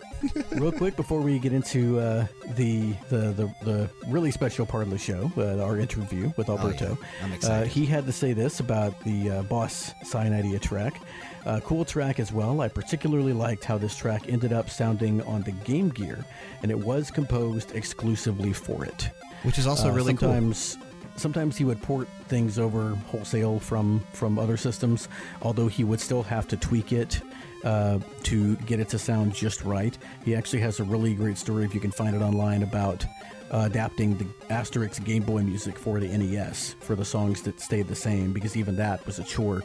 [0.50, 2.26] real quick before we get into uh,
[2.56, 6.98] the, the the the really special part of the show, uh, our interview with Alberto,
[7.22, 7.68] I'm uh, excited.
[7.68, 11.00] he had to say this about the uh, Boss Cyanidia track.
[11.46, 12.60] Uh, cool track as well.
[12.60, 16.24] I particularly liked how this track ended up sounding on the Game Gear,
[16.62, 19.10] and it was composed exclusively for it.
[19.44, 20.28] Which is also Uh, really cool.
[20.30, 20.76] sometimes,
[21.18, 25.08] Sometimes he would port things over wholesale from from other systems,
[25.40, 27.22] although he would still have to tweak it
[27.64, 29.96] uh, to get it to sound just right.
[30.26, 33.06] He actually has a really great story if you can find it online about
[33.50, 37.88] uh, adapting the Asterix Game Boy music for the NES for the songs that stayed
[37.88, 39.62] the same because even that was a chore.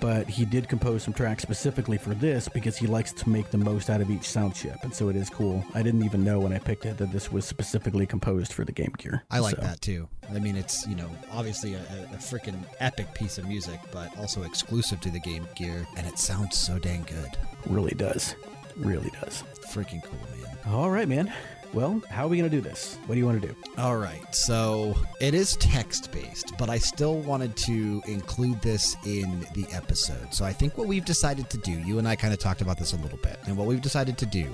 [0.00, 3.58] But he did compose some tracks specifically for this because he likes to make the
[3.58, 5.64] most out of each sound chip, and so it is cool.
[5.74, 8.72] I didn't even know when I picked it that this was specifically composed for the
[8.72, 9.22] Game Gear.
[9.30, 10.08] I like So, that too.
[10.28, 14.16] I mean, it's you know obviously a, a, a freaking epic piece of music, but
[14.18, 17.30] also exclusive to the Game Gear, and it sounds so dang good.
[17.66, 18.34] Really does,
[18.76, 19.44] really does.
[19.68, 20.56] Freaking cool, man.
[20.74, 21.32] All right, man.
[21.76, 22.96] Well, how are we gonna do this?
[23.04, 23.54] What do you want to do?
[23.76, 29.46] All right, so it is text based, but I still wanted to include this in
[29.52, 30.32] the episode.
[30.32, 32.78] So I think what we've decided to do, you and I kind of talked about
[32.78, 34.48] this a little bit, and what we've decided to do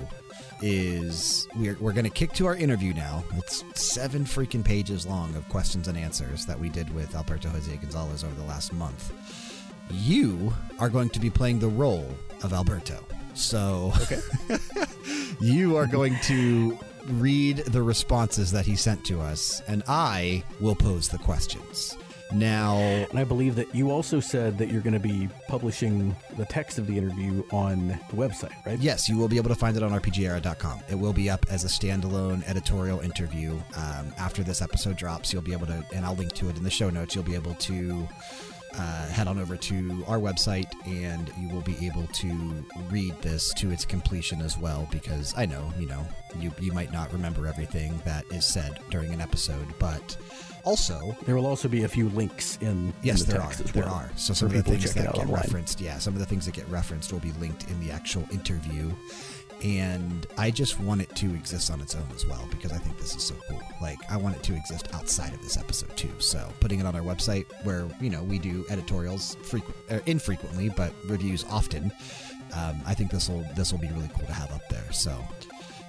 [0.61, 3.23] is we're, we're going to kick to our interview now.
[3.37, 7.73] It's seven freaking pages long of questions and answers that we did with Alberto Jose
[7.77, 9.13] Gonzalez over the last month.
[9.89, 12.09] You are going to be playing the role
[12.43, 13.01] of Alberto.
[13.33, 14.19] So Okay.
[15.39, 20.75] you are going to read the responses that he sent to us, and I will
[20.75, 21.95] pose the questions.
[22.33, 26.45] Now, And I believe that you also said that you're going to be publishing the
[26.45, 28.79] text of the interview on the website, right?
[28.79, 30.79] yes, you will be able to find it on rpgera.com.
[30.89, 33.51] It will be up as a standalone editorial interview.
[33.75, 36.63] Um, after this episode drops, you'll be able to, and I'll link to it in
[36.63, 38.07] the show notes, you'll be able to
[38.75, 43.53] uh, head on over to our website and you will be able to read this
[43.55, 46.05] to its completion as well because I know, you know,
[46.39, 50.17] you, you might not remember everything that is said during an episode, but
[50.65, 53.51] also There will also be a few links in, Yes, in the there are.
[53.51, 53.93] as There well.
[53.93, 54.09] are.
[54.15, 55.33] So some of the things that get online.
[55.35, 58.25] referenced, yeah, some of the things that get referenced will be linked in the actual
[58.31, 58.91] interview.
[59.63, 62.97] And I just want it to exist on its own as well because I think
[62.97, 63.61] this is so cool.
[63.81, 66.11] Like I want it to exist outside of this episode too.
[66.19, 70.69] So putting it on our website where you know we do editorials frequent, uh, infrequently,
[70.69, 71.93] but reviews often.
[72.53, 74.91] Um, I think this will this will be really cool to have up there.
[74.91, 75.17] So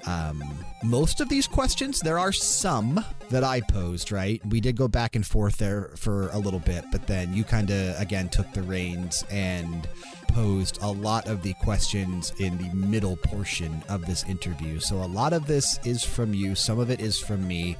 [0.06, 0.42] um,
[0.84, 4.40] most of these questions, there are some that I posed, right?
[4.46, 7.70] We did go back and forth there for a little bit, but then you kind
[7.70, 9.88] of, again, took the reins and
[10.28, 14.80] posed a lot of the questions in the middle portion of this interview.
[14.80, 17.76] So a lot of this is from you, some of it is from me.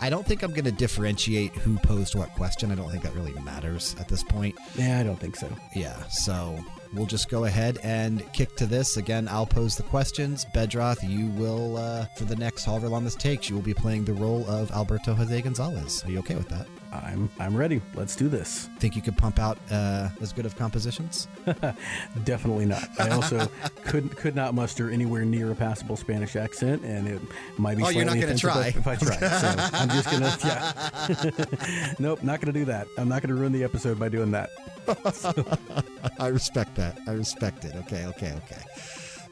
[0.00, 2.72] I don't think I'm going to differentiate who posed what question.
[2.72, 4.56] I don't think that really matters at this point.
[4.76, 5.48] Yeah, I don't think so.
[5.74, 6.58] Yeah, so
[6.94, 8.96] we'll just go ahead and kick to this.
[8.96, 10.46] Again, I'll pose the questions.
[10.54, 14.04] Bedroth, you will, uh, for the next however long this takes, you will be playing
[14.04, 16.04] the role of Alberto Jose Gonzalez.
[16.04, 16.66] Are you okay with that?
[16.92, 17.80] I'm I'm ready.
[17.94, 18.68] Let's do this.
[18.78, 21.28] Think you could pump out uh, as good of compositions?
[22.24, 22.88] Definitely not.
[22.98, 23.46] I also
[23.84, 27.20] could could not muster anywhere near a passable Spanish accent, and it
[27.58, 27.84] might be.
[27.84, 28.68] Oh, you're not gonna offensive try.
[28.68, 29.16] if I try.
[29.16, 30.28] So I'm just gonna.
[30.48, 31.94] Yeah.
[31.98, 32.86] nope, not gonna do that.
[32.96, 34.50] I'm not gonna ruin the episode by doing that.
[36.18, 36.98] I respect that.
[37.06, 37.74] I respect it.
[37.76, 38.62] Okay, okay, okay.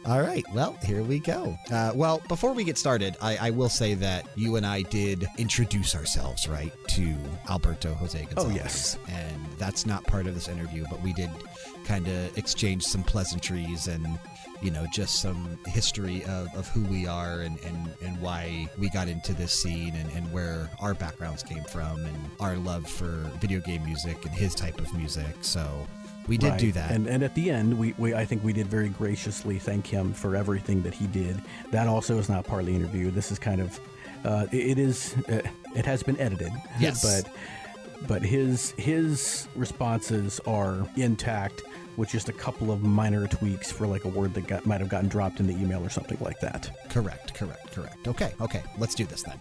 [0.06, 0.44] All right.
[0.54, 1.58] Well, here we go.
[1.68, 5.26] Uh, well, before we get started, I, I will say that you and I did
[5.36, 7.16] introduce ourselves, right, to
[7.50, 8.46] Alberto Jose Gonzalez.
[8.46, 8.98] Oh, yes.
[9.08, 11.30] And that's not part of this interview, but we did
[11.84, 14.06] kind of exchange some pleasantries and,
[14.62, 18.88] you know, just some history of, of who we are and, and, and why we
[18.90, 23.28] got into this scene and, and where our backgrounds came from and our love for
[23.40, 25.34] video game music and his type of music.
[25.40, 25.84] So
[26.28, 26.60] we did Right.
[26.60, 26.90] do that.
[26.90, 30.12] And and at the end, we, we I think we did very graciously thank him
[30.12, 31.40] for everything that he did.
[31.70, 33.10] That also is not part of the interview.
[33.10, 33.78] This is kind of
[34.24, 35.42] uh, it it is uh,
[35.74, 36.52] it has been edited.
[36.80, 37.02] Yes.
[37.02, 37.32] but
[38.08, 41.62] but his his responses are intact
[41.96, 44.88] with just a couple of minor tweaks for like a word that got might have
[44.90, 46.70] gotten dropped in the email or something like that.
[46.90, 48.06] Correct, correct, correct.
[48.06, 49.40] Okay, okay, let's do this then.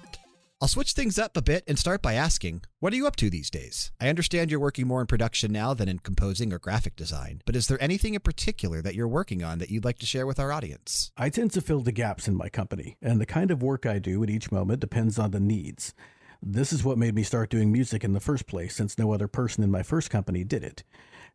[0.62, 3.30] I'll switch things up a bit and start by asking, what are you up to
[3.30, 3.92] these days?
[4.00, 7.58] I understand you're working more in production now than in composing or graphic design, but
[7.58, 10.40] is there anything in particular that you're working on that you'd like to share with
[10.40, 11.12] our audience?
[11.18, 14.00] I tend to fill the gaps in my company, and the kind of work I
[14.00, 15.94] do at each moment depends on the needs.
[16.42, 19.28] This is what made me start doing music in the first place, since no other
[19.28, 20.84] person in my first company did it.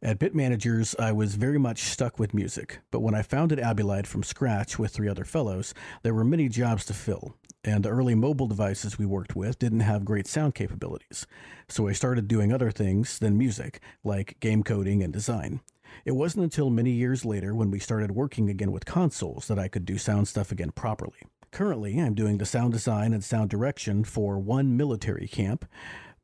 [0.03, 4.07] At Bit Managers, I was very much stuck with music, but when I founded Abylight
[4.07, 8.15] from scratch with three other fellows, there were many jobs to fill, and the early
[8.15, 11.27] mobile devices we worked with didn't have great sound capabilities.
[11.69, 15.61] So I started doing other things than music, like game coding and design.
[16.05, 19.69] It wasn't until many years later when we started working again with consoles that I
[19.69, 21.19] could do sound stuff again properly.
[21.53, 25.65] Currently, I'm doing the sound design and sound direction for one military camp,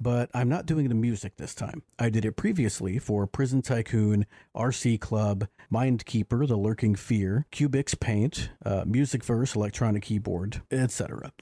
[0.01, 1.82] but I'm not doing the music this time.
[1.98, 8.51] I did it previously for Prison Tycoon, RC Club, Mindkeeper, The Lurking Fear, Cubix Paint,
[8.64, 11.32] uh, Musicverse, Electronic Keyboard, etc.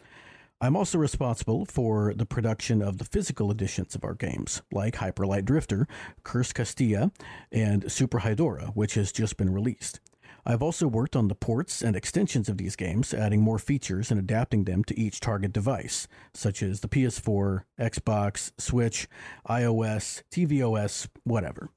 [0.60, 5.44] I'm also responsible for the production of the physical editions of our games, like Hyperlight
[5.44, 5.86] Drifter,
[6.22, 7.10] Cursed Castilla,
[7.52, 10.00] and Super Hydorah, which has just been released.
[10.46, 14.20] I've also worked on the ports and extensions of these games, adding more features and
[14.20, 19.08] adapting them to each target device, such as the PS4, Xbox, Switch,
[19.48, 21.70] iOS, tvOS, whatever.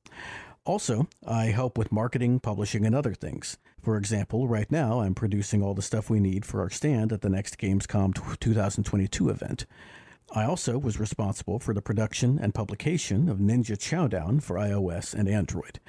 [0.66, 3.58] Also, I help with marketing, publishing, and other things.
[3.82, 7.22] For example, right now I'm producing all the stuff we need for our stand at
[7.22, 9.66] the next Gamescom 2022 event.
[10.36, 15.30] I also was responsible for the production and publication of Ninja Chowdown for iOS and
[15.30, 15.80] Android.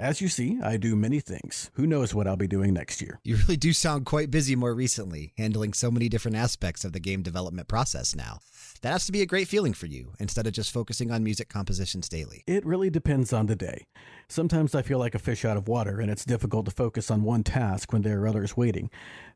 [0.00, 1.70] As you see, I do many things.
[1.74, 3.20] Who knows what I'll be doing next year?
[3.22, 7.00] You really do sound quite busy more recently, handling so many different aspects of the
[7.00, 8.38] game development process now.
[8.80, 11.50] That has to be a great feeling for you, instead of just focusing on music
[11.50, 12.44] compositions daily.
[12.46, 13.88] It really depends on the day.
[14.26, 17.22] Sometimes I feel like a fish out of water, and it's difficult to focus on
[17.22, 18.88] one task when there are others waiting.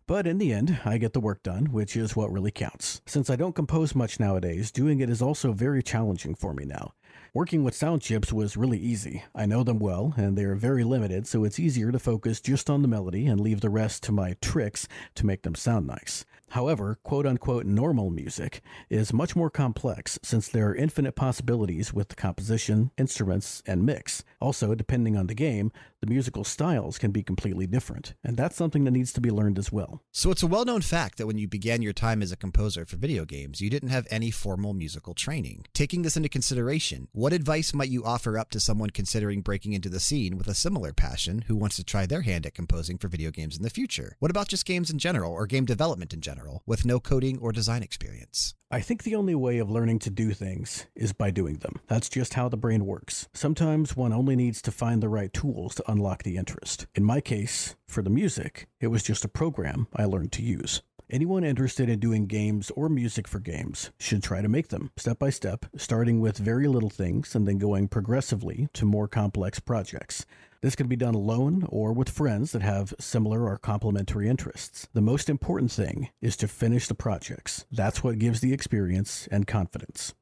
[0.07, 3.03] But in the end, I get the work done, which is what really counts.
[3.05, 6.95] Since I don't compose much nowadays, doing it is also very challenging for me now.
[7.37, 9.25] Working with sound chips was really easy.
[9.35, 12.83] I know them well, and they're very limited, so it's easier to focus just on
[12.83, 14.87] the melody and leave the rest to my tricks
[15.17, 16.25] to make them sound nice.
[16.55, 22.11] However, quote unquote normal music is much more complex since there are infinite possibilities with
[22.11, 24.23] the composition, instruments, and mix.
[24.41, 28.85] Also, depending on the game, the musical styles can be completely different, and that's something
[28.85, 30.03] that needs to be learned as well.
[30.13, 32.85] So it's a well known fact that when you began your time as a composer
[32.85, 35.67] for video games, you didn't have any formal musical training.
[35.75, 39.89] Taking this into consideration, what advice might you offer up to someone considering breaking into
[39.89, 43.09] the scene with a similar passion who wants to try their hand at composing for
[43.09, 44.15] video games in the future?
[44.21, 47.53] What about just games in general or game development in general with no coding or
[47.53, 48.55] design experience?
[48.71, 51.81] I think the only way of learning to do things is by doing them.
[51.87, 53.29] That's just how the brain works.
[53.33, 56.87] Sometimes one only needs to find the right tools to unlock the interest.
[56.95, 60.83] In my case, for the music, it was just a program I learned to use.
[61.11, 65.19] Anyone interested in doing games or music for games should try to make them step
[65.19, 70.25] by step, starting with very little things and then going progressively to more complex projects.
[70.65, 74.89] This can be done alone or with friends that have similar or complementary interests.
[74.95, 77.67] The most important thing is to finish the projects.
[77.71, 80.15] That's what gives the experience and confidence.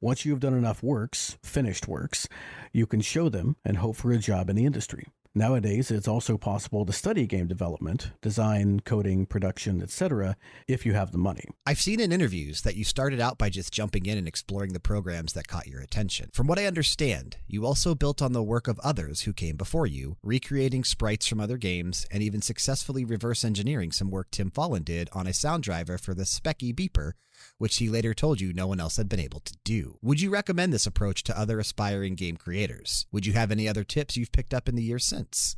[0.00, 2.28] Once you have done enough works, finished works,
[2.72, 5.08] you can show them and hope for a job in the industry.
[5.32, 10.36] Nowadays, it's also possible to study game development, design, coding, production, etc.,
[10.66, 11.44] if you have the money.
[11.64, 14.80] I've seen in interviews that you started out by just jumping in and exploring the
[14.80, 16.30] programs that caught your attention.
[16.32, 19.86] From what I understand, you also built on the work of others who came before
[19.86, 24.84] you, recreating sprites from other games, and even successfully reverse engineering some work Tim Follin
[24.84, 27.12] did on a sound driver for the Speccy Beeper
[27.58, 29.98] which he later told you no one else had been able to do.
[30.02, 33.06] Would you recommend this approach to other aspiring game creators?
[33.12, 35.56] Would you have any other tips you've picked up in the years since?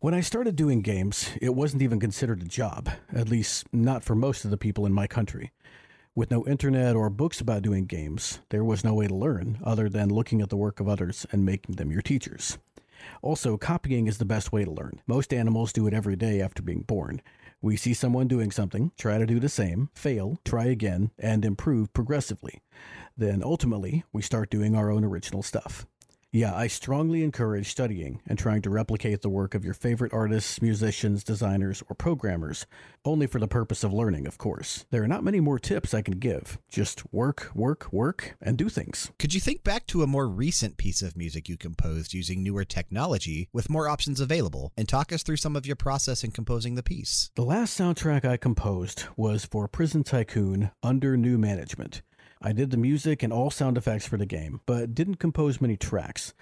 [0.00, 4.16] When I started doing games, it wasn't even considered a job, at least not for
[4.16, 5.52] most of the people in my country.
[6.14, 9.88] With no internet or books about doing games, there was no way to learn other
[9.88, 12.58] than looking at the work of others and making them your teachers.
[13.22, 15.00] Also, copying is the best way to learn.
[15.06, 17.22] Most animals do it every day after being born.
[17.64, 21.92] We see someone doing something, try to do the same, fail, try again, and improve
[21.92, 22.60] progressively.
[23.16, 25.86] Then ultimately, we start doing our own original stuff.
[26.34, 30.62] Yeah, I strongly encourage studying and trying to replicate the work of your favorite artists,
[30.62, 32.64] musicians, designers, or programmers,
[33.04, 34.86] only for the purpose of learning, of course.
[34.90, 36.58] There are not many more tips I can give.
[36.70, 39.10] Just work, work, work, and do things.
[39.18, 42.64] Could you think back to a more recent piece of music you composed using newer
[42.64, 46.76] technology with more options available and talk us through some of your process in composing
[46.76, 47.30] the piece?
[47.34, 52.00] The last soundtrack I composed was for Prison Tycoon under new management.
[52.44, 55.76] I did the music and all sound effects for the game, but didn't compose many
[55.76, 56.34] tracks.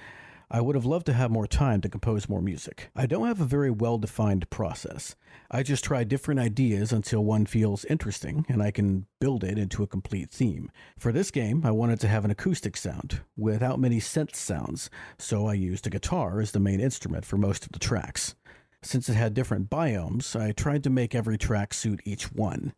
[0.51, 2.90] I would have loved to have more time to compose more music.
[2.97, 5.14] I don't have a very well defined process.
[5.51, 9.82] I just try different ideas until one feels interesting and I can build it into
[9.82, 10.72] a complete theme.
[10.98, 15.47] For this game, I wanted to have an acoustic sound without many synth sounds, so
[15.47, 18.35] I used a guitar as the main instrument for most of the tracks.
[18.82, 22.73] Since it had different biomes, I tried to make every track suit each one.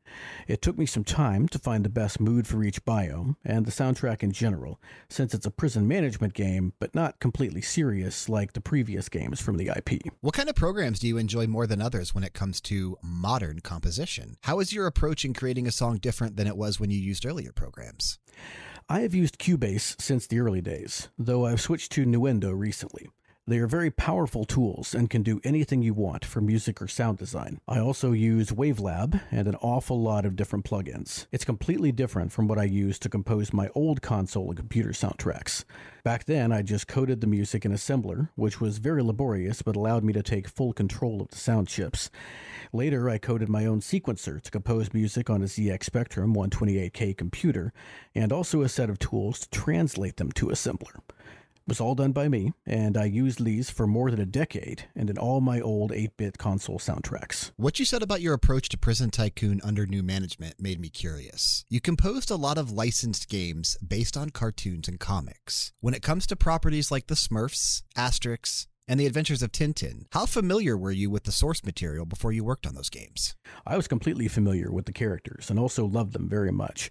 [0.48, 3.70] It took me some time to find the best mood for each biome, and the
[3.70, 8.60] soundtrack in general, since it's a prison management game, but not completely serious like the
[8.60, 10.02] previous games from the IP.
[10.20, 13.60] What kind of programs do you enjoy more than others when it comes to modern
[13.60, 14.38] composition?
[14.42, 17.24] How is your approach in creating a song different than it was when you used
[17.24, 18.18] earlier programs?
[18.88, 23.08] I have used Cubase since the early days, though I've switched to Nuendo recently.
[23.44, 27.18] They are very powerful tools and can do anything you want for music or sound
[27.18, 27.58] design.
[27.66, 31.26] I also use Wavelab and an awful lot of different plugins.
[31.32, 35.64] It's completely different from what I used to compose my old console and computer soundtracks.
[36.04, 40.04] Back then, I just coded the music in assembler, which was very laborious but allowed
[40.04, 42.10] me to take full control of the sound chips.
[42.72, 47.72] Later, I coded my own sequencer to compose music on a ZX Spectrum 128K computer,
[48.14, 51.00] and also a set of tools to translate them to assembler
[51.66, 55.08] was all done by me, and I used these for more than a decade and
[55.08, 57.52] in all my old 8 bit console soundtracks.
[57.56, 61.64] What you said about your approach to Prison Tycoon under new management made me curious.
[61.68, 65.72] You composed a lot of licensed games based on cartoons and comics.
[65.80, 70.06] When it comes to properties like the Smurfs, Asterix, and the Adventures of Tintin.
[70.12, 73.36] How familiar were you with the source material before you worked on those games?
[73.66, 76.90] I was completely familiar with the characters and also loved them very much.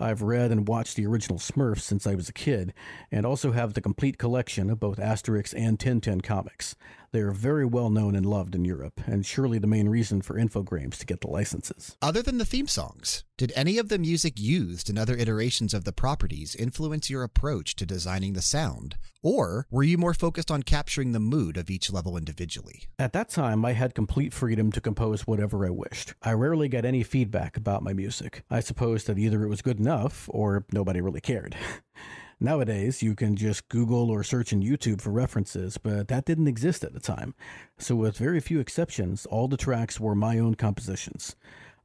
[0.00, 2.72] I've read and watched the original Smurfs since I was a kid,
[3.10, 6.76] and also have the complete collection of both Asterix and Tintin comics.
[7.12, 10.36] They are very well known and loved in Europe, and surely the main reason for
[10.36, 11.94] Infogrames to get the licenses.
[12.00, 15.84] Other than the theme songs, did any of the music used in other iterations of
[15.84, 18.96] the properties influence your approach to designing the sound?
[19.22, 22.84] Or were you more focused on capturing the mood of each level individually?
[22.98, 26.14] At that time, I had complete freedom to compose whatever I wished.
[26.22, 28.42] I rarely got any feedback about my music.
[28.48, 31.56] I suppose that either it was good enough or nobody really cared.
[32.42, 36.82] Nowadays, you can just Google or search in YouTube for references, but that didn't exist
[36.82, 37.36] at the time.
[37.78, 41.36] So, with very few exceptions, all the tracks were my own compositions.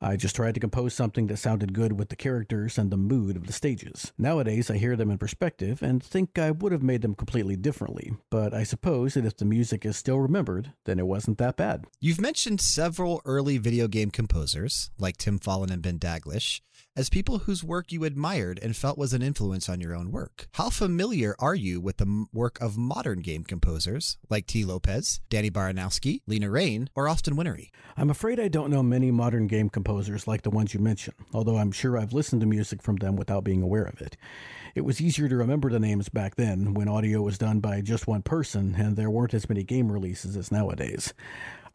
[0.01, 3.35] I just tried to compose something that sounded good with the characters and the mood
[3.35, 4.13] of the stages.
[4.17, 8.13] Nowadays, I hear them in perspective and think I would have made them completely differently,
[8.31, 11.85] but I suppose that if the music is still remembered, then it wasn't that bad.
[11.99, 16.61] You've mentioned several early video game composers, like Tim Follin and Ben Daglish,
[16.97, 20.47] as people whose work you admired and felt was an influence on your own work.
[20.53, 25.51] How familiar are you with the work of modern game composers like Tee Lopes, Danny
[25.51, 27.71] Baranowsky, Lena Raine, or Austin Wintory?
[27.95, 31.57] I'm afraid I don't know many modern game composers like the ones you mentioned, although
[31.57, 34.17] I'm sure I've listened to music from them without being aware of it.
[34.73, 38.07] It was easier to remember the names back then when audio was done by just
[38.07, 41.13] one person and there weren't as many game releases as nowadays.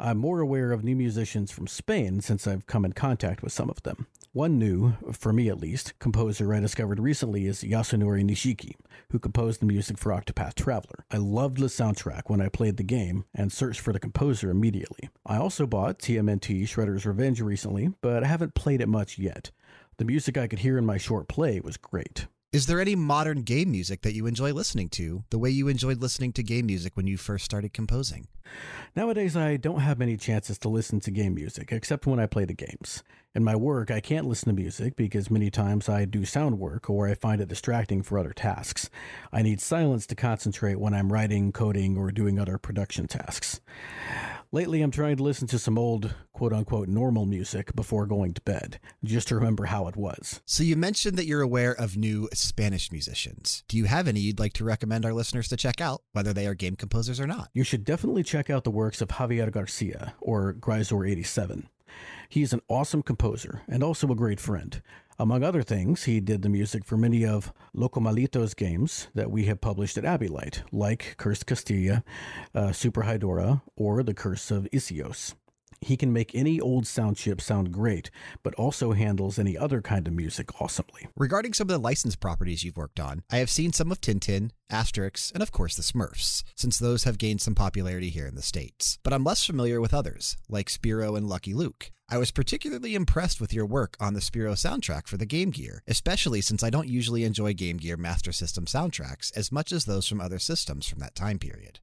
[0.01, 3.71] I'm more aware of new musicians from Spain since I've come in contact with some
[3.71, 4.09] of them.
[4.35, 8.77] One new, for me at least, composer I discovered recently is Yasunori Nishiki,
[9.11, 11.05] who composed the music for Octopath Traveler.
[11.11, 15.11] I loved the soundtrack when I played the game and searched for the composer immediately.
[15.27, 19.51] I also bought TMNT Shredder's Revenge recently, but I haven't played it much yet.
[19.99, 22.27] The music I could hear in my short play was great.
[22.55, 26.01] Is there any modern game music that you enjoy listening to, the way you enjoyed
[26.01, 28.29] listening to game music when you first started composing?
[28.95, 32.45] Nowadays, I don't have many chances to listen to game music, except when I play
[32.45, 33.03] the games.
[33.35, 36.91] In my work, I can't listen to music because many times I do sound work
[36.91, 38.91] or I find it distracting for other tasks.
[39.33, 43.61] I need silence to concentrate when I'm writing, coding, or doing other production tasks.
[44.55, 48.43] Lately, I'm trying to listen to some old, quote unquote, normal music before going to
[48.43, 50.43] bed, just to remember how it was.
[50.45, 53.65] So, you mentioned that you're aware of new Spanish musicians.
[53.67, 56.47] Do you have any you'd like to recommend our listeners to check out, whether they
[56.47, 57.49] are game composers or not?
[57.55, 61.65] You should definitely check out the works of Javier Garcia, or Gryzor87.
[62.31, 64.81] He is an awesome composer and also a great friend.
[65.19, 69.61] Among other things, he did the music for many of Locomalito's games that we have
[69.61, 72.03] published at Abylight, like Cursed Castilla,
[72.55, 75.35] uh, Super Hydorah, or The Curse of Issyos.
[75.83, 78.09] He can make any old sound chip sound great,
[78.45, 81.09] but also handles any other kind of music awesomely.
[81.17, 84.53] Regarding some of the licensed properties you've worked on, I have seen some of Tintin,
[84.71, 88.43] Asterix, and of course the Smurfs, since those have gained some popularity here in the
[88.43, 89.01] States.
[89.03, 91.91] But I'm less familiar with others, like Spirou and Lucky Luke.
[92.09, 95.83] I was particularly impressed with your work on the Spirou soundtrack for the Game Gear,
[95.89, 100.07] especially since I don't usually enjoy Game Gear Master System soundtracks as much as those
[100.07, 101.81] from other systems from that time period.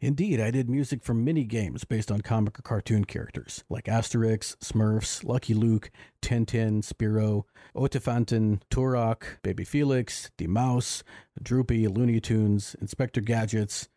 [0.00, 4.56] Indeed, I did music for many games based on comic or cartoon characters, like Asterix,
[4.58, 5.90] Smurfs, Lucky Luke,
[6.20, 7.44] Tintin, Spirou,
[7.74, 11.02] Ottifanten, Turok, Baby Felix, The Mouse,
[11.42, 13.88] Droopy, Looney Tunes, Inspector Gadgets,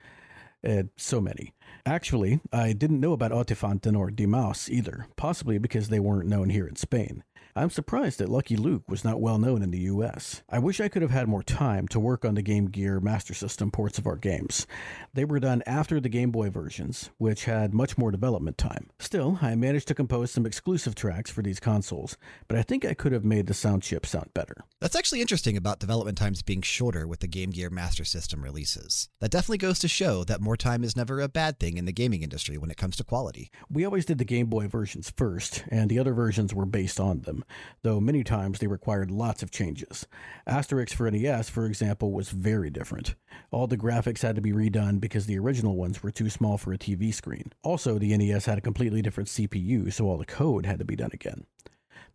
[0.64, 1.53] and so many.
[1.86, 6.49] Actually, I didn't know about Ottifanten or De Mouse either, possibly because they weren't known
[6.49, 7.24] here in Spain.
[7.57, 10.44] I'm surprised that Lucky Luke was not well known in the US.
[10.49, 13.34] I wish I could have had more time to work on the Game Gear Master
[13.34, 14.68] System ports of our games.
[15.14, 18.90] They were done after the Game Boy versions, which had much more development time.
[18.99, 22.18] Still, I managed to compose some exclusive tracks for these consoles,
[22.49, 24.65] but I think I could have made the sound chip sound better.
[24.82, 29.07] That's actually interesting about development times being shorter with the Game Gear Master System releases.
[29.22, 31.94] That definitely goes to show that more time is never a bad thing in the
[31.94, 33.49] gaming industry when it comes to quality.
[33.69, 37.22] We always did the Game Boy versions first, and the other versions were based on
[37.22, 37.44] them
[37.84, 40.08] though many times they required lots of changes.
[40.48, 43.16] Asterix for NES, for example, was very different.
[43.52, 46.74] All the graphics had to be redone because the original ones were too small for
[46.74, 47.52] a TV screen.
[47.64, 50.96] Also, the NES had a completely different CPU, so all the code had to be
[50.96, 51.46] done again.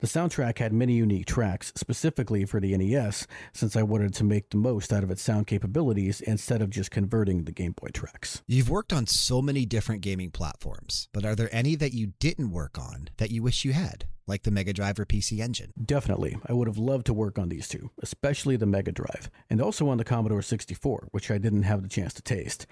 [0.00, 4.48] The soundtrack had many unique tracks specifically for the NES, since I wanted to make
[4.48, 8.42] the most out of its sound capabilities instead of just converting the Game Boy tracks.
[8.46, 12.50] You've worked on so many different gaming platforms, but are there any that you didn't
[12.50, 14.06] work on that you wish you had?
[14.26, 15.70] Like the Mega Drive or PC Engine?
[15.84, 16.38] Definitely.
[16.46, 19.90] I would have loved to work on these two, especially the Mega Drive, and also
[19.90, 22.66] on the Commodore 64, which I didn't have the chance to taste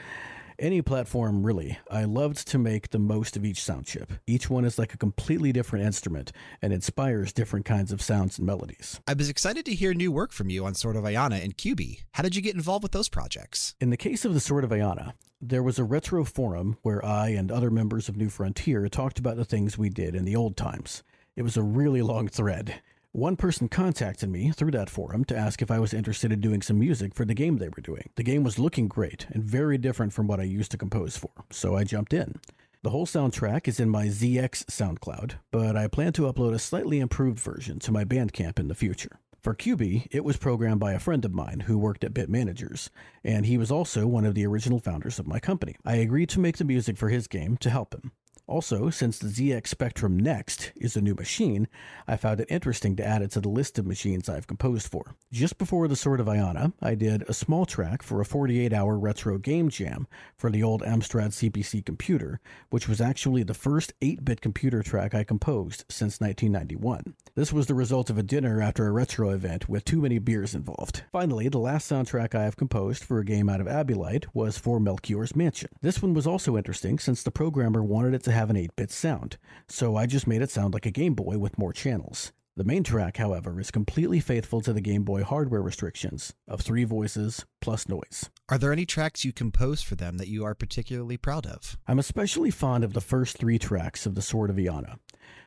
[0.58, 1.78] any platform really.
[1.90, 4.12] I loved to make the most of each sound chip.
[4.26, 8.46] Each one is like a completely different instrument and inspires different kinds of sounds and
[8.46, 9.00] melodies.
[9.06, 12.02] I was excited to hear new work from you on Sword of Ianna and QB.
[12.12, 13.74] How did you get involved with those projects?
[13.80, 17.28] In the case of the Sword of Ianna, there was a retro forum where I
[17.28, 20.56] and other members of New Frontier talked about the things we did in the old
[20.56, 21.02] times.
[21.36, 22.82] It was a really long thread.
[23.12, 26.60] One person contacted me through that forum to ask if I was interested in doing
[26.60, 28.10] some music for the game they were doing.
[28.16, 31.30] The game was looking great and very different from what I used to compose for,
[31.50, 32.38] so I jumped in.
[32.82, 37.00] The whole soundtrack is in my ZX SoundCloud, but I plan to upload a slightly
[37.00, 39.18] improved version to my Bandcamp in the future.
[39.40, 42.90] For QB, it was programmed by a friend of mine who worked at Bit Managers,
[43.24, 45.76] and he was also one of the original founders of my company.
[45.82, 48.12] I agreed to make the music for his game to help him.
[48.48, 51.68] Also, since the ZX Spectrum Next is a new machine,
[52.06, 55.14] I found it interesting to add it to the list of machines I've composed for.
[55.30, 58.98] Just before the Sword of Ianna, I did a small track for a 48 hour
[58.98, 60.06] retro game jam
[60.38, 65.14] for the old Amstrad CPC computer, which was actually the first 8 bit computer track
[65.14, 67.14] I composed since 1991.
[67.34, 70.54] This was the result of a dinner after a retro event with too many beers
[70.54, 71.04] involved.
[71.12, 74.80] Finally, the last soundtrack I have composed for a game out of Abylight was for
[74.80, 75.68] Melchior's Mansion.
[75.82, 78.90] This one was also interesting since the programmer wanted it to have an 8 bit
[78.92, 79.36] sound,
[79.66, 82.32] so I just made it sound like a Game Boy with more channels.
[82.56, 86.84] The main track, however, is completely faithful to the Game Boy hardware restrictions of three
[86.84, 88.30] voices plus noise.
[88.48, 91.76] Are there any tracks you composed for them that you are particularly proud of?
[91.86, 94.98] I'm especially fond of the first three tracks of The Sword of Ianna.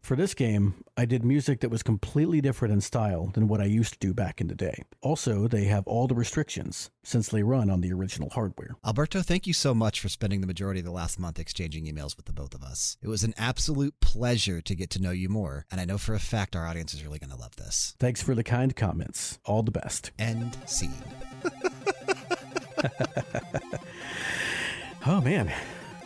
[0.01, 3.65] For this game, I did music that was completely different in style than what I
[3.65, 4.81] used to do back in the day.
[5.01, 8.75] Also, they have all the restrictions, since they run on the original hardware.
[8.83, 12.17] Alberto, thank you so much for spending the majority of the last month exchanging emails
[12.17, 12.97] with the both of us.
[13.03, 16.15] It was an absolute pleasure to get to know you more, and I know for
[16.15, 17.95] a fact our audience is really going to love this.
[17.99, 19.37] Thanks for the kind comments.
[19.45, 20.09] All the best.
[20.17, 20.95] End scene.
[25.05, 25.53] oh, man.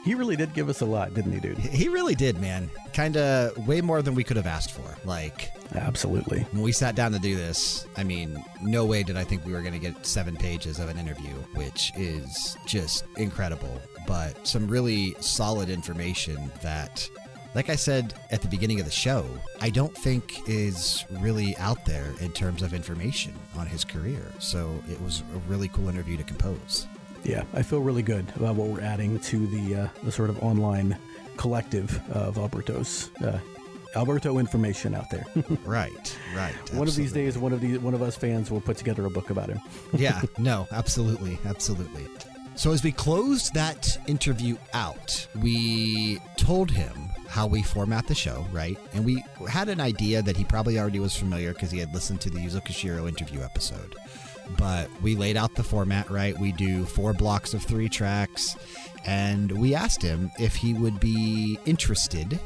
[0.05, 1.57] He really did give us a lot, didn't he, dude?
[1.57, 2.69] He really did, man.
[2.93, 4.95] Kind of way more than we could have asked for.
[5.03, 6.41] Like, absolutely.
[6.51, 9.51] When we sat down to do this, I mean, no way did I think we
[9.51, 13.81] were going to get seven pages of an interview, which is just incredible.
[14.05, 17.09] But some really solid information that
[17.55, 19.25] like I said at the beginning of the show,
[19.61, 24.21] I don't think is really out there in terms of information on his career.
[24.39, 26.85] So it was a really cool interview to compose.
[27.25, 30.41] Yeah, I feel really good about what we're adding to the uh, the sort of
[30.43, 30.97] online
[31.37, 33.39] collective of Alberto's uh,
[33.95, 35.25] Alberto information out there.
[35.65, 36.53] right, right.
[36.53, 36.79] Absolutely.
[36.79, 39.09] One of these days, one of the one of us fans will put together a
[39.09, 39.59] book about him.
[39.93, 42.05] yeah, no, absolutely, absolutely.
[42.55, 46.93] So as we closed that interview out, we told him
[47.27, 48.77] how we format the show, right?
[48.93, 52.21] And we had an idea that he probably already was familiar because he had listened
[52.21, 53.95] to the Yuzo Koshiro interview episode
[54.57, 56.37] but we laid out the format right.
[56.37, 58.55] We do four blocks of three tracks,
[59.05, 62.39] and we asked him if he would be interested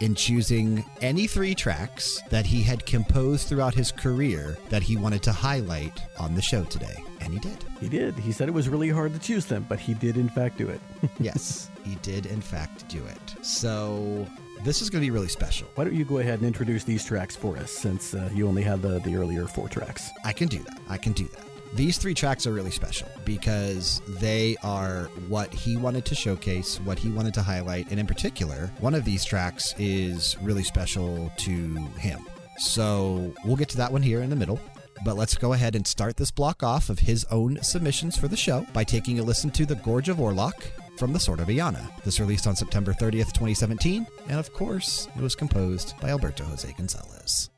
[0.00, 5.22] in choosing any three tracks that he had composed throughout his career that he wanted
[5.22, 7.02] to highlight on the show today.
[7.20, 7.64] And he did.
[7.80, 8.14] He did.
[8.18, 10.68] He said it was really hard to choose them, but he did, in fact, do
[10.68, 10.80] it.
[11.18, 13.44] yes, he did, in fact, do it.
[13.44, 14.26] So
[14.66, 15.68] this is going to be really special.
[15.76, 18.64] Why don't you go ahead and introduce these tracks for us since uh, you only
[18.64, 20.10] had the, the earlier four tracks?
[20.24, 20.78] I can do that.
[20.88, 21.44] I can do that.
[21.74, 26.98] These three tracks are really special because they are what he wanted to showcase, what
[26.98, 31.76] he wanted to highlight, and in particular, one of these tracks is really special to
[31.98, 32.26] him.
[32.58, 34.58] So we'll get to that one here in the middle.
[35.04, 38.36] But let's go ahead and start this block off of his own submissions for the
[38.36, 40.54] show by taking a listen to The Gorge of Orlok
[40.98, 41.90] from the Sword of Ianna.
[42.04, 46.72] This released on September 30th, 2017, and of course, it was composed by Alberto Jose
[46.72, 47.50] Gonzalez.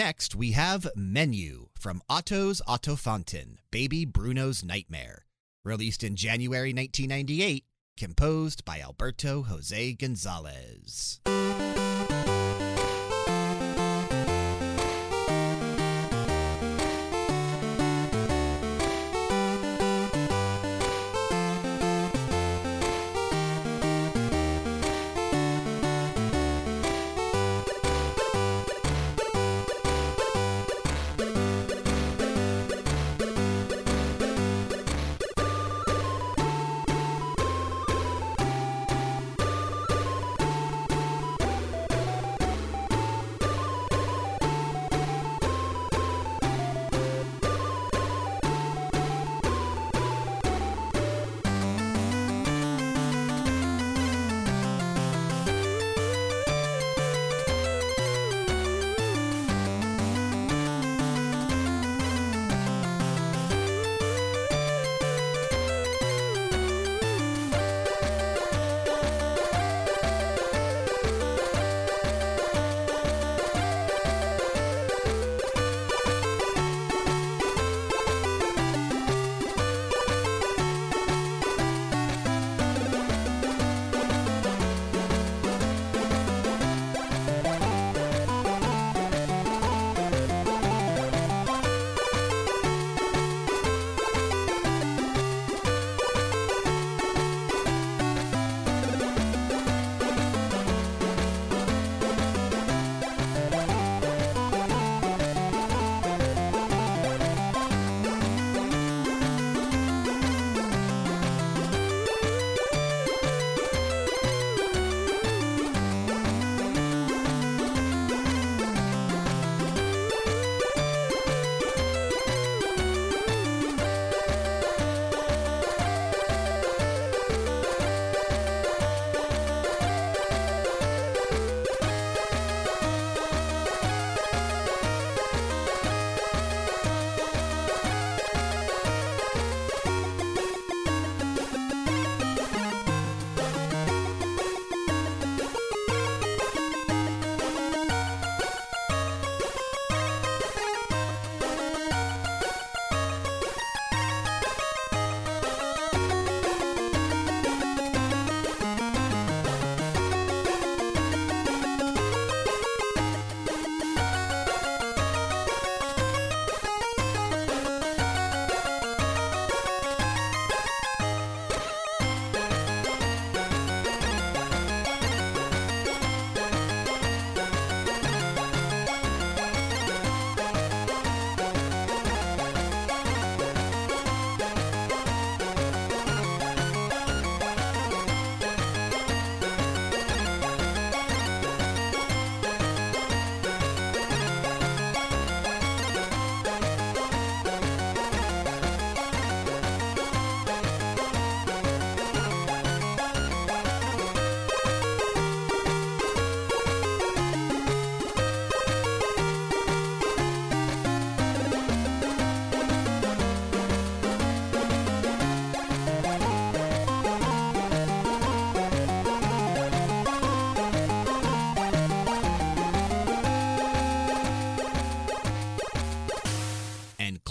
[0.00, 5.26] Next, we have Menu from Otto's Otto Autofontin, Baby Bruno's Nightmare.
[5.62, 7.66] Released in January 1998,
[7.98, 11.20] composed by Alberto Jose Gonzalez.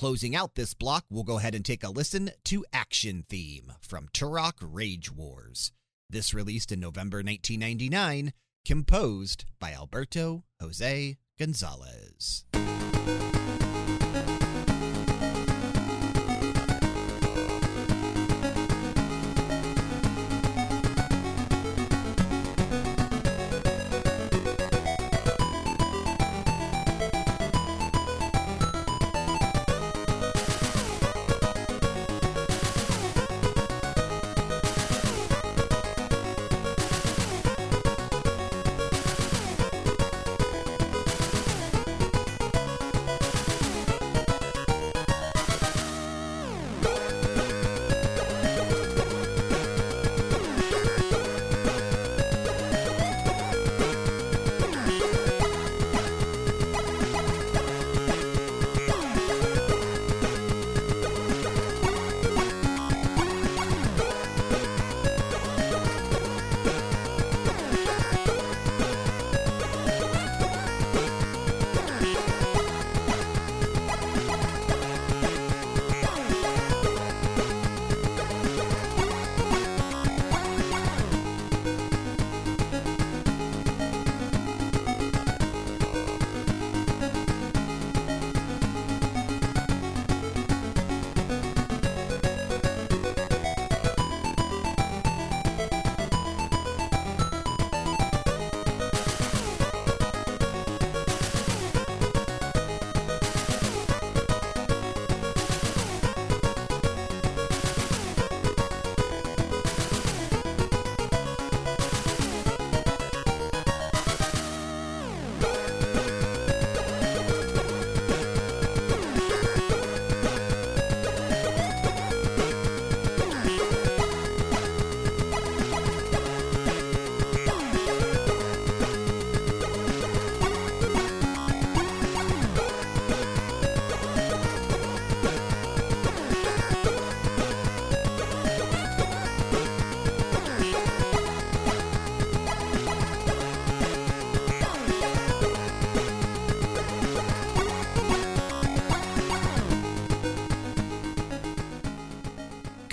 [0.09, 4.07] Closing out this block, we'll go ahead and take a listen to Action Theme from
[4.07, 5.71] Turok Rage Wars.
[6.09, 8.33] This released in November 1999,
[8.65, 12.43] composed by Alberto Jose Gonzalez.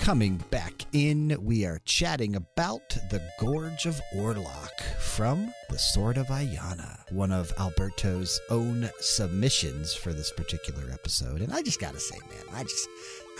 [0.07, 6.27] Coming back in, we are chatting about the Gorge of Orlok from the Sword of
[6.27, 11.41] Ianna, one of Alberto's own submissions for this particular episode.
[11.41, 12.87] And I just gotta say, man, I just,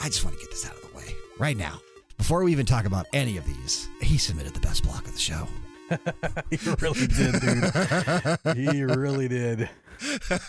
[0.03, 1.05] I just want to get this out of the way
[1.39, 1.79] right now.
[2.17, 5.19] Before we even talk about any of these, he submitted the best block of the
[5.19, 5.47] show.
[6.49, 8.57] he really did, dude.
[8.57, 9.69] he really did.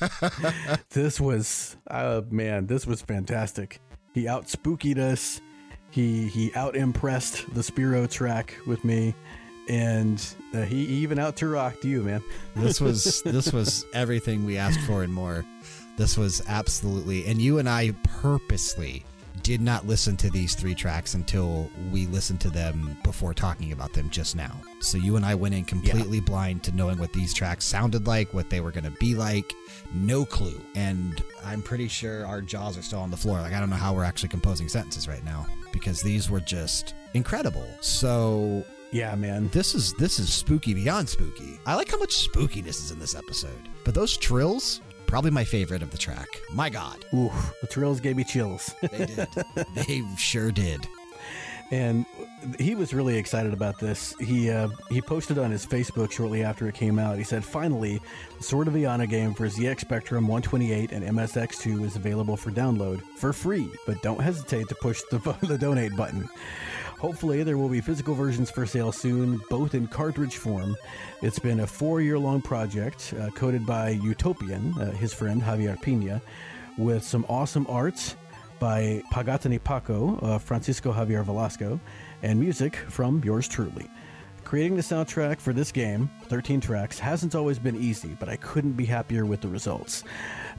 [0.91, 3.79] this was, uh, man, this was fantastic.
[4.15, 5.41] He out spookied us.
[5.91, 9.15] He he out impressed the Spirou track with me,
[9.69, 10.25] and
[10.55, 12.23] uh, he even out rocked you, man.
[12.57, 15.45] This was this was everything we asked for and more.
[15.97, 19.05] This was absolutely, and you and I purposely
[19.43, 23.93] did not listen to these three tracks until we listened to them before talking about
[23.93, 24.55] them just now.
[24.81, 26.25] So you and I went in completely yeah.
[26.25, 29.55] blind to knowing what these tracks sounded like, what they were going to be like.
[29.95, 30.61] No clue.
[30.75, 33.41] And I'm pretty sure our jaws are still on the floor.
[33.41, 36.95] Like, I don't know how we're actually composing sentences right now because these were just
[37.15, 37.67] incredible.
[37.81, 39.49] So yeah, man.
[39.49, 41.61] This is this is spooky beyond spooky.
[41.67, 43.69] I like how much spookiness is in this episode.
[43.85, 46.29] But those trills, probably my favorite of the track.
[46.53, 47.05] My God.
[47.15, 48.75] Ooh, the trills gave me chills.
[48.91, 49.29] they did.
[49.75, 50.87] they sure did.
[51.71, 52.07] And
[52.59, 54.15] he was really excited about this.
[54.21, 57.19] He uh, he posted on his Facebook shortly after it came out.
[57.19, 58.01] He said, "Finally,
[58.41, 63.33] Sword of Ianna game for ZX Spectrum 128 and MSX2 is available for download for
[63.33, 63.69] free.
[63.87, 66.29] But don't hesitate to push the the donate button."
[66.99, 70.77] Hopefully, there will be physical versions for sale soon, both in cartridge form.
[71.23, 75.81] It's been a four year long project uh, coded by Utopian, uh, his friend Javier
[75.81, 76.21] Peña,
[76.77, 78.17] with some awesome art
[78.59, 81.79] by Pagantipaco, uh, Francisco Javier Velasco,
[82.23, 83.89] and music from yours truly.
[84.49, 88.73] Creating the soundtrack for this game, 13 tracks, hasn't always been easy, but I couldn't
[88.73, 90.05] be happier with the results.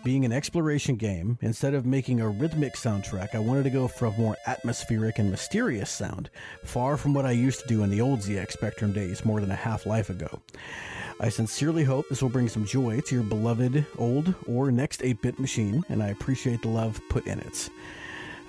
[0.04, 4.06] Being an exploration game, instead of making a rhythmic soundtrack, I wanted to go for
[4.06, 6.30] a more atmospheric and mysterious sound,
[6.64, 9.50] far from what I used to do in the old ZX Spectrum days more than
[9.50, 10.40] a half life ago.
[11.20, 15.20] I sincerely hope this will bring some joy to your beloved old or next 8
[15.22, 17.72] bit machine, and I appreciate the love put in it.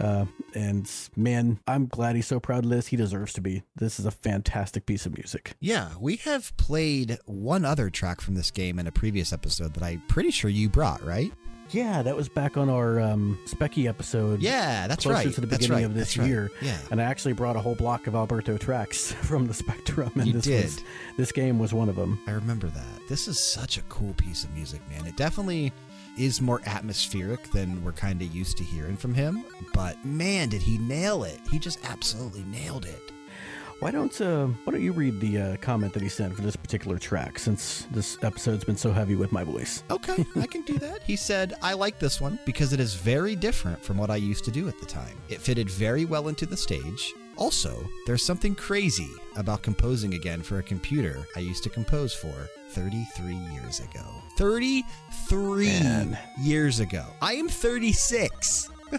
[0.01, 0.25] Uh,
[0.55, 2.89] and man, I'm glad he's so proud of this.
[2.89, 3.63] He deserves to be.
[3.77, 5.53] This is a fantastic piece of music.
[5.61, 9.83] Yeah, we have played one other track from this game in a previous episode that
[9.83, 11.33] I'm pretty sure you brought, right?
[11.73, 14.41] Yeah, that was back on our um, Speccy episode.
[14.41, 15.35] Yeah, that's closer right.
[15.35, 15.85] to the beginning right.
[15.85, 16.51] of this that's year.
[16.61, 20.27] Yeah, and I actually brought a whole block of Alberto tracks from the Spectrum, and
[20.27, 20.65] you this did.
[20.65, 20.83] was
[21.17, 22.21] this game was one of them.
[22.27, 23.09] I remember that.
[23.09, 25.07] This is such a cool piece of music, man.
[25.07, 25.73] It definitely
[26.21, 29.45] is more atmospheric than we're kind of used to hearing from him.
[29.73, 31.41] But man, did he nail it!
[31.51, 33.11] He just absolutely nailed it.
[33.81, 36.57] Why don't uh, Why don't you read the uh, comment that he sent for this
[36.57, 37.39] particular track?
[37.39, 39.83] Since this episode's been so heavy with my voice.
[39.91, 41.03] Okay, I can do that.
[41.03, 44.45] He said, "I like this one because it is very different from what I used
[44.45, 45.17] to do at the time.
[45.31, 50.59] It fitted very well into the stage." Also, there's something crazy about composing again for
[50.59, 54.05] a computer I used to compose for 33 years ago.
[55.31, 56.19] 33 Man.
[56.41, 57.05] years ago.
[57.23, 58.69] I am 36.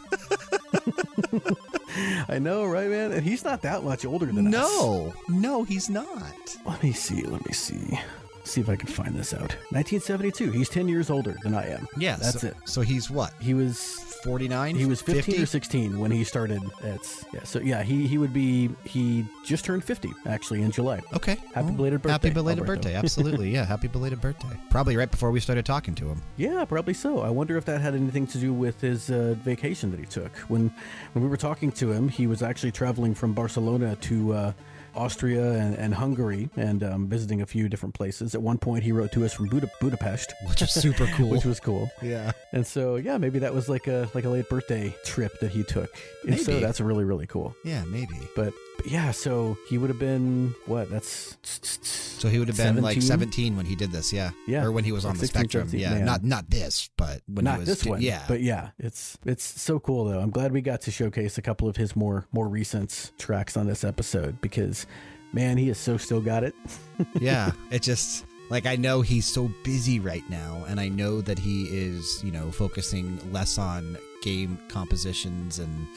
[2.29, 3.11] I know, right, man?
[3.11, 4.53] And he's not that much older than us.
[4.53, 6.55] No, no, he's not.
[6.65, 7.23] Let me see.
[7.23, 7.99] Let me see.
[8.43, 9.55] See if I can find this out.
[9.72, 10.51] 1972.
[10.51, 11.88] He's 10 years older than I am.
[11.97, 12.55] Yeah, that's so, it.
[12.65, 13.34] So he's what?
[13.39, 13.77] He was
[14.23, 14.76] 49?
[14.76, 15.43] he was 15 50?
[15.43, 16.61] or 16 when he started.
[16.84, 17.43] It's yeah.
[17.43, 21.01] So yeah, he he would be he just turned 50 actually in July.
[21.13, 21.38] Okay.
[21.53, 22.81] Happy Well, belated birthday, Happy belated Alberto.
[22.81, 22.95] birthday.
[23.03, 23.49] Absolutely.
[23.51, 23.65] Yeah.
[23.65, 24.55] Happy belated birthday.
[24.69, 26.22] Probably right before we started talking to him.
[26.38, 27.19] Yeah, probably so.
[27.22, 30.35] I wonder if that had anything to do with his uh, vacation that he took.
[30.49, 30.72] When
[31.13, 34.53] when we were talking to him, he was actually traveling from Barcelona to uh,
[34.95, 38.35] Austria and, and Hungary and um, visiting a few different places.
[38.35, 41.30] At one point, he wrote to us from Buda- Budapest, Which is super cool.
[41.30, 41.89] which was cool.
[42.01, 42.31] yeah.
[42.51, 45.63] And so, yeah, maybe that was like a like a late birthday trip that he
[45.63, 45.89] took.
[46.26, 47.55] If so, that's really really cool.
[47.63, 48.15] Yeah, maybe.
[48.35, 50.89] But, but yeah, so he would have been what?
[50.89, 54.31] That's So he would have been like 17 when he did this, yeah.
[54.47, 55.67] Yeah, Or when he was like on the 16, spectrum.
[55.69, 55.95] 17, yeah.
[55.95, 56.05] man.
[56.05, 58.01] Not not this, but when not he was this one.
[58.01, 58.23] Yeah.
[58.27, 60.19] but yeah, it's it's so cool though.
[60.19, 63.67] I'm glad we got to showcase a couple of his more more recent tracks on
[63.67, 64.87] this episode because,
[65.33, 66.55] man, he is so still got it.
[67.19, 67.51] yeah.
[67.69, 71.65] It just like I know he's so busy right now and I know that he
[71.65, 75.87] is, you know, focusing less on game compositions and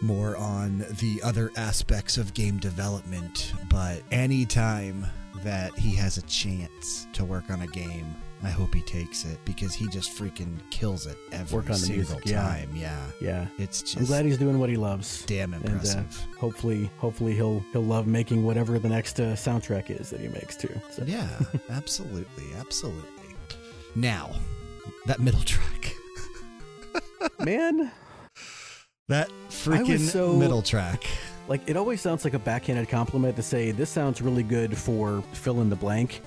[0.00, 5.06] more on the other aspects of game development, but anytime
[5.42, 9.38] that he has a chance to work on a game, I hope he takes it
[9.44, 12.42] because he just freaking kills it every Work on the single music, yeah.
[12.42, 12.70] time.
[12.74, 13.04] Yeah.
[13.20, 15.24] Yeah, It's just I'm glad he's doing what he loves.
[15.26, 16.26] damn And uh, impressive.
[16.38, 20.56] hopefully, hopefully he'll he'll love making whatever the next uh, soundtrack is that he makes
[20.56, 20.72] too.
[20.92, 21.28] So, Yeah,
[21.70, 23.02] absolutely, absolutely.
[23.96, 24.30] Now,
[25.06, 25.94] that middle track.
[27.44, 27.90] man,
[29.08, 31.06] That freaking so- middle track.
[31.48, 35.22] Like it always sounds like a backhanded compliment to say this sounds really good for
[35.32, 36.20] fill in the blank.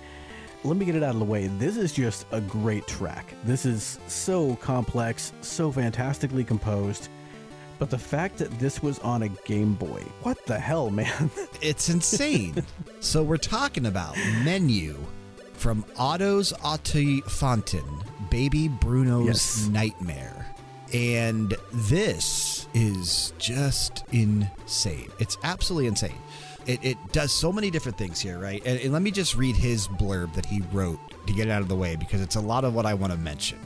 [0.63, 1.45] Let me get it out of the way.
[1.47, 3.33] This is just a great track.
[3.43, 7.09] This is so complex, so fantastically composed.
[7.79, 11.29] But the fact that this was on a Game Boy, what the hell, man?
[11.61, 12.63] It's insane.
[12.99, 14.97] so we're talking about menu
[15.53, 17.83] from Ottifanten,
[18.29, 19.67] Baby Bruno's Yes.
[19.67, 20.47] Nightmare.
[20.93, 25.09] And this is just insane.
[25.19, 26.17] It's absolutely insane.
[26.67, 28.61] It, it does so many different things here, right?
[28.65, 31.61] And, and let me just read his blurb that he wrote to get it out
[31.61, 33.59] of the way because it's a lot of what I want to mention.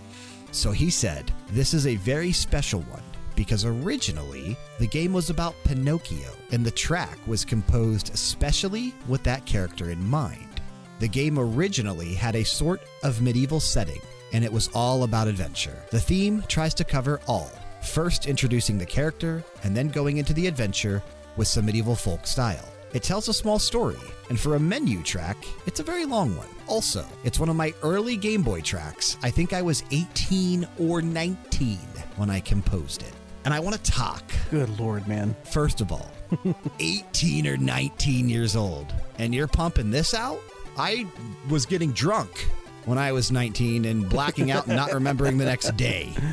[0.52, 3.04] So he said, This is a very special one
[3.36, 9.46] because originally the game was about Pinocchio and the track was composed especially with that
[9.46, 10.62] character in mind.
[11.00, 14.02] The game originally had a sort of medieval setting
[14.32, 15.78] and it was all about adventure.
[15.92, 17.52] The theme tries to cover all,
[17.86, 21.02] first introducing the character and then going into the adventure
[21.38, 22.68] with some medieval folk style.
[22.94, 23.98] It tells a small story,
[24.30, 25.36] and for a menu track,
[25.66, 26.48] it's a very long one.
[26.68, 29.18] Also, it's one of my early Game Boy tracks.
[29.22, 31.78] I think I was 18 or 19
[32.16, 33.12] when I composed it.
[33.44, 35.36] And I want to talk, Good lord, man.
[35.44, 36.10] first of all,
[36.80, 40.40] 18 or 19 years old, and you're pumping this out?
[40.78, 41.06] I
[41.50, 42.48] was getting drunk
[42.86, 46.14] when I was 19 and blacking out and not remembering the next day.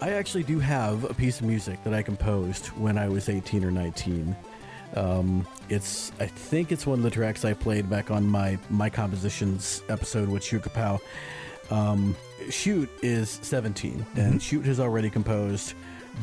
[0.00, 3.64] I actually do have a piece of music that I composed when I was 18
[3.64, 4.36] or 19.
[4.96, 8.90] Um, it's I think it's one of the tracks I played back on my my
[8.90, 11.00] compositions episode with Shoot Kapow.
[11.70, 12.14] Um,
[12.50, 15.74] Shoot is 17, and Shoot has already composed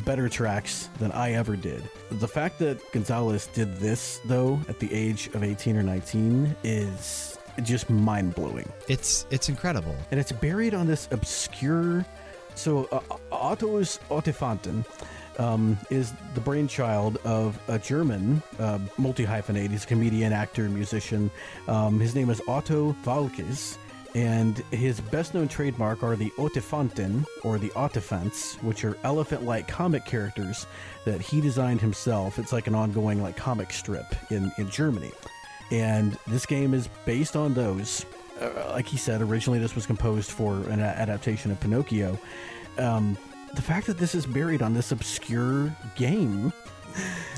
[0.04, 1.82] better tracks than I ever did.
[2.10, 7.31] The fact that Gonzalez did this though at the age of 18 or 19 is
[7.62, 9.96] just mind blowing It's it's incredible.
[10.10, 12.04] and it's buried on this obscure.
[12.54, 13.00] So uh,
[13.30, 14.84] Otto's Ottifanten
[15.38, 19.70] um, is the brainchild of a German uh, multi hyphenate.
[19.70, 21.30] He's a comedian, actor, musician.
[21.68, 23.78] Um, his name is Otto Waalkes.
[24.14, 29.66] And his best known trademark are the Ottifanten, or the Ottifants, which are elephant like
[29.66, 30.66] comic characters
[31.06, 32.38] that he designed himself.
[32.38, 35.12] It's like an ongoing like comic strip in, in Germany.
[35.72, 38.04] And this game is based on those
[38.40, 42.18] uh, like he said, originally this was composed for an adaptation of Pinocchio.
[42.78, 43.16] Um,
[43.54, 46.52] the fact that this is buried on this obscure game,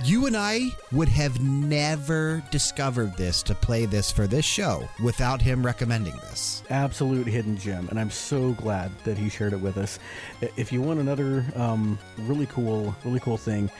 [0.04, 5.40] You and I would have never discovered this to play this for this show without
[5.40, 6.62] him recommending this.
[6.70, 9.98] absolute hidden gem, and I'm so glad that he shared it with us.
[10.56, 13.70] If you want another um, really cool, really cool thing,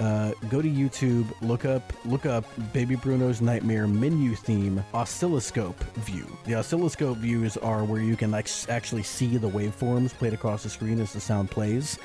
[0.00, 6.26] uh, go to YouTube, look up, look up Baby Bruno's Nightmare menu theme oscilloscope view.
[6.44, 10.70] The oscilloscope views are where you can like actually see the waveforms played across the
[10.70, 11.98] screen as the sound plays.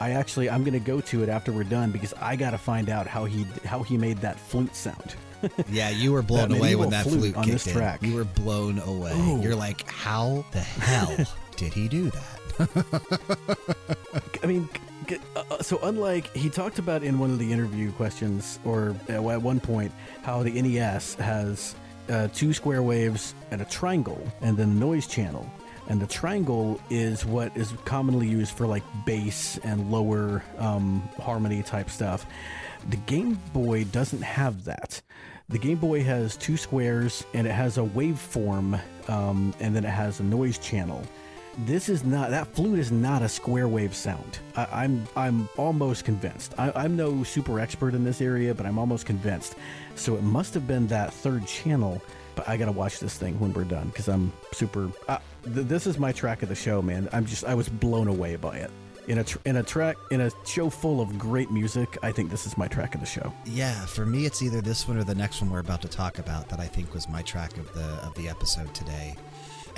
[0.00, 3.06] I actually, I'm gonna go to it after we're done because I gotta find out
[3.06, 5.14] how he how he made that flute sound.
[5.70, 7.72] Yeah, you were blown away when that flute flute on this in.
[7.72, 8.02] track.
[8.02, 9.12] You were blown away.
[9.14, 9.40] Oh.
[9.40, 11.14] You're like, how the hell
[11.56, 13.58] did he do that?
[14.42, 14.68] I mean,
[15.50, 19.60] uh, so unlike he talked about in one of the interview questions, or at one
[19.60, 19.92] point,
[20.22, 21.74] how the NES has
[22.08, 25.50] uh, two square waves and a triangle, and then a noise channel.
[25.88, 31.62] And the triangle is what is commonly used for like bass and lower um, harmony
[31.62, 32.26] type stuff.
[32.90, 35.00] The Game Boy doesn't have that.
[35.48, 39.90] The Game Boy has two squares and it has a waveform, um, and then it
[39.90, 41.02] has a noise channel
[41.66, 44.38] this is not that flute is not a square wave sound.
[44.56, 46.54] I, I'm I'm almost convinced.
[46.58, 49.56] I, I'm no super expert in this area, but I'm almost convinced.
[49.94, 52.00] So it must have been that third channel.
[52.36, 54.90] But I gotta watch this thing when we're done because I'm super.
[55.08, 57.08] Uh, th- this is my track of the show, man.
[57.12, 58.70] I'm just I was blown away by it.
[59.08, 62.30] In a tr- in a track in a show full of great music, I think
[62.30, 63.32] this is my track of the show.
[63.46, 66.18] Yeah, for me, it's either this one or the next one we're about to talk
[66.18, 69.16] about that I think was my track of the of the episode today.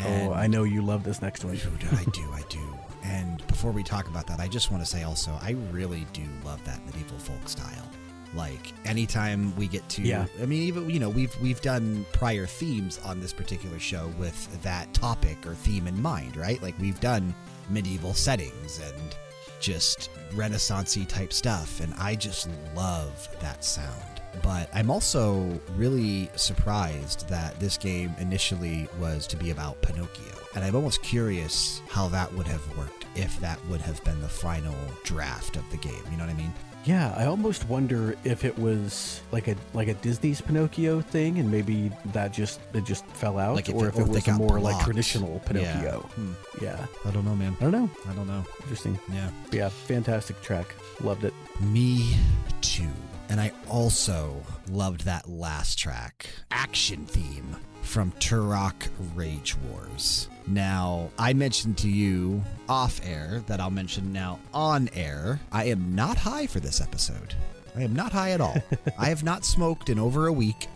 [0.07, 1.59] Oh, I know you love this next one.
[1.65, 2.61] Oh, I do, I do.
[3.03, 6.23] And before we talk about that, I just want to say also, I really do
[6.45, 7.89] love that medieval folk style.
[8.35, 10.27] Like anytime we get to, Yeah.
[10.41, 14.63] I mean, even you know, we've we've done prior themes on this particular show with
[14.63, 16.63] that topic or theme in mind, right?
[16.63, 17.35] Like we've done
[17.69, 19.17] medieval settings and
[19.61, 24.20] just renaissancey type stuff, and I just love that sound.
[24.43, 30.35] But I'm also really surprised that this game initially was to be about Pinocchio.
[30.55, 34.29] And I'm almost curious how that would have worked if that would have been the
[34.29, 34.75] final
[35.05, 36.03] draft of the game.
[36.11, 36.53] You know what I mean?
[36.87, 41.51] Yeah, I almost wonder if it was like a like a Disney's Pinocchio thing, and
[41.51, 44.09] maybe that just it just fell out, Like if or it- if or it if
[44.09, 44.85] was a more like blocked.
[44.87, 45.47] traditional Yeah.
[45.47, 46.01] Pinocchio.
[46.15, 46.33] Hmm.
[46.63, 46.87] Yeah.
[47.05, 47.55] I don't know, man.
[47.61, 47.91] I don't know.
[48.09, 48.47] I don't know.
[48.63, 48.99] Interesting.
[49.13, 49.29] Yeah.
[49.53, 50.75] Yeah, fantastic track.
[51.03, 51.35] Loved it.
[51.61, 52.17] Me
[52.63, 52.89] too.
[53.31, 60.29] And I also loved that last track, Action Theme from Turok Rage Wars.
[60.49, 65.39] Now, I mentioned to you off air that I'll mention now on air.
[65.53, 67.35] I am not high for this episode.
[67.77, 68.57] I am not high at all.
[68.99, 70.67] I have not smoked in over a week,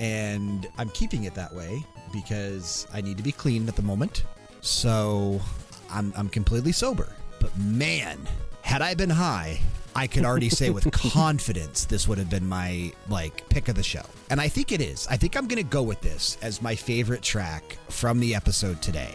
[0.00, 4.24] and I'm keeping it that way because I need to be clean at the moment.
[4.62, 5.40] So
[5.88, 7.08] I'm, I'm completely sober.
[7.40, 8.18] But man,
[8.62, 9.60] had I been high,
[9.94, 13.82] I could already say with confidence this would have been my like pick of the
[13.82, 14.04] show.
[14.30, 15.06] And I think it is.
[15.10, 18.80] I think I'm going to go with this as my favorite track from the episode
[18.80, 19.12] today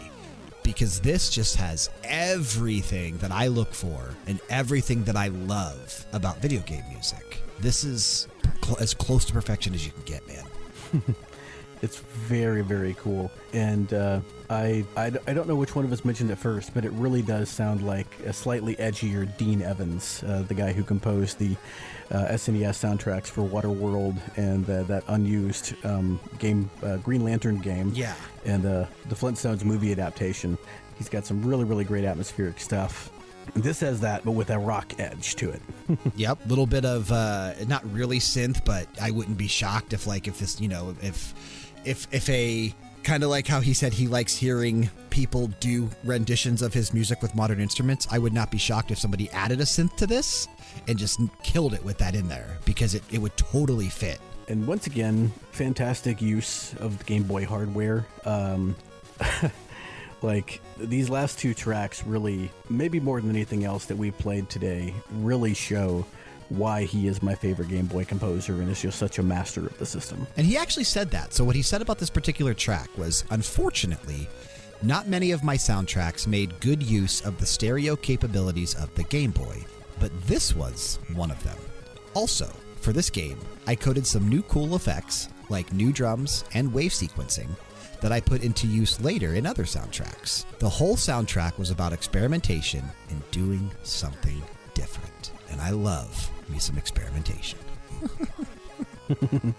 [0.62, 6.38] because this just has everything that I look for and everything that I love about
[6.38, 7.38] video game music.
[7.60, 8.28] This is
[8.64, 10.44] cl- as close to perfection as you can get, man.
[11.86, 13.30] It's very, very cool.
[13.52, 14.18] And uh,
[14.50, 17.22] I, I, I don't know which one of us mentioned it first, but it really
[17.22, 21.56] does sound like a slightly edgier Dean Evans, uh, the guy who composed the
[22.10, 27.92] uh, SNES soundtracks for Waterworld and uh, that unused um, game, uh, Green Lantern game.
[27.94, 28.16] Yeah.
[28.44, 30.58] And uh, the Flintstones movie adaptation.
[30.98, 33.12] He's got some really, really great atmospheric stuff.
[33.54, 35.62] This has that, but with a rock edge to it.
[36.16, 40.26] Yep, little bit of uh, not really synth, but I wouldn't be shocked if like
[40.26, 41.32] if this, you know, if
[41.86, 46.60] if if a kind of like how he said he likes hearing people do renditions
[46.60, 48.06] of his music with modern instruments.
[48.10, 50.48] I would not be shocked if somebody added a synth to this
[50.88, 54.20] and just killed it with that in there because it, it would totally fit.
[54.48, 58.06] And once again, fantastic use of the Game Boy hardware.
[58.24, 58.74] Um,
[60.22, 64.92] like these last two tracks really, maybe more than anything else that we played today,
[65.12, 66.04] really show
[66.48, 69.76] why he is my favorite Game Boy composer and is just such a master of
[69.78, 70.26] the system.
[70.36, 71.32] And he actually said that.
[71.32, 74.28] So, what he said about this particular track was unfortunately,
[74.82, 79.30] not many of my soundtracks made good use of the stereo capabilities of the Game
[79.30, 79.64] Boy,
[79.98, 81.56] but this was one of them.
[82.14, 82.50] Also,
[82.80, 87.48] for this game, I coded some new cool effects, like new drums and wave sequencing,
[88.00, 90.44] that I put into use later in other soundtracks.
[90.58, 94.40] The whole soundtrack was about experimentation and doing something
[94.74, 95.32] different.
[95.50, 97.58] And I love me some experimentation.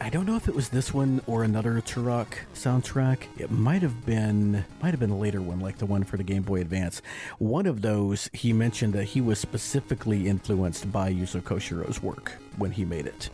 [0.00, 3.24] I don't know if it was this one or another Turok soundtrack.
[3.36, 6.22] It might have been might have been a later one, like the one for the
[6.22, 7.02] Game Boy Advance.
[7.38, 12.70] One of those, he mentioned that he was specifically influenced by Yuzo Koshiro's work when
[12.70, 13.28] he made it.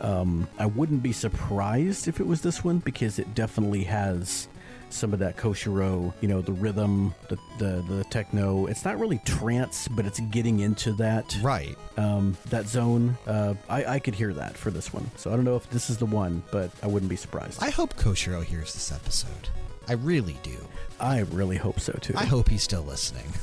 [0.00, 4.48] Um, I wouldn't be surprised if it was this one because it definitely has
[4.94, 8.66] some of that Koshiro, you know, the rhythm, the, the the techno.
[8.66, 11.76] It's not really trance, but it's getting into that Right.
[11.96, 13.16] um, that zone.
[13.26, 15.10] Uh, I, I could hear that for this one.
[15.16, 17.62] So I don't know if this is the one, but I wouldn't be surprised.
[17.62, 19.48] I hope Koshiro hears this episode.
[19.88, 20.56] I really do.
[21.00, 22.14] I really hope so too.
[22.16, 23.26] I hope he's still listening.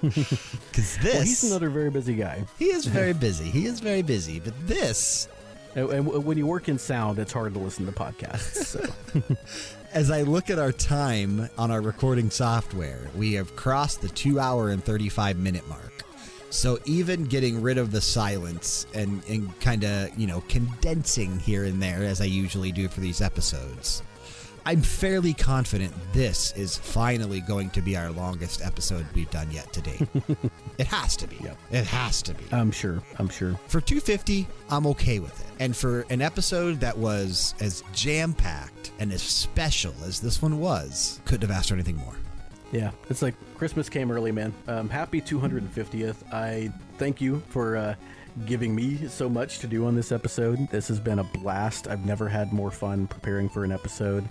[0.00, 2.44] Because this, well, he's another very busy guy.
[2.58, 3.50] he is very busy.
[3.50, 4.38] He is very busy.
[4.38, 5.26] But this,
[5.74, 8.64] And, and when you work in sound, it's hard to listen to podcasts.
[8.64, 9.36] So.
[9.92, 14.38] As I look at our time on our recording software, we have crossed the two
[14.38, 16.04] hour and 35 minute mark.
[16.50, 21.64] So even getting rid of the silence and, and kind of, you know, condensing here
[21.64, 24.02] and there as I usually do for these episodes,
[24.68, 29.72] I'm fairly confident this is finally going to be our longest episode we've done yet
[29.72, 30.06] to date.
[30.78, 31.38] it has to be.
[31.42, 31.58] Yep.
[31.70, 32.44] It has to be.
[32.52, 33.02] I'm sure.
[33.18, 33.58] I'm sure.
[33.68, 35.46] For 250, I'm okay with it.
[35.58, 40.60] And for an episode that was as jam packed and as special as this one
[40.60, 42.16] was, couldn't have asked for anything more.
[42.70, 44.52] Yeah, it's like Christmas came early, man.
[44.66, 46.30] Um, happy 250th.
[46.30, 47.94] I thank you for uh,
[48.44, 50.68] giving me so much to do on this episode.
[50.70, 51.88] This has been a blast.
[51.88, 54.28] I've never had more fun preparing for an episode.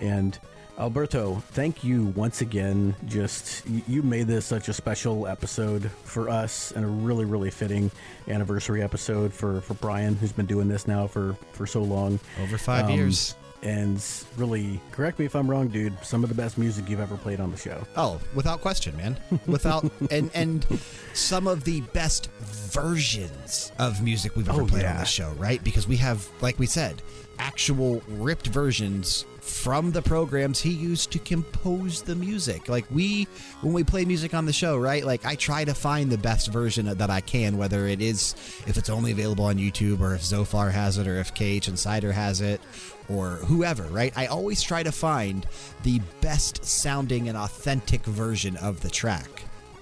[0.00, 0.38] And
[0.78, 2.96] Alberto, thank you once again.
[3.06, 7.90] Just you made this such a special episode for us and a really, really fitting
[8.28, 12.18] anniversary episode for, for Brian, who's been doing this now for, for so long.
[12.42, 13.36] Over five Um, years.
[13.62, 14.04] And
[14.36, 15.94] really, correct me if I'm wrong, dude.
[16.04, 17.82] Some of the best music you've ever played on the show.
[17.96, 19.16] Oh, without question, man.
[19.46, 20.66] Without and and
[21.14, 25.00] some of the best versions of music we've ever Oh, played on yeah.
[25.00, 25.62] the show, right?
[25.64, 27.00] Because we have, like we said,
[27.38, 32.68] actual ripped versions from the programs he used to compose the music.
[32.68, 33.28] Like we
[33.60, 35.04] when we play music on the show, right?
[35.04, 38.34] Like I try to find the best version that I can, whether it is
[38.66, 42.12] if it's only available on YouTube or if Zophar has it or if KH Insider
[42.12, 42.60] has it
[43.08, 44.12] or whoever, right?
[44.16, 45.46] I always try to find
[45.82, 49.28] the best sounding and authentic version of the track.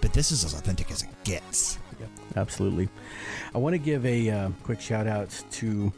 [0.00, 1.78] But this is as authentic as it gets.
[2.36, 2.88] Absolutely.
[3.54, 5.92] I want to give a uh, quick shout out to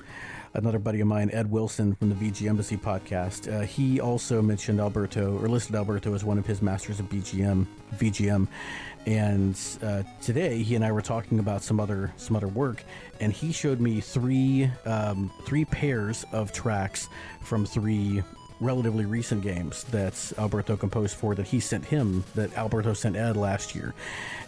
[0.55, 3.53] another buddy of mine, Ed Wilson from the VG Embassy podcast.
[3.53, 7.67] Uh, he also mentioned Alberto or listed Alberto as one of his masters of BGM,
[7.97, 8.49] VGM.
[9.07, 12.83] And uh, today he and I were talking about some other some other work,
[13.21, 17.09] and he showed me three um, three pairs of tracks
[17.43, 18.23] from three
[18.61, 23.37] relatively recent games that Alberto composed for that he sent him that Alberto sent Ed
[23.37, 23.93] last year.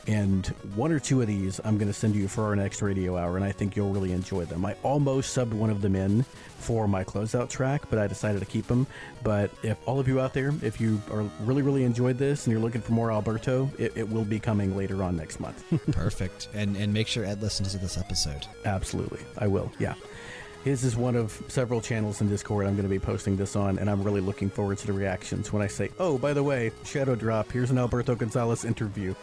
[0.06, 3.16] And one or two of these I'm going to send you for our next radio
[3.16, 4.64] hour, and I think you'll really enjoy them.
[4.64, 6.24] I almost subbed one of them in
[6.58, 8.86] for my closeout track, but I decided to keep them.
[9.22, 12.52] But if all of you out there, if you are really, really enjoyed this and
[12.52, 15.64] you're looking for more Alberto, it, it will be coming later on next month.
[15.92, 16.48] Perfect.
[16.54, 18.46] And and make sure Ed listens to this episode.
[18.64, 19.20] Absolutely.
[19.38, 19.70] I will.
[19.78, 19.94] Yeah.
[20.66, 23.78] His is one of several channels in Discord I'm going to be posting this on,
[23.78, 26.72] and I'm really looking forward to the reactions when I say, oh, by the way,
[26.84, 29.14] Shadow Drop, here's an Alberto Gonzalez interview.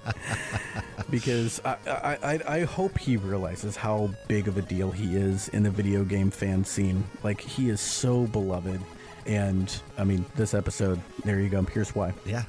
[1.10, 5.62] because I, I, I, hope he realizes how big of a deal he is in
[5.62, 7.04] the video game fan scene.
[7.22, 8.82] Like, he is so beloved.
[9.26, 11.62] And I mean, this episode, there you go.
[11.62, 12.12] Here's why.
[12.26, 12.44] Yeah,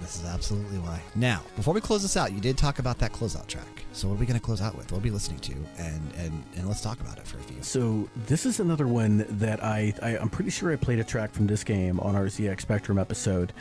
[0.00, 1.00] this is absolutely why.
[1.14, 3.84] Now, before we close this out, you did talk about that closeout track.
[3.92, 4.92] So what are we going to close out with?
[4.92, 5.52] What are we listening to?
[5.78, 7.60] And and and let's talk about it for a few.
[7.62, 11.32] So this is another one that I, I am pretty sure I played a track
[11.32, 13.52] from this game on our ZX Spectrum episode.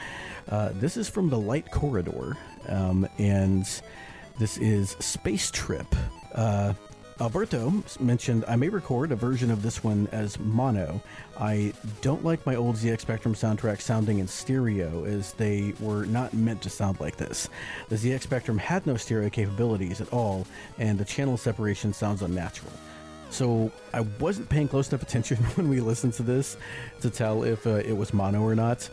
[0.47, 3.67] Uh, this is from the Light Corridor, um, and
[4.37, 5.87] this is Space Trip.
[6.35, 6.73] Uh,
[7.21, 11.01] Alberto mentioned I may record a version of this one as mono.
[11.37, 16.33] I don't like my old ZX Spectrum soundtracks sounding in stereo, as they were not
[16.33, 17.49] meant to sound like this.
[17.89, 22.71] The ZX Spectrum had no stereo capabilities at all, and the channel separation sounds unnatural.
[23.31, 26.55] So I wasn't paying close enough attention when we listened to this
[27.01, 28.89] to tell if uh, it was mono or not.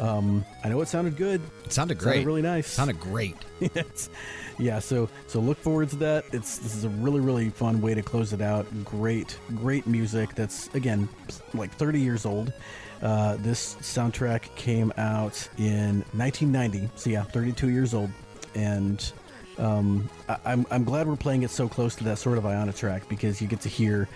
[0.00, 1.40] Um, I know it sounded good.
[1.64, 2.12] It sounded It great.
[2.14, 2.66] sounded really nice.
[2.68, 3.36] It sounded great.
[4.58, 6.24] Yeah so so look forward to that.
[6.32, 8.66] It's this is a really really fun way to close it out.
[8.84, 11.08] Great great music that's again
[11.54, 12.52] like 30 years old.
[13.00, 18.10] Uh, this soundtrack came out in 1990 so yeah 32 years old.
[18.54, 19.12] And
[19.58, 22.76] um, I, I'm, I'm glad we're playing it so close to that Sword of Ianna
[22.76, 24.08] track because you get to hear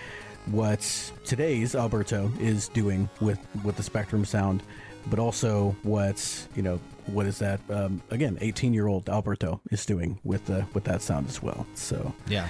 [0.46, 4.62] what today's Alberto is doing with with the Spectrum sound,
[5.06, 9.84] but also what you know what is that um, again 18 year old Alberto is
[9.86, 11.66] doing with the with that sound as well.
[11.74, 12.48] So Yeah.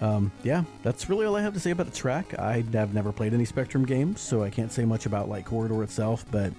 [0.00, 2.38] um, yeah, that's really all I have to say about the track.
[2.38, 5.82] I have never played any Spectrum games, so I can't say much about like Corridor
[5.82, 6.52] itself, but.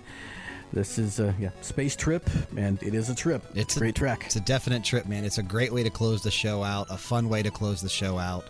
[0.74, 3.44] This is a yeah, space trip, and it is a trip.
[3.56, 4.24] It's a- great track.
[4.26, 5.26] It's a definite trip, man.
[5.26, 7.90] It's a great way to close the show out, a fun way to close the
[7.90, 8.46] show out.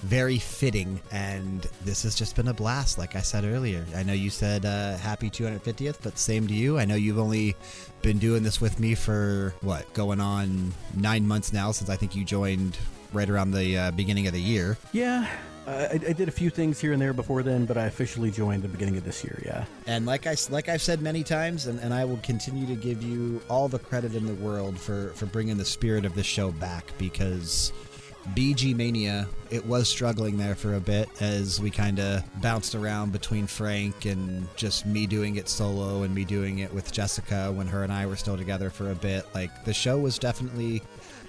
[0.00, 3.84] Very fitting, and this has just been a blast, like I said earlier.
[3.94, 6.78] I know you said uh, happy 250th, but same to you.
[6.78, 7.56] I know you've only
[8.02, 12.14] been doing this with me for what, going on nine months now since I think
[12.14, 12.76] you joined
[13.12, 14.76] right around the uh, beginning of the year.
[14.92, 15.26] Yeah,
[15.66, 18.62] I, I did a few things here and there before then, but I officially joined
[18.62, 19.42] the beginning of this year.
[19.44, 22.76] Yeah, And like I like I've said many times, and, and I will continue to
[22.76, 26.26] give you all the credit in the world for for bringing the spirit of this
[26.26, 27.72] show back because
[28.34, 33.12] BG Mania it was struggling there for a bit as we kind of bounced around
[33.12, 37.66] between Frank and just me doing it solo and me doing it with Jessica when
[37.66, 39.24] her and I were still together for a bit.
[39.34, 40.82] Like the show was definitely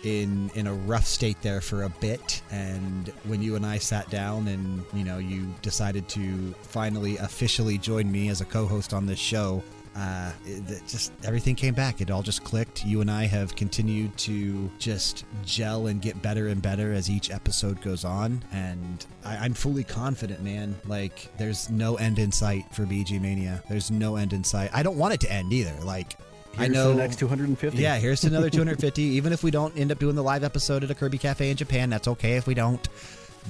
[0.03, 4.09] in in a rough state there for a bit and when you and I sat
[4.09, 9.07] down and you know you decided to finally officially join me as a co-host on
[9.07, 9.63] this show
[9.97, 12.01] uh, it, just everything came back.
[12.01, 12.85] It all just clicked.
[12.85, 17.31] You and I have continued to just gel and get better and better as each
[17.31, 18.43] episode goes on.
[18.51, 20.75] And I, I'm fully confident man.
[20.85, 23.63] Like there's no end in sight for BG Mania.
[23.69, 24.69] There's no end in sight.
[24.71, 25.73] I don't want it to end either.
[25.83, 26.15] Like
[26.53, 27.77] I Here's to know the next 250.
[27.79, 29.01] yeah, here's another 250.
[29.01, 31.57] Even if we don't end up doing the live episode at a Kirby Cafe in
[31.57, 32.87] Japan, that's okay if we don't.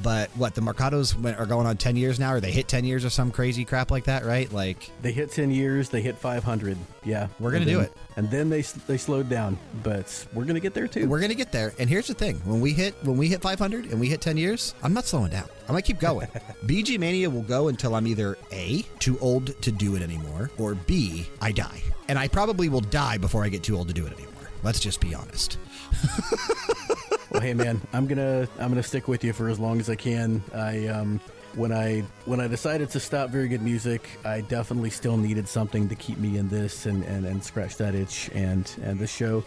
[0.03, 3.03] But what the Mercados are going on 10 years now, or they hit 10 years
[3.03, 4.51] or some crazy crap like that, right?
[4.51, 6.77] Like, They hit 10 years, they hit 500.
[7.03, 7.27] Yeah.
[7.40, 7.92] We're gonna And do it.
[8.16, 11.08] And then they they slowed down, but we're going to get there too.
[11.08, 11.74] we're gonna get there.
[11.80, 14.38] And here's the thing: when we hit when we hit 500 and we hit 10
[14.38, 15.48] years, I'm not slowing down.
[15.61, 16.27] I'm gonna keep going.
[16.66, 20.74] BG Mania will go until I'm either a too old to do it anymore, or
[20.76, 21.82] b I die.
[22.08, 24.34] And I probably will die before I get too old to do it anymore.
[24.64, 25.58] Let's just be honest.
[27.38, 29.91] well, hey man, I'm going to I'm to stick with you for as long as
[29.91, 30.41] I can.
[30.56, 31.19] I um
[31.53, 35.88] when I when I decided to stop very good music, I definitely still needed something
[35.88, 39.43] to keep me in this and and, and scratch that itch and and this show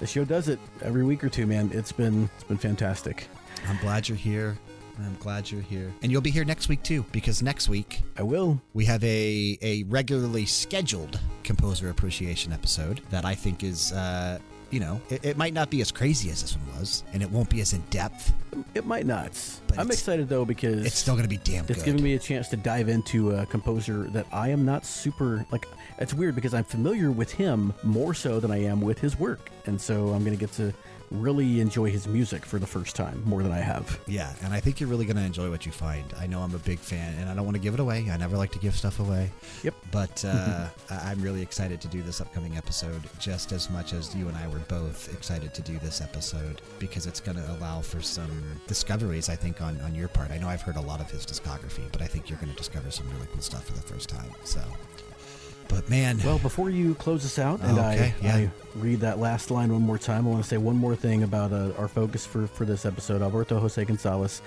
[0.00, 1.70] the show does it every week or two, man.
[1.72, 3.28] It's been it's been fantastic.
[3.68, 4.58] I'm glad you're here.
[5.00, 5.92] I'm glad you're here.
[6.02, 8.60] And you'll be here next week too, because next week I will.
[8.74, 14.80] we have a, a regularly scheduled composer appreciation episode that I think is uh, you
[14.80, 17.48] know, it, it might not be as crazy as this one was, and it won't
[17.48, 18.32] be as in depth.
[18.74, 19.30] It might not.
[19.66, 21.76] But I'm excited though because It's still going to be damn good.
[21.76, 21.92] It's good.
[21.92, 25.66] giving me a chance to dive into a composer that I am not super like.
[25.98, 29.50] It's weird because I'm familiar with him more so than I am with his work,
[29.66, 30.72] and so I'm going to get to
[31.10, 34.00] really enjoy his music for the first time more than I have.
[34.06, 36.04] Yeah, and I think you're really going to enjoy what you find.
[36.18, 38.08] I know I'm a big fan, and I don't want to give it away.
[38.10, 39.30] I never like to give stuff away.
[39.62, 39.74] Yep.
[39.90, 44.28] But uh, I'm really excited to do this upcoming episode just as much as you
[44.28, 48.00] and I were both excited to do this episode because it's going to allow for
[48.00, 50.30] some discoveries, I think, on, on your part.
[50.30, 52.58] I know I've heard a lot of his discography, but I think you're going to
[52.58, 54.30] discover some really cool stuff for the first time.
[54.44, 54.60] So,
[55.68, 58.36] but man, Well, before you close us out and Okay, I, yeah.
[58.36, 61.22] I read that last line one more time, I want to say one more thing
[61.22, 64.40] about uh, our focus for, for this episode, Alberto Jose Gonzalez.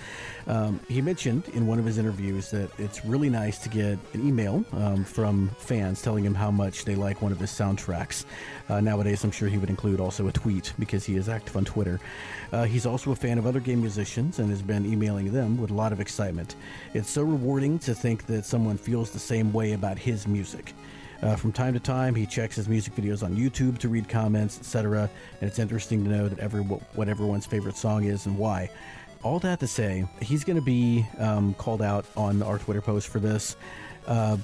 [0.47, 4.27] Um, he mentioned in one of his interviews that it's really nice to get an
[4.27, 8.25] email um, from fans telling him how much they like one of his soundtracks.
[8.69, 11.65] Uh, nowadays, I'm sure he would include also a tweet because he is active on
[11.65, 11.99] Twitter.
[12.51, 15.71] Uh, he's also a fan of other game musicians and has been emailing them with
[15.71, 16.55] a lot of excitement.
[16.93, 20.73] It's so rewarding to think that someone feels the same way about his music.
[21.21, 24.57] Uh, from time to time, he checks his music videos on YouTube to read comments,
[24.59, 25.09] etc.
[25.39, 28.69] And it's interesting to know that every what everyone's favorite song is and why.
[29.23, 33.07] All that to say, he's going to be um, called out on our Twitter post
[33.07, 33.55] for this.
[34.07, 34.37] Uh,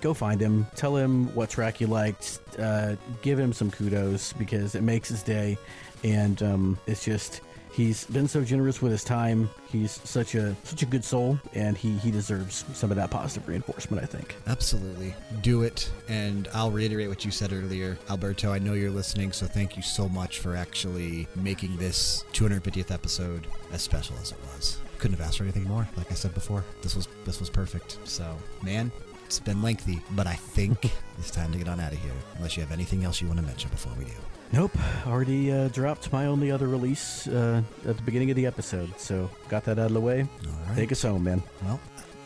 [0.00, 4.76] go find him, tell him what track you liked, uh, give him some kudos because
[4.76, 5.58] it makes his day,
[6.04, 7.40] and um, it's just
[7.80, 9.48] he's been so generous with his time.
[9.70, 13.48] He's such a such a good soul, and he he deserves some of that positive
[13.48, 14.02] reinforcement.
[14.02, 14.36] I think.
[14.46, 15.14] Absolutely.
[15.40, 15.90] Do it.
[16.08, 17.98] And I'll reiterate what you said earlier.
[18.08, 22.90] Alberto, I know you're listening, so thank you so much for actually making this 250th
[22.90, 24.78] episode as special as it was.
[24.98, 26.64] Couldn't have asked for anything more, like I said before.
[26.82, 27.98] This was this was perfect.
[28.04, 28.92] So, man,
[29.24, 30.84] it's been lengthy, but I think
[31.18, 32.12] it's time to get on out of here.
[32.36, 34.12] Unless you have anything else you want to mention before we do.
[34.52, 38.98] Nope, already uh, dropped my only other release uh, at the beginning of the episode,
[38.98, 40.26] so got that out of the way.
[40.66, 40.76] Right.
[40.76, 41.40] Take us home, man.
[41.62, 41.80] Well,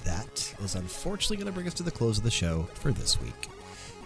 [0.05, 3.21] that is unfortunately going to bring us to the close of the show for this
[3.21, 3.49] week.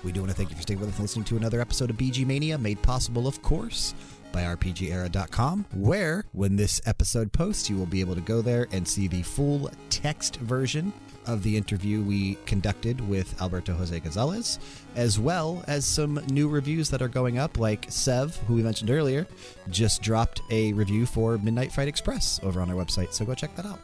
[0.02, 1.90] We do want to thank you for staying with us and listening to another episode
[1.90, 3.94] of BG Mania, made possible, of course,
[4.32, 8.86] by RPGera.com, where, when this episode posts, you will be able to go there and
[8.86, 10.92] see the full text version
[11.26, 14.58] of the interview we conducted with Alberto Jose Gonzalez,
[14.96, 18.90] as well as some new reviews that are going up, like Sev, who we mentioned
[18.90, 19.26] earlier,
[19.70, 23.54] just dropped a review for Midnight Fight Express over on our website, so go check
[23.56, 23.80] that out.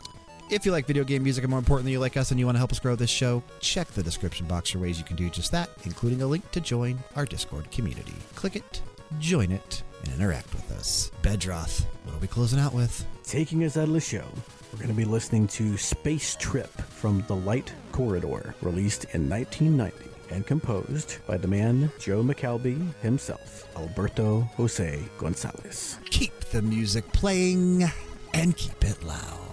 [0.51, 2.57] If you like video game music and more importantly, you like us and you want
[2.57, 5.31] to help us grow this show, check the description box for ways you can do
[5.31, 8.15] just that, including a link to join our Discord community.
[8.35, 8.83] Click it,
[9.19, 11.11] join it, and interact with us.
[11.23, 13.07] Bedroth, what are we closing out with?
[13.25, 14.25] Taking us out of the show,
[14.73, 20.11] we're going to be listening to Space Trip from The Light Corridor, released in 1990
[20.31, 25.99] and composed by the man Joe McAlby himself, Alberto Jose Gonzalez.
[26.07, 27.85] Keep the music playing
[28.33, 29.44] and keep it loud.